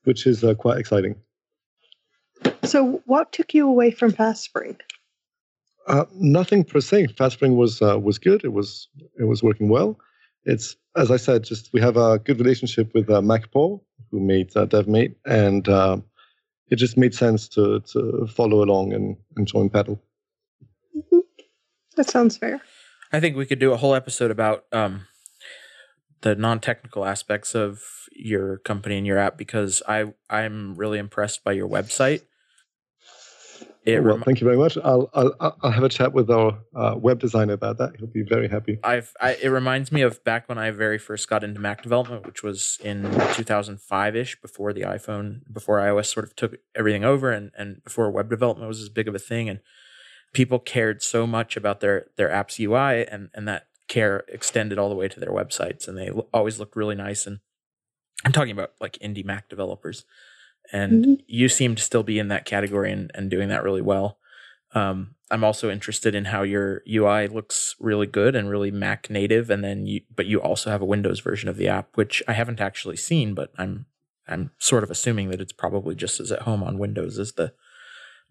which 0.04 0.26
is 0.26 0.44
uh, 0.44 0.54
quite 0.54 0.78
exciting. 0.78 1.16
So, 2.64 3.02
what 3.06 3.32
took 3.32 3.54
you 3.54 3.68
away 3.68 3.90
from 3.90 4.12
FastSpring? 4.12 4.78
Uh, 5.86 6.04
nothing 6.14 6.64
per 6.64 6.80
se. 6.80 7.08
FastSpring 7.08 7.56
was 7.56 7.80
uh, 7.82 7.98
was 7.98 8.18
good. 8.18 8.44
It 8.44 8.52
was 8.52 8.88
it 9.18 9.24
was 9.24 9.42
working 9.42 9.68
well. 9.68 9.98
It's 10.44 10.76
as 10.96 11.10
I 11.10 11.16
said, 11.16 11.44
just 11.44 11.72
we 11.72 11.80
have 11.80 11.96
a 11.96 12.18
good 12.18 12.38
relationship 12.38 12.92
with 12.94 13.10
uh, 13.10 13.20
MacPaw, 13.20 13.80
who 14.10 14.20
made 14.20 14.54
uh, 14.56 14.66
DevMate, 14.66 15.14
and 15.26 15.68
uh, 15.68 15.98
it 16.68 16.76
just 16.76 16.96
made 16.96 17.14
sense 17.14 17.48
to 17.48 17.80
to 17.80 18.26
follow 18.26 18.62
along 18.62 18.92
and, 18.92 19.16
and 19.36 19.46
join 19.46 19.68
Paddle. 19.70 20.02
That 21.96 22.10
sounds 22.10 22.36
fair. 22.36 22.60
I 23.12 23.20
think 23.20 23.36
we 23.36 23.46
could 23.46 23.60
do 23.60 23.72
a 23.72 23.76
whole 23.76 23.94
episode 23.94 24.30
about 24.32 24.64
um, 24.72 25.06
the 26.22 26.34
non-technical 26.34 27.04
aspects 27.04 27.54
of 27.54 27.82
your 28.12 28.58
company 28.58 28.96
and 28.96 29.06
your 29.06 29.18
app 29.18 29.36
because 29.36 29.82
I 29.86 30.12
I'm 30.28 30.74
really 30.74 30.98
impressed 30.98 31.44
by 31.44 31.52
your 31.52 31.68
website. 31.68 32.22
It 33.84 34.02
well, 34.02 34.14
rem- 34.14 34.22
thank 34.22 34.40
you 34.40 34.46
very 34.46 34.56
much. 34.56 34.78
I'll, 34.78 35.10
I'll 35.12 35.56
I'll 35.62 35.70
have 35.70 35.84
a 35.84 35.90
chat 35.90 36.14
with 36.14 36.30
our 36.30 36.58
uh, 36.74 36.94
web 36.96 37.20
designer 37.20 37.52
about 37.52 37.76
that. 37.78 37.96
He'll 37.98 38.06
be 38.06 38.22
very 38.22 38.48
happy. 38.48 38.78
I've 38.82 39.12
I, 39.20 39.32
it 39.34 39.48
reminds 39.48 39.92
me 39.92 40.00
of 40.00 40.24
back 40.24 40.48
when 40.48 40.56
I 40.56 40.70
very 40.70 40.96
first 40.96 41.28
got 41.28 41.44
into 41.44 41.60
Mac 41.60 41.82
development, 41.82 42.24
which 42.24 42.42
was 42.42 42.78
in 42.82 43.02
2005 43.34 44.16
ish, 44.16 44.40
before 44.40 44.72
the 44.72 44.82
iPhone, 44.82 45.40
before 45.52 45.78
iOS 45.78 46.06
sort 46.06 46.24
of 46.24 46.34
took 46.34 46.56
everything 46.74 47.04
over, 47.04 47.30
and 47.30 47.50
and 47.58 47.84
before 47.84 48.10
web 48.10 48.30
development 48.30 48.68
was 48.68 48.80
as 48.80 48.88
big 48.88 49.06
of 49.06 49.14
a 49.14 49.18
thing, 49.18 49.50
and 49.50 49.60
people 50.32 50.58
cared 50.58 51.02
so 51.02 51.26
much 51.26 51.54
about 51.54 51.80
their 51.80 52.06
their 52.16 52.30
app's 52.30 52.58
UI, 52.58 53.06
and 53.06 53.28
and 53.34 53.46
that 53.48 53.66
care 53.86 54.24
extended 54.28 54.78
all 54.78 54.88
the 54.88 54.94
way 54.94 55.08
to 55.08 55.20
their 55.20 55.30
websites, 55.30 55.86
and 55.86 55.98
they 55.98 56.08
always 56.32 56.58
looked 56.58 56.74
really 56.74 56.94
nice. 56.94 57.26
And 57.26 57.40
I'm 58.24 58.32
talking 58.32 58.52
about 58.52 58.72
like 58.80 58.98
indie 59.00 59.26
Mac 59.26 59.50
developers 59.50 60.06
and 60.72 61.04
mm-hmm. 61.04 61.14
you 61.26 61.48
seem 61.48 61.74
to 61.74 61.82
still 61.82 62.02
be 62.02 62.18
in 62.18 62.28
that 62.28 62.44
category 62.44 62.92
and, 62.92 63.10
and 63.14 63.30
doing 63.30 63.48
that 63.48 63.62
really 63.62 63.82
well. 63.82 64.18
Um, 64.74 65.14
I'm 65.30 65.44
also 65.44 65.70
interested 65.70 66.14
in 66.14 66.26
how 66.26 66.42
your 66.42 66.82
UI 66.88 67.28
looks 67.28 67.76
really 67.80 68.06
good 68.06 68.34
and 68.36 68.50
really 68.50 68.70
Mac 68.70 69.08
native, 69.08 69.50
and 69.50 69.64
then 69.64 69.86
you, 69.86 70.02
but 70.14 70.26
you 70.26 70.40
also 70.40 70.70
have 70.70 70.82
a 70.82 70.86
Windows 70.86 71.20
version 71.20 71.48
of 71.48 71.56
the 71.56 71.68
app, 71.68 71.96
which 71.96 72.22
I 72.28 72.32
haven't 72.32 72.60
actually 72.60 72.96
seen, 72.96 73.34
but 73.34 73.52
I'm 73.56 73.86
I'm 74.26 74.50
sort 74.58 74.82
of 74.82 74.90
assuming 74.90 75.30
that 75.30 75.40
it's 75.40 75.52
probably 75.52 75.94
just 75.94 76.18
as 76.18 76.32
at 76.32 76.42
home 76.42 76.62
on 76.62 76.78
Windows 76.78 77.18
as 77.18 77.32
the 77.32 77.52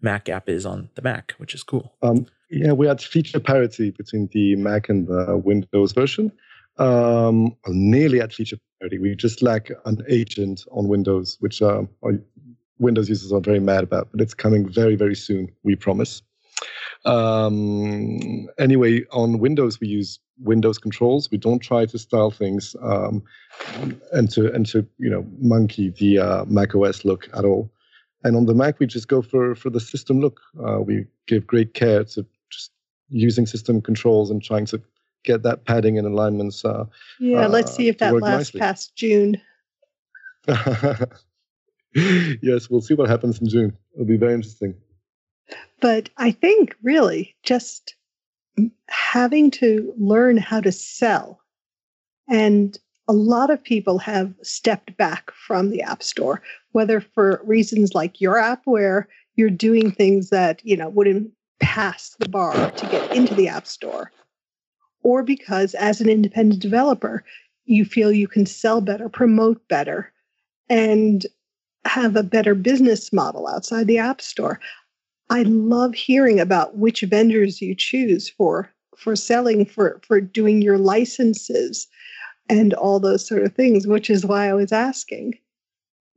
Mac 0.00 0.28
app 0.28 0.48
is 0.48 0.66
on 0.66 0.90
the 0.94 1.02
Mac, 1.02 1.34
which 1.38 1.54
is 1.54 1.62
cool. 1.62 1.94
Um, 2.02 2.26
yeah, 2.50 2.72
we 2.72 2.86
had 2.86 3.00
feature 3.00 3.40
parity 3.40 3.90
between 3.90 4.28
the 4.32 4.56
Mac 4.56 4.88
and 4.88 5.06
the 5.06 5.36
Windows 5.36 5.92
version. 5.92 6.32
Um, 6.78 7.56
nearly 7.68 8.20
at 8.20 8.32
feature 8.32 8.56
parity. 8.80 8.98
We 8.98 9.14
just 9.14 9.42
lack 9.42 9.70
an 9.84 10.02
agent 10.08 10.64
on 10.72 10.88
Windows, 10.88 11.36
which 11.40 11.62
uh, 11.62 11.82
Windows 12.78 13.08
users 13.08 13.32
are 13.32 13.40
very 13.40 13.60
mad 13.60 13.84
about, 13.84 14.08
but 14.10 14.20
it's 14.20 14.34
coming 14.34 14.68
very, 14.68 14.96
very 14.96 15.14
soon, 15.14 15.50
we 15.62 15.76
promise. 15.76 16.22
Um, 17.04 18.48
anyway, 18.58 19.04
on 19.12 19.38
Windows, 19.38 19.80
we 19.80 19.88
use 19.88 20.18
Windows 20.38 20.78
controls. 20.78 21.30
We 21.30 21.38
don't 21.38 21.60
try 21.60 21.86
to 21.86 21.98
style 21.98 22.30
things 22.30 22.74
um, 22.82 23.22
and 24.12 24.30
to 24.30 24.52
and 24.52 24.66
to 24.66 24.86
you 24.98 25.10
know 25.10 25.24
monkey 25.38 25.90
the 25.90 26.18
uh, 26.18 26.44
Mac 26.46 26.74
OS 26.74 27.04
look 27.04 27.28
at 27.34 27.44
all. 27.44 27.70
And 28.24 28.36
on 28.36 28.46
the 28.46 28.54
Mac, 28.54 28.80
we 28.80 28.86
just 28.86 29.08
go 29.08 29.22
for 29.22 29.54
for 29.54 29.70
the 29.70 29.80
system 29.80 30.20
look. 30.20 30.40
Uh, 30.66 30.80
we 30.80 31.06
give 31.26 31.46
great 31.46 31.74
care 31.74 32.04
to 32.04 32.26
just 32.50 32.72
using 33.10 33.46
system 33.46 33.80
controls 33.80 34.30
and 34.30 34.42
trying 34.42 34.66
to 34.66 34.82
get 35.24 35.42
that 35.42 35.64
padding 35.64 35.98
and 35.98 36.06
alignments. 36.06 36.64
Uh, 36.64 36.84
yeah, 37.18 37.46
let's 37.46 37.72
uh, 37.72 37.74
see 37.74 37.88
if 37.88 37.98
that 37.98 38.14
lasts 38.14 38.54
nicely. 38.54 38.60
past 38.60 38.96
June. 38.96 39.40
yes, 41.94 42.68
we'll 42.70 42.80
see 42.80 42.94
what 42.94 43.08
happens 43.08 43.40
in 43.40 43.48
June. 43.48 43.76
It'll 43.94 44.06
be 44.06 44.16
very 44.16 44.34
interesting. 44.34 44.74
But 45.80 46.10
I 46.16 46.30
think 46.30 46.74
really 46.82 47.34
just 47.42 47.94
having 48.88 49.50
to 49.52 49.92
learn 49.98 50.36
how 50.36 50.60
to 50.60 50.72
sell. 50.72 51.40
And 52.28 52.78
a 53.08 53.12
lot 53.12 53.50
of 53.50 53.62
people 53.62 53.98
have 53.98 54.32
stepped 54.42 54.96
back 54.96 55.30
from 55.32 55.70
the 55.70 55.82
App 55.82 56.02
Store, 56.02 56.42
whether 56.72 57.00
for 57.00 57.42
reasons 57.44 57.94
like 57.94 58.20
your 58.20 58.38
app, 58.38 58.62
where 58.64 59.08
you're 59.36 59.50
doing 59.50 59.90
things 59.90 60.30
that, 60.30 60.64
you 60.64 60.76
know, 60.76 60.88
wouldn't 60.88 61.30
pass 61.60 62.16
the 62.18 62.28
bar 62.28 62.70
to 62.70 62.86
get 62.86 63.14
into 63.14 63.34
the 63.34 63.48
App 63.48 63.66
Store, 63.66 64.10
or 65.04 65.22
because 65.22 65.74
as 65.74 66.00
an 66.00 66.08
independent 66.08 66.60
developer, 66.60 67.22
you 67.66 67.84
feel 67.84 68.10
you 68.10 68.26
can 68.26 68.46
sell 68.46 68.80
better, 68.80 69.08
promote 69.08 69.66
better, 69.68 70.12
and 70.68 71.26
have 71.84 72.16
a 72.16 72.22
better 72.22 72.54
business 72.54 73.12
model 73.12 73.46
outside 73.46 73.86
the 73.86 73.98
App 73.98 74.20
Store. 74.20 74.58
I 75.30 75.42
love 75.42 75.94
hearing 75.94 76.40
about 76.40 76.76
which 76.76 77.02
vendors 77.02 77.62
you 77.62 77.74
choose 77.74 78.28
for 78.28 78.70
for 78.96 79.14
selling 79.16 79.66
for 79.66 80.00
for 80.06 80.20
doing 80.20 80.62
your 80.62 80.78
licenses 80.78 81.86
and 82.48 82.74
all 82.74 83.00
those 83.00 83.26
sort 83.26 83.42
of 83.42 83.54
things, 83.54 83.86
which 83.86 84.10
is 84.10 84.26
why 84.26 84.48
I 84.48 84.54
was 84.54 84.72
asking. 84.72 85.34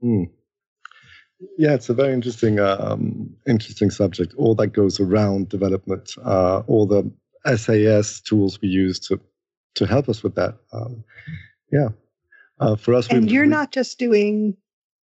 Mm. 0.03 0.29
Yeah, 1.57 1.73
it's 1.73 1.89
a 1.89 1.93
very 1.93 2.13
interesting 2.13 2.59
um, 2.59 3.35
interesting 3.47 3.91
subject. 3.91 4.33
All 4.37 4.55
that 4.55 4.67
goes 4.67 4.99
around 4.99 5.49
development, 5.49 6.13
uh, 6.23 6.63
all 6.67 6.85
the 6.85 7.09
SaaS 7.45 8.21
tools 8.21 8.59
we 8.61 8.67
use 8.67 8.99
to 9.01 9.19
to 9.75 9.85
help 9.85 10.09
us 10.09 10.23
with 10.23 10.35
that. 10.35 10.55
Um, 10.73 11.03
yeah, 11.71 11.89
uh, 12.59 12.75
for 12.75 12.93
us, 12.93 13.07
and 13.07 13.25
we, 13.25 13.33
you're 13.33 13.43
we, 13.43 13.49
not 13.49 13.71
just 13.71 13.99
doing 13.99 14.55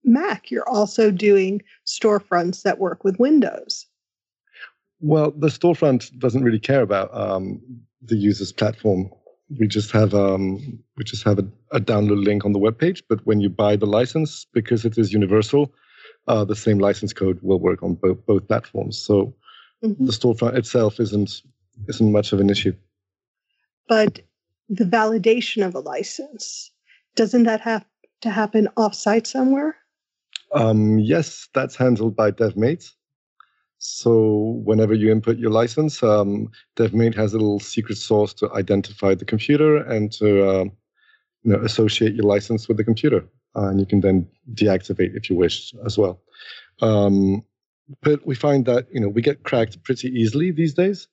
Mac; 0.04 0.50
you're 0.50 0.68
also 0.68 1.10
doing 1.10 1.62
storefronts 1.86 2.62
that 2.62 2.78
work 2.78 3.04
with 3.04 3.18
Windows. 3.18 3.86
Well, 5.00 5.32
the 5.32 5.48
storefront 5.48 6.18
doesn't 6.18 6.42
really 6.42 6.58
care 6.58 6.82
about 6.82 7.14
um, 7.14 7.60
the 8.02 8.16
user's 8.16 8.52
platform. 8.52 9.10
We 9.58 9.68
just 9.68 9.90
have 9.90 10.14
um, 10.14 10.78
we 10.96 11.04
just 11.04 11.24
have 11.24 11.38
a, 11.38 11.46
a, 11.72 11.80
download 11.80 12.24
link 12.24 12.44
on 12.44 12.52
the 12.52 12.58
web 12.58 12.78
page. 12.78 13.02
But 13.08 13.24
when 13.26 13.40
you 13.40 13.50
buy 13.50 13.76
the 13.76 13.86
license, 13.86 14.46
because 14.52 14.84
it 14.84 14.96
is 14.96 15.12
universal, 15.12 15.72
uh, 16.26 16.44
the 16.44 16.56
same 16.56 16.78
license 16.78 17.12
code 17.12 17.38
will 17.42 17.60
work 17.60 17.82
on 17.82 17.94
both 17.94 18.24
both 18.26 18.48
platforms. 18.48 18.98
So 18.98 19.34
mm-hmm. 19.84 20.06
the 20.06 20.12
storefront 20.12 20.56
itself 20.56 20.98
isn't 20.98 21.42
isn't 21.88 22.12
much 22.12 22.32
of 22.32 22.40
an 22.40 22.50
issue. 22.50 22.74
But 23.88 24.20
the 24.68 24.84
validation 24.84 25.66
of 25.66 25.74
a 25.74 25.80
license 25.80 26.70
doesn't 27.16 27.44
that 27.44 27.60
have 27.60 27.84
to 28.22 28.30
happen 28.30 28.68
offsite 28.76 29.26
somewhere? 29.26 29.76
Um, 30.52 30.98
yes, 30.98 31.48
that's 31.54 31.76
handled 31.76 32.16
by 32.16 32.30
DevMate. 32.30 32.90
So 33.78 34.62
whenever 34.64 34.94
you 34.94 35.12
input 35.12 35.36
your 35.36 35.50
license, 35.50 36.02
um, 36.02 36.50
DevMate 36.76 37.14
has 37.16 37.34
a 37.34 37.38
little 37.38 37.60
secret 37.60 37.98
source 37.98 38.32
to 38.34 38.50
identify 38.52 39.14
the 39.14 39.26
computer 39.26 39.76
and 39.76 40.10
to 40.12 40.48
uh, 40.48 40.64
you 41.42 41.52
know, 41.52 41.58
associate 41.58 42.14
your 42.14 42.24
license 42.24 42.66
with 42.66 42.78
the 42.78 42.84
computer. 42.84 43.28
Uh, 43.56 43.68
and 43.68 43.78
you 43.78 43.86
can 43.86 44.00
then 44.00 44.26
deactivate 44.54 45.14
if 45.14 45.28
you 45.28 45.36
wish 45.36 45.74
as 45.84 45.98
well. 45.98 46.20
Um, 46.80 47.44
but 48.02 48.26
we 48.26 48.34
find 48.34 48.64
that 48.64 48.86
you 48.90 49.00
know 49.00 49.08
we 49.08 49.22
get 49.22 49.44
cracked 49.44 49.82
pretty 49.84 50.08
easily 50.08 50.50
these 50.50 50.74
days. 50.74 51.06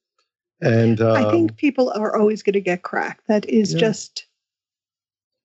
And 0.61 1.01
um, 1.01 1.15
I 1.15 1.29
think 1.31 1.57
people 1.57 1.91
are 1.95 2.15
always 2.15 2.43
going 2.43 2.53
to 2.53 2.61
get 2.61 2.83
cracked. 2.83 3.27
That 3.27 3.49
is 3.49 3.73
yeah. 3.73 3.79
just. 3.79 4.25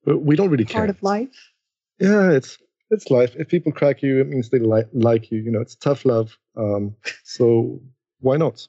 We 0.05 0.37
don't 0.37 0.51
really 0.51 0.65
part 0.65 0.73
care. 0.73 0.81
Part 0.83 0.91
of 0.91 1.03
life. 1.03 1.53
Yeah, 1.99 2.31
it's 2.31 2.59
it's 2.91 3.11
life. 3.11 3.35
If 3.37 3.49
people 3.49 3.73
crack 3.73 4.03
you, 4.03 4.21
it 4.21 4.29
means 4.29 4.51
they 4.51 4.59
like 4.59 4.87
like 4.93 5.31
you. 5.31 5.41
You 5.41 5.51
know, 5.51 5.61
it's 5.61 5.75
tough 5.75 6.05
love. 6.05 6.37
Um, 6.57 6.95
so 7.25 7.81
why 8.21 8.37
not? 8.37 8.67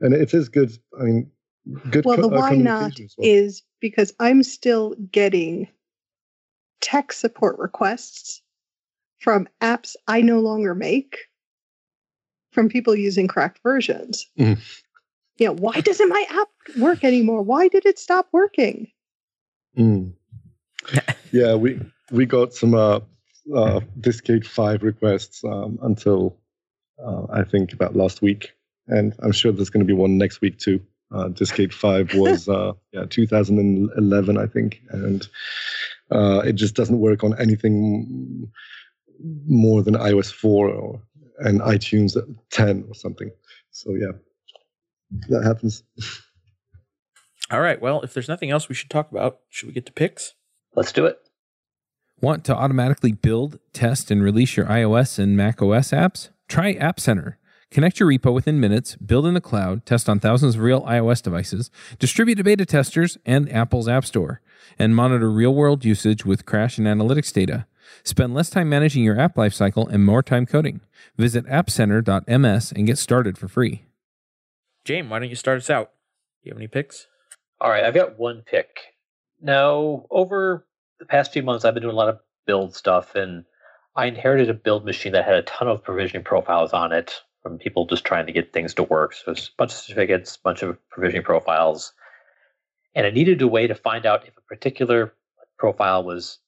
And 0.00 0.14
it 0.14 0.32
is 0.32 0.48
good. 0.48 0.72
I 0.98 1.02
mean, 1.02 1.30
good. 1.90 2.04
Well, 2.04 2.16
co- 2.16 2.28
the 2.28 2.36
uh, 2.36 2.40
why 2.40 2.54
not 2.54 2.98
well. 3.18 3.28
is 3.28 3.62
because 3.80 4.14
I'm 4.20 4.42
still 4.42 4.94
getting 5.10 5.68
tech 6.80 7.12
support 7.12 7.58
requests 7.58 8.40
from 9.18 9.48
apps 9.60 9.94
I 10.06 10.20
no 10.20 10.40
longer 10.40 10.74
make 10.74 11.18
from 12.52 12.68
people 12.68 12.94
using 12.94 13.26
cracked 13.26 13.60
versions. 13.62 14.28
Mm 14.38 14.58
you 15.38 15.46
know, 15.46 15.54
why 15.54 15.80
doesn't 15.80 16.08
my 16.08 16.24
app 16.30 16.48
work 16.78 17.04
anymore? 17.04 17.42
Why 17.42 17.68
did 17.68 17.86
it 17.86 17.98
stop 17.98 18.28
working? 18.32 18.88
Mm. 19.76 20.12
yeah, 21.32 21.54
we 21.54 21.80
we 22.10 22.26
got 22.26 22.54
some 22.54 22.74
uh, 22.74 23.00
uh, 23.54 23.80
DiskAid 24.00 24.46
five 24.46 24.82
requests 24.82 25.42
um, 25.44 25.78
until 25.82 26.36
uh, 27.04 27.26
I 27.30 27.44
think 27.44 27.72
about 27.72 27.96
last 27.96 28.22
week, 28.22 28.52
and 28.88 29.14
I'm 29.22 29.32
sure 29.32 29.52
there's 29.52 29.70
going 29.70 29.86
to 29.86 29.86
be 29.86 29.98
one 29.98 30.18
next 30.18 30.40
week 30.40 30.58
too. 30.58 30.80
Uh, 31.12 31.28
DiskAid 31.28 31.72
five 31.72 32.14
was 32.14 32.48
uh, 32.48 32.72
yeah 32.92 33.04
2011, 33.08 34.38
I 34.38 34.46
think, 34.46 34.82
and 34.90 35.26
uh, 36.10 36.42
it 36.44 36.54
just 36.54 36.74
doesn't 36.74 37.00
work 37.00 37.24
on 37.24 37.38
anything 37.40 38.50
more 39.46 39.82
than 39.82 39.94
iOS 39.94 40.32
four 40.32 40.68
or 40.68 41.00
and 41.38 41.60
iTunes 41.60 42.16
10 42.50 42.84
or 42.88 42.94
something. 42.94 43.30
So 43.70 43.94
yeah, 43.94 44.12
that 45.28 45.44
happens. 45.44 45.82
All 47.50 47.60
right. 47.60 47.80
Well, 47.80 48.00
if 48.02 48.14
there's 48.14 48.28
nothing 48.28 48.50
else 48.50 48.68
we 48.68 48.74
should 48.74 48.90
talk 48.90 49.10
about, 49.10 49.40
should 49.50 49.66
we 49.68 49.74
get 49.74 49.86
to 49.86 49.92
picks? 49.92 50.34
Let's 50.74 50.92
do 50.92 51.04
it. 51.06 51.18
Want 52.20 52.44
to 52.44 52.56
automatically 52.56 53.12
build, 53.12 53.58
test, 53.72 54.10
and 54.10 54.22
release 54.22 54.56
your 54.56 54.66
iOS 54.66 55.18
and 55.18 55.36
Mac 55.36 55.60
OS 55.60 55.90
apps? 55.90 56.30
Try 56.48 56.72
App 56.72 57.00
Center. 57.00 57.38
Connect 57.70 57.98
your 57.98 58.08
repo 58.08 58.32
within 58.32 58.60
minutes, 58.60 58.96
build 58.96 59.26
in 59.26 59.34
the 59.34 59.40
cloud, 59.40 59.84
test 59.86 60.08
on 60.08 60.20
thousands 60.20 60.54
of 60.54 60.60
real 60.60 60.82
iOS 60.82 61.22
devices, 61.22 61.70
distribute 61.98 62.34
to 62.36 62.44
beta 62.44 62.66
testers 62.66 63.16
and 63.24 63.50
Apple's 63.50 63.88
App 63.88 64.04
Store, 64.04 64.42
and 64.78 64.94
monitor 64.94 65.30
real 65.30 65.54
world 65.54 65.84
usage 65.84 66.24
with 66.24 66.46
crash 66.46 66.78
and 66.78 66.86
analytics 66.86 67.32
data. 67.32 67.66
Spend 68.04 68.34
less 68.34 68.50
time 68.50 68.68
managing 68.68 69.02
your 69.02 69.18
app 69.18 69.36
lifecycle 69.36 69.90
and 69.90 70.04
more 70.04 70.22
time 70.22 70.46
coding. 70.46 70.80
Visit 71.16 71.46
appcenter.ms 71.46 72.72
and 72.72 72.86
get 72.86 72.98
started 72.98 73.36
for 73.38 73.48
free. 73.48 73.84
James, 74.84 75.08
why 75.08 75.18
don't 75.18 75.28
you 75.28 75.36
start 75.36 75.58
us 75.58 75.70
out? 75.70 75.92
Do 76.42 76.48
you 76.48 76.52
have 76.52 76.58
any 76.58 76.68
picks? 76.68 77.06
All 77.60 77.70
right, 77.70 77.84
I've 77.84 77.94
got 77.94 78.18
one 78.18 78.42
pick. 78.44 78.80
Now, 79.40 80.06
over 80.10 80.66
the 80.98 81.06
past 81.06 81.32
few 81.32 81.42
months, 81.42 81.64
I've 81.64 81.74
been 81.74 81.82
doing 81.82 81.94
a 81.94 81.98
lot 81.98 82.08
of 82.08 82.18
build 82.46 82.74
stuff, 82.74 83.14
and 83.14 83.44
I 83.94 84.06
inherited 84.06 84.50
a 84.50 84.54
build 84.54 84.84
machine 84.84 85.12
that 85.12 85.24
had 85.24 85.34
a 85.34 85.42
ton 85.42 85.68
of 85.68 85.84
provisioning 85.84 86.24
profiles 86.24 86.72
on 86.72 86.92
it 86.92 87.22
from 87.42 87.58
people 87.58 87.86
just 87.86 88.04
trying 88.04 88.26
to 88.26 88.32
get 88.32 88.52
things 88.52 88.74
to 88.74 88.82
work. 88.82 89.14
So 89.14 89.32
it's 89.32 89.48
a 89.48 89.50
bunch 89.56 89.72
of 89.72 89.78
certificates, 89.78 90.36
a 90.36 90.40
bunch 90.42 90.62
of 90.62 90.78
provisioning 90.90 91.24
profiles, 91.24 91.92
and 92.94 93.06
I 93.06 93.10
needed 93.10 93.40
a 93.42 93.48
way 93.48 93.66
to 93.66 93.74
find 93.74 94.04
out 94.06 94.26
if 94.26 94.36
a 94.36 94.42
particular 94.42 95.14
profile 95.58 96.04
was 96.04 96.38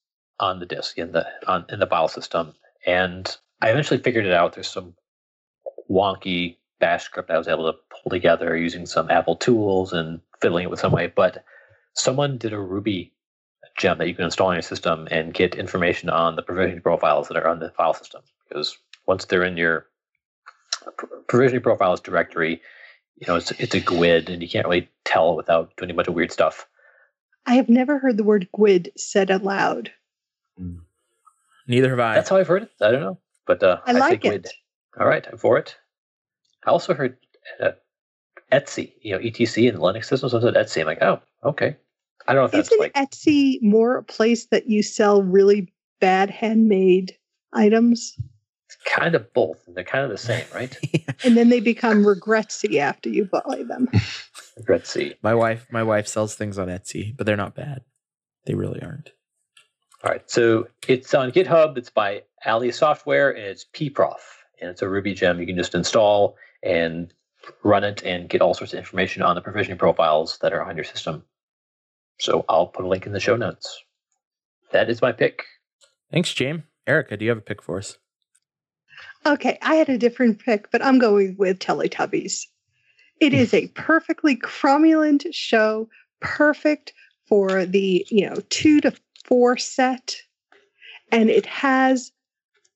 on 0.40 0.58
the 0.58 0.66
disk 0.66 0.98
in 0.98 1.12
the 1.12 1.26
on 1.46 1.64
in 1.68 1.78
the 1.78 1.86
file 1.86 2.08
system. 2.08 2.54
And 2.86 3.36
I 3.60 3.70
eventually 3.70 4.00
figured 4.00 4.26
it 4.26 4.32
out. 4.32 4.54
There's 4.54 4.68
some 4.68 4.94
wonky 5.90 6.56
bash 6.80 7.04
script 7.04 7.30
I 7.30 7.38
was 7.38 7.48
able 7.48 7.72
to 7.72 7.78
pull 7.90 8.10
together 8.10 8.56
using 8.56 8.86
some 8.86 9.10
Apple 9.10 9.36
tools 9.36 9.92
and 9.92 10.20
fiddling 10.40 10.64
it 10.64 10.70
with 10.70 10.80
some 10.80 10.92
way. 10.92 11.06
But 11.06 11.44
someone 11.94 12.38
did 12.38 12.52
a 12.52 12.58
Ruby 12.58 13.12
gem 13.76 13.98
that 13.98 14.08
you 14.08 14.14
can 14.14 14.24
install 14.24 14.48
on 14.48 14.56
your 14.56 14.62
system 14.62 15.08
and 15.10 15.34
get 15.34 15.54
information 15.54 16.08
on 16.10 16.36
the 16.36 16.42
provisioning 16.42 16.82
profiles 16.82 17.28
that 17.28 17.36
are 17.36 17.48
on 17.48 17.60
the 17.60 17.70
file 17.70 17.94
system. 17.94 18.22
Because 18.48 18.76
once 19.06 19.24
they're 19.24 19.44
in 19.44 19.56
your 19.56 19.86
provisioning 21.28 21.62
profiles 21.62 22.00
directory, 22.00 22.60
you 23.16 23.26
know, 23.26 23.36
it's 23.36 23.50
it's 23.52 23.74
a 23.74 23.80
GUID 23.80 24.28
and 24.28 24.42
you 24.42 24.48
can't 24.48 24.66
really 24.66 24.88
tell 25.04 25.36
without 25.36 25.76
doing 25.76 25.90
a 25.90 25.94
bunch 25.94 26.08
of 26.08 26.14
weird 26.14 26.32
stuff. 26.32 26.66
I 27.46 27.54
have 27.54 27.68
never 27.68 27.98
heard 27.98 28.16
the 28.16 28.24
word 28.24 28.48
GUID 28.56 28.90
said 28.96 29.30
aloud. 29.30 29.92
Neither 31.66 31.90
have 31.90 32.00
I. 32.00 32.14
That's 32.14 32.28
how 32.28 32.36
I've 32.36 32.48
heard 32.48 32.64
it. 32.64 32.70
I 32.80 32.90
don't 32.90 33.00
know, 33.00 33.18
but 33.46 33.62
uh, 33.62 33.80
I 33.86 33.92
say 33.92 33.98
like 33.98 34.20
GUID. 34.22 34.46
it. 34.46 34.52
All 34.98 35.06
right, 35.06 35.26
I'm 35.30 35.38
for 35.38 35.58
it. 35.58 35.76
I 36.66 36.70
also 36.70 36.94
heard 36.94 37.16
uh, 37.60 37.72
Etsy, 38.52 38.92
you 39.02 39.12
know, 39.12 39.18
ETC 39.18 39.68
and 39.68 39.78
Linux 39.78 40.06
systems. 40.06 40.34
I 40.34 40.40
said 40.40 40.54
Etsy. 40.54 40.80
I'm 40.80 40.86
like, 40.86 41.02
oh, 41.02 41.20
okay. 41.44 41.76
I 42.26 42.32
don't 42.32 42.42
know 42.42 42.46
if 42.46 42.52
that's 42.52 42.68
Isn't 42.68 42.80
like 42.80 42.92
Etsy 42.94 43.60
more 43.62 43.96
a 43.96 44.02
place 44.02 44.46
that 44.46 44.68
you 44.68 44.82
sell 44.82 45.22
really 45.22 45.72
bad 46.00 46.30
handmade 46.30 47.16
items 47.52 48.16
It's 48.66 48.76
kind 48.86 49.14
of 49.14 49.32
both. 49.32 49.66
and 49.66 49.76
They're 49.76 49.84
kind 49.84 50.04
of 50.04 50.10
the 50.10 50.18
same, 50.18 50.44
right? 50.54 50.76
and 51.24 51.36
then 51.36 51.48
they 51.50 51.60
become 51.60 52.04
regretsy 52.04 52.78
after 52.78 53.08
you 53.08 53.26
buy 53.26 53.62
them? 53.68 53.88
Etsy. 54.68 55.14
my 55.22 55.34
wife 55.34 55.66
my 55.70 55.82
wife 55.82 56.06
sells 56.06 56.34
things 56.36 56.58
on 56.58 56.68
Etsy, 56.68 57.14
but 57.16 57.26
they're 57.26 57.36
not 57.36 57.54
bad. 57.56 57.82
They 58.46 58.54
really 58.54 58.80
aren't. 58.82 59.10
All 60.04 60.10
right, 60.10 60.30
so 60.30 60.68
it's 60.86 61.14
on 61.14 61.32
GitHub. 61.32 61.76
It's 61.78 61.90
by 61.90 62.22
AliSoftware, 62.46 63.30
and 63.30 63.38
it's 63.38 63.64
pprof, 63.64 64.18
and 64.60 64.70
it's 64.70 64.82
a 64.82 64.88
Ruby 64.88 65.14
gem 65.14 65.40
you 65.40 65.46
can 65.46 65.56
just 65.56 65.74
install 65.74 66.36
and 66.64 67.12
run 67.62 67.84
it 67.84 68.02
and 68.02 68.28
get 68.28 68.40
all 68.40 68.54
sorts 68.54 68.72
of 68.72 68.78
information 68.78 69.22
on 69.22 69.34
the 69.34 69.40
provisioning 69.40 69.78
profiles 69.78 70.38
that 70.38 70.52
are 70.52 70.64
on 70.64 70.76
your 70.76 70.84
system. 70.84 71.22
So 72.18 72.44
I'll 72.48 72.66
put 72.66 72.84
a 72.84 72.88
link 72.88 73.06
in 73.06 73.12
the 73.12 73.20
show 73.20 73.36
notes. 73.36 73.82
That 74.72 74.88
is 74.88 75.02
my 75.02 75.12
pick. 75.12 75.44
Thanks, 76.10 76.32
James. 76.32 76.62
Erica, 76.86 77.16
do 77.16 77.24
you 77.24 77.30
have 77.30 77.38
a 77.38 77.42
pick 77.42 77.62
for 77.62 77.78
us? 77.78 77.98
Okay, 79.26 79.58
I 79.62 79.76
had 79.76 79.88
a 79.88 79.98
different 79.98 80.38
pick, 80.38 80.70
but 80.70 80.84
I'm 80.84 80.98
going 80.98 81.36
with 81.38 81.58
Teletubbies. 81.58 82.42
It 83.20 83.32
is 83.32 83.54
a 83.54 83.68
perfectly 83.74 84.36
cromulent 84.36 85.26
show, 85.32 85.88
perfect 86.20 86.92
for 87.26 87.64
the, 87.64 88.06
you 88.10 88.28
know, 88.28 88.36
two 88.50 88.80
to 88.82 88.92
four 89.24 89.56
set. 89.56 90.16
And 91.10 91.30
it 91.30 91.46
has 91.46 92.12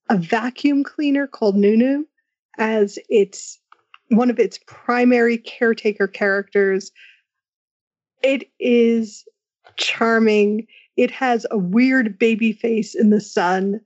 a 0.08 0.16
vacuum 0.16 0.84
cleaner 0.84 1.26
called 1.26 1.56
Noo-Noo 1.56 2.06
as 2.58 2.98
its 3.08 3.60
one 4.08 4.30
of 4.30 4.38
its 4.38 4.58
primary 4.66 5.38
caretaker 5.38 6.06
characters. 6.06 6.90
It 8.22 8.50
is 8.58 9.24
charming. 9.76 10.66
It 10.96 11.10
has 11.10 11.46
a 11.50 11.58
weird 11.58 12.18
baby 12.18 12.52
face 12.52 12.94
in 12.94 13.10
the 13.10 13.20
sun, 13.20 13.80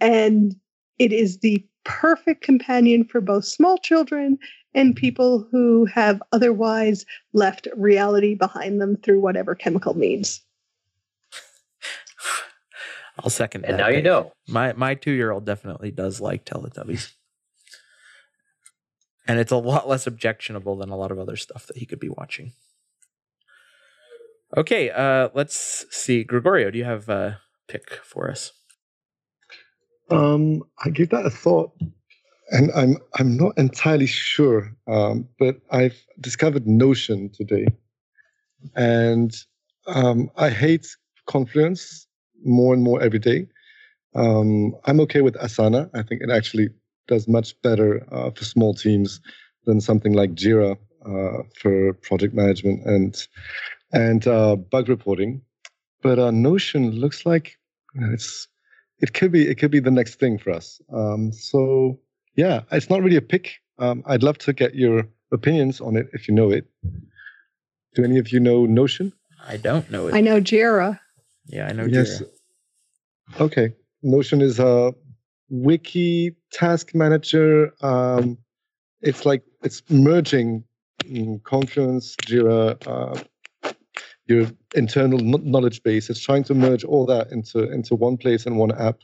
and 0.00 0.54
it 0.98 1.12
is 1.12 1.38
the 1.38 1.64
perfect 1.84 2.42
companion 2.42 3.04
for 3.04 3.20
both 3.20 3.44
small 3.44 3.78
children 3.78 4.38
and 4.74 4.94
people 4.94 5.46
who 5.50 5.86
have 5.86 6.22
otherwise 6.32 7.06
left 7.32 7.66
reality 7.76 8.34
behind 8.34 8.80
them 8.80 8.96
through 8.96 9.20
whatever 9.20 9.54
chemical 9.54 9.96
means. 9.96 10.42
I'll 13.18 13.30
second 13.30 13.64
And 13.64 13.74
that 13.78 13.82
now 13.82 13.88
you 13.88 14.02
know. 14.02 14.32
My 14.48 14.72
my 14.74 14.94
two 14.94 15.10
year 15.10 15.30
old 15.30 15.44
definitely 15.44 15.90
does 15.90 16.20
like 16.20 16.44
Teletubbies. 16.44 17.12
And 19.30 19.38
it's 19.38 19.52
a 19.52 19.56
lot 19.56 19.88
less 19.88 20.08
objectionable 20.08 20.76
than 20.76 20.88
a 20.88 20.96
lot 20.96 21.12
of 21.12 21.20
other 21.20 21.36
stuff 21.36 21.64
that 21.68 21.76
he 21.76 21.86
could 21.86 22.00
be 22.00 22.08
watching. 22.08 22.52
Okay, 24.56 24.90
uh, 24.90 25.28
let's 25.34 25.86
see. 25.92 26.24
Gregorio, 26.24 26.72
do 26.72 26.78
you 26.78 26.84
have 26.84 27.08
a 27.08 27.38
pick 27.68 28.00
for 28.02 28.28
us? 28.28 28.50
Um, 30.10 30.64
I 30.84 30.90
gave 30.90 31.10
that 31.10 31.26
a 31.26 31.30
thought, 31.30 31.70
and 32.50 32.72
I'm 32.74 32.96
I'm 33.20 33.36
not 33.36 33.56
entirely 33.56 34.08
sure, 34.08 34.74
um, 34.88 35.28
but 35.38 35.58
I've 35.70 36.02
discovered 36.20 36.66
Notion 36.66 37.30
today, 37.32 37.68
and 38.74 39.32
um, 39.86 40.28
I 40.38 40.50
hate 40.50 40.88
Confluence 41.26 42.08
more 42.44 42.74
and 42.74 42.82
more 42.82 43.00
every 43.00 43.20
day. 43.20 43.46
Um, 44.16 44.74
I'm 44.86 44.98
okay 45.02 45.20
with 45.20 45.34
Asana. 45.36 45.88
I 45.94 46.02
think 46.02 46.20
it 46.20 46.30
actually 46.30 46.70
does 47.10 47.28
much 47.28 47.60
better 47.60 48.06
uh, 48.12 48.30
for 48.30 48.44
small 48.44 48.72
teams 48.72 49.20
than 49.66 49.80
something 49.80 50.14
like 50.14 50.34
Jira 50.34 50.78
uh, 51.04 51.42
for 51.60 51.92
project 51.94 52.32
management 52.34 52.86
and 52.86 53.26
and 53.92 54.26
uh, 54.26 54.56
bug 54.56 54.88
reporting. 54.88 55.42
But 56.02 56.18
uh, 56.18 56.30
Notion 56.30 56.92
looks 56.92 57.26
like 57.26 57.58
you 57.94 58.00
know, 58.00 58.12
it's 58.14 58.48
it 59.00 59.12
could 59.12 59.32
be 59.32 59.48
it 59.48 59.56
could 59.58 59.72
be 59.72 59.80
the 59.80 59.90
next 59.90 60.14
thing 60.20 60.38
for 60.38 60.52
us. 60.52 60.80
Um, 60.94 61.32
so 61.32 61.98
yeah, 62.36 62.62
it's 62.70 62.88
not 62.88 63.02
really 63.02 63.16
a 63.16 63.22
pick. 63.34 63.58
Um, 63.78 64.02
I'd 64.06 64.22
love 64.22 64.38
to 64.38 64.52
get 64.52 64.74
your 64.74 65.04
opinions 65.32 65.80
on 65.80 65.96
it 65.96 66.06
if 66.12 66.28
you 66.28 66.34
know 66.34 66.50
it. 66.50 66.64
Do 67.94 68.04
any 68.04 68.18
of 68.18 68.30
you 68.32 68.38
know 68.40 68.66
Notion? 68.66 69.12
I 69.48 69.56
don't 69.56 69.90
know 69.90 70.06
it. 70.06 70.14
I 70.14 70.20
know 70.20 70.40
Jira. 70.40 71.00
Yeah, 71.46 71.66
I 71.66 71.72
know 71.72 71.86
Yes. 71.86 72.22
Jira. 72.22 73.40
Okay. 73.40 73.74
Notion 74.02 74.40
is 74.40 74.58
a 74.60 74.94
wiki 75.50 76.34
task 76.52 76.94
manager. 76.94 77.74
Um, 77.82 78.38
it's 79.02 79.26
like 79.26 79.42
it's 79.62 79.82
merging 79.90 80.64
mm, 81.04 81.42
Confluence, 81.42 82.16
Jira, 82.22 82.76
uh, 82.86 83.70
your 84.26 84.46
internal 84.74 85.18
knowledge 85.18 85.82
base. 85.82 86.08
It's 86.08 86.20
trying 86.20 86.44
to 86.44 86.54
merge 86.54 86.84
all 86.84 87.04
that 87.06 87.30
into 87.30 87.70
into 87.70 87.94
one 87.94 88.16
place 88.16 88.46
and 88.46 88.56
one 88.56 88.72
app, 88.72 89.00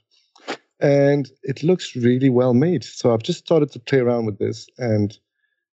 and 0.80 1.28
it 1.42 1.62
looks 1.62 1.96
really 1.96 2.30
well 2.30 2.54
made. 2.54 2.84
So 2.84 3.12
I've 3.12 3.22
just 3.22 3.40
started 3.40 3.72
to 3.72 3.80
play 3.80 3.98
around 3.98 4.26
with 4.26 4.38
this, 4.38 4.68
and 4.78 5.18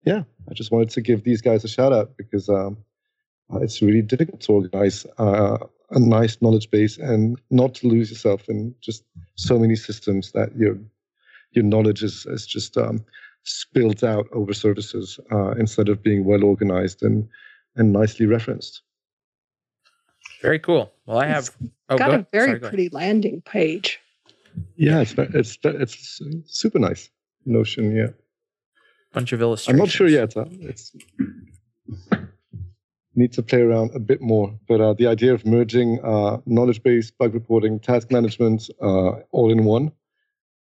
yeah, 0.05 0.23
I 0.51 0.55
just 0.55 0.71
wanted 0.73 0.91
to 0.91 1.01
give 1.01 1.25
these 1.25 1.41
guys 1.41 1.65
a 1.65 1.69
shout 1.69 1.93
out 1.93 2.17
because 2.17 2.49
um, 2.49 2.79
uh, 3.53 3.61
it's 3.61 3.81
really 3.83 4.03
difficult 4.03 4.41
to 4.43 4.53
organize 4.53 5.07
uh, 5.19 5.59
a 5.91 5.99
nice 5.99 6.41
knowledge 6.43 6.71
base 6.71 6.99
and 6.99 7.41
not 7.51 7.75
to 7.77 7.89
lose 7.89 8.11
yourself 8.11 8.49
in 8.49 8.75
just 8.81 9.05
so 9.37 9.59
many 9.59 9.77
systems 9.77 10.33
that 10.33 10.57
your 10.57 10.79
your 11.53 11.65
knowledge 11.65 12.03
is, 12.03 12.27
is 12.27 12.47
just 12.47 12.77
um, 12.77 13.05
spilled 13.45 14.05
out 14.05 14.27
over 14.33 14.53
services 14.53 15.19
uh, 15.33 15.53
instead 15.53 15.89
of 15.89 16.03
being 16.03 16.25
well 16.25 16.45
organized 16.45 17.03
and 17.03 17.29
and 17.77 17.93
nicely 17.93 18.27
referenced. 18.27 18.83
Very 20.43 20.59
cool. 20.59 20.93
Well, 21.07 21.19
I 21.19 21.27
have. 21.27 21.51
Oh, 21.89 21.97
Got 21.97 22.11
go 22.11 22.17
a 22.17 22.27
very 22.33 22.47
Sorry, 22.49 22.59
go 22.59 22.69
pretty 22.69 22.89
landing 22.91 23.43
page. 23.43 24.01
Yeah, 24.77 25.01
it's 25.01 25.15
it's 25.17 25.59
it's 25.63 26.23
super 26.47 26.79
nice 26.79 27.11
Notion. 27.45 27.95
Yeah, 27.95 28.09
bunch 29.13 29.33
of 29.33 29.41
illustrations. 29.41 29.81
I'm 29.81 29.85
not 29.85 29.91
sure 29.91 30.09
yet. 30.09 30.35
Huh? 30.35 30.47
It's 30.51 30.93
need 33.17 33.33
to 33.33 33.43
play 33.43 33.63
around 33.63 33.91
a 33.95 33.99
bit 33.99 34.21
more, 34.21 34.59
but 34.69 34.81
uh, 34.81 34.95
the 34.95 35.07
idea 35.07 35.35
of 35.35 35.47
merging 35.47 35.99
uh, 36.05 36.39
knowledge 36.47 36.83
base, 36.83 37.11
bug 37.11 37.35
reporting, 37.35 37.81
task 37.81 38.11
management, 38.11 38.69
uh, 38.83 39.21
all 39.33 39.51
in 39.51 39.65
one 39.65 39.93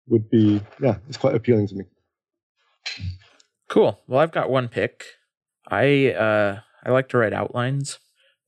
would 0.07 0.29
be 0.29 0.61
yeah, 0.81 0.97
it's 1.07 1.17
quite 1.17 1.35
appealing 1.35 1.67
to 1.67 1.75
me. 1.75 1.85
Cool. 3.69 3.99
Well, 4.07 4.19
I've 4.19 4.31
got 4.31 4.49
one 4.49 4.67
pick. 4.67 5.05
I 5.67 6.11
uh 6.11 6.59
I 6.83 6.91
like 6.91 7.09
to 7.09 7.17
write 7.17 7.33
outlines 7.33 7.99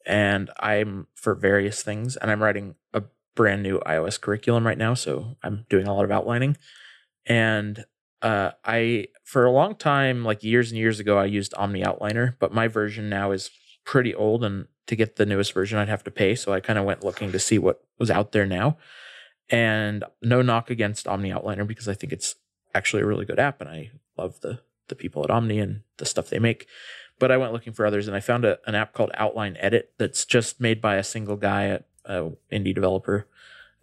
and 0.06 0.52
I'm 0.60 1.08
for 1.16 1.34
various 1.34 1.82
things 1.82 2.16
and 2.16 2.30
I'm 2.30 2.42
writing 2.44 2.76
a 2.94 3.04
brand 3.36 3.64
new 3.64 3.80
iOS 3.80 4.22
curriculum 4.22 4.66
right 4.66 4.78
now, 4.78 4.94
so 4.94 5.36
I'm 5.44 5.66
doing 5.70 5.88
a 5.88 5.94
lot 5.94 6.06
of 6.06 6.12
outlining. 6.12 6.58
And 7.26 7.86
uh 8.22 8.52
I 8.64 9.08
for 9.24 9.46
a 9.46 9.52
long 9.52 9.76
time 9.76 10.24
like 10.24 10.44
years 10.44 10.72
and 10.72 10.78
years 10.78 11.00
ago 11.00 11.18
I 11.18 11.26
used 11.26 11.54
OmniOutliner, 11.54 12.36
but 12.40 12.54
my 12.54 12.68
version 12.68 13.10
now 13.10 13.32
is 13.32 13.50
pretty 13.88 14.14
old 14.14 14.44
and 14.44 14.68
to 14.86 14.96
get 14.96 15.16
the 15.16 15.26
newest 15.26 15.54
version 15.54 15.80
I'd 15.80 15.90
have 15.90 16.04
to 16.04 16.12
pay, 16.12 16.36
so 16.36 16.54
I 16.54 16.60
kind 16.60 16.78
of 16.78 16.86
went 16.86 17.04
looking 17.04 17.32
to 17.32 17.40
see 17.40 17.58
what 17.58 17.84
was 17.98 18.12
out 18.12 18.34
there 18.34 18.46
now. 18.46 18.78
And 19.50 20.04
no 20.22 20.42
knock 20.42 20.70
against 20.70 21.06
OmniOutliner 21.06 21.66
because 21.66 21.88
I 21.88 21.94
think 21.94 22.12
it's 22.12 22.36
actually 22.76 23.02
a 23.02 23.06
really 23.06 23.26
good 23.26 23.40
app 23.40 23.62
and 23.62 23.70
I 23.70 23.92
love 24.18 24.42
the 24.42 24.60
the 24.90 24.96
people 24.96 25.24
at 25.24 25.30
Omni 25.30 25.60
and 25.60 25.82
the 25.98 26.06
stuff 26.06 26.30
they 26.30 26.40
make. 26.40 26.68
but 27.20 27.32
I 27.32 27.38
went 27.38 27.52
looking 27.52 27.74
for 27.74 27.86
others, 27.86 28.08
and 28.08 28.16
I 28.16 28.20
found 28.20 28.46
a, 28.46 28.60
an 28.68 28.76
app 28.76 28.94
called 28.94 29.12
OutlineEdit 29.20 29.84
that's 29.98 30.24
just 30.24 30.62
made 30.62 30.80
by 30.80 30.96
a 30.96 31.04
single 31.04 31.36
guy, 31.36 31.64
a, 31.64 31.80
a 32.06 32.32
indie 32.52 32.76
developer, 32.76 33.26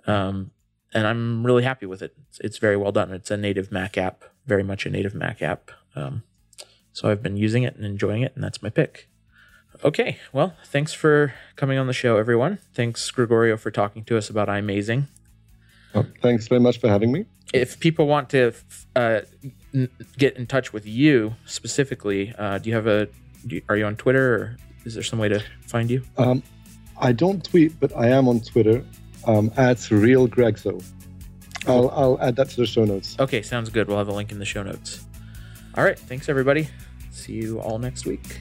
um, 0.07 0.53
and 0.93 1.05
I'm 1.07 1.45
really 1.45 1.65
happy 1.65 1.85
with 1.85 2.01
it. 2.01 2.15
It's, 2.29 2.41
it's, 2.41 2.59
very 2.59 2.77
well 2.77 2.93
done. 2.93 3.11
It's 3.13 3.33
a 3.33 3.37
native 3.37 3.73
Mac 3.73 3.99
app, 3.99 4.23
very 4.47 4.63
much 4.63 4.87
a 4.87 4.91
native 4.91 5.15
Mac 5.15 5.43
app. 5.43 5.73
Um, 5.97 6.23
so 6.93 7.11
I've 7.11 7.25
been 7.25 7.37
using 7.37 7.65
it 7.65 7.75
and 7.75 7.85
enjoying 7.85 8.23
it, 8.23 8.33
and 8.37 8.45
that's 8.45 8.63
my 8.63 8.71
pick. 8.71 9.09
Okay, 9.83 10.19
well, 10.33 10.55
thanks 10.67 10.93
for 10.93 11.35
coming 11.57 11.79
on 11.79 11.87
the 11.87 11.93
show, 11.93 12.17
everyone. 12.17 12.59
Thanks, 12.75 13.11
Gregorio, 13.11 13.57
for 13.57 13.71
talking 13.71 14.05
to 14.05 14.17
us 14.17 14.31
about 14.31 14.49
iMazing. 14.49 15.07
Well, 15.95 16.07
thanks 16.23 16.49
very 16.49 16.61
much 16.61 16.81
for 16.81 16.89
having 16.89 17.13
me. 17.13 17.27
If 17.53 17.79
people 17.81 18.07
want 18.07 18.31
to 18.31 18.53
uh, 18.97 19.21
n- 19.75 19.91
get 20.19 20.37
in 20.37 20.47
touch 20.47 20.73
with 20.73 20.87
you 20.87 21.35
specifically, 21.47 22.33
uh, 22.39 22.59
do 22.59 22.71
you 22.71 22.75
have 22.75 22.87
a? 22.87 23.09
You, 23.47 23.63
are 23.69 23.77
you 23.77 23.85
on 23.85 23.97
Twitter, 23.97 24.35
or 24.35 24.57
is 24.85 24.95
there 24.95 25.03
some 25.03 25.19
way 25.19 25.29
to 25.29 25.43
find 25.67 25.91
you? 25.91 26.03
Um, 26.17 26.43
I 26.99 27.13
don't 27.13 27.45
tweet, 27.45 27.79
but 27.79 27.95
I 27.97 28.09
am 28.09 28.29
on 28.29 28.41
Twitter 28.41 28.85
um, 29.27 29.53
at 29.57 29.91
real 29.91 30.27
Gregzo. 30.27 30.83
I'll, 31.67 31.91
I'll 31.91 32.19
add 32.21 32.37
that 32.37 32.51
to 32.51 32.57
the 32.57 32.67
show 32.67 32.85
notes. 32.85 33.17
Okay, 33.19 33.43
sounds 33.43 33.71
good. 33.71 33.89
We'll 33.89 33.99
have 33.99 34.09
a 34.09 34.13
link 34.13 34.33
in 34.33 34.39
the 34.39 34.45
show 34.45 34.63
notes. 34.63 35.05
All 35.77 35.85
right, 35.85 35.99
thanks 35.99 36.29
everybody. 36.29 36.69
See 37.11 37.35
you 37.35 37.61
all 37.61 37.79
next 37.79 38.07
week. 38.07 38.41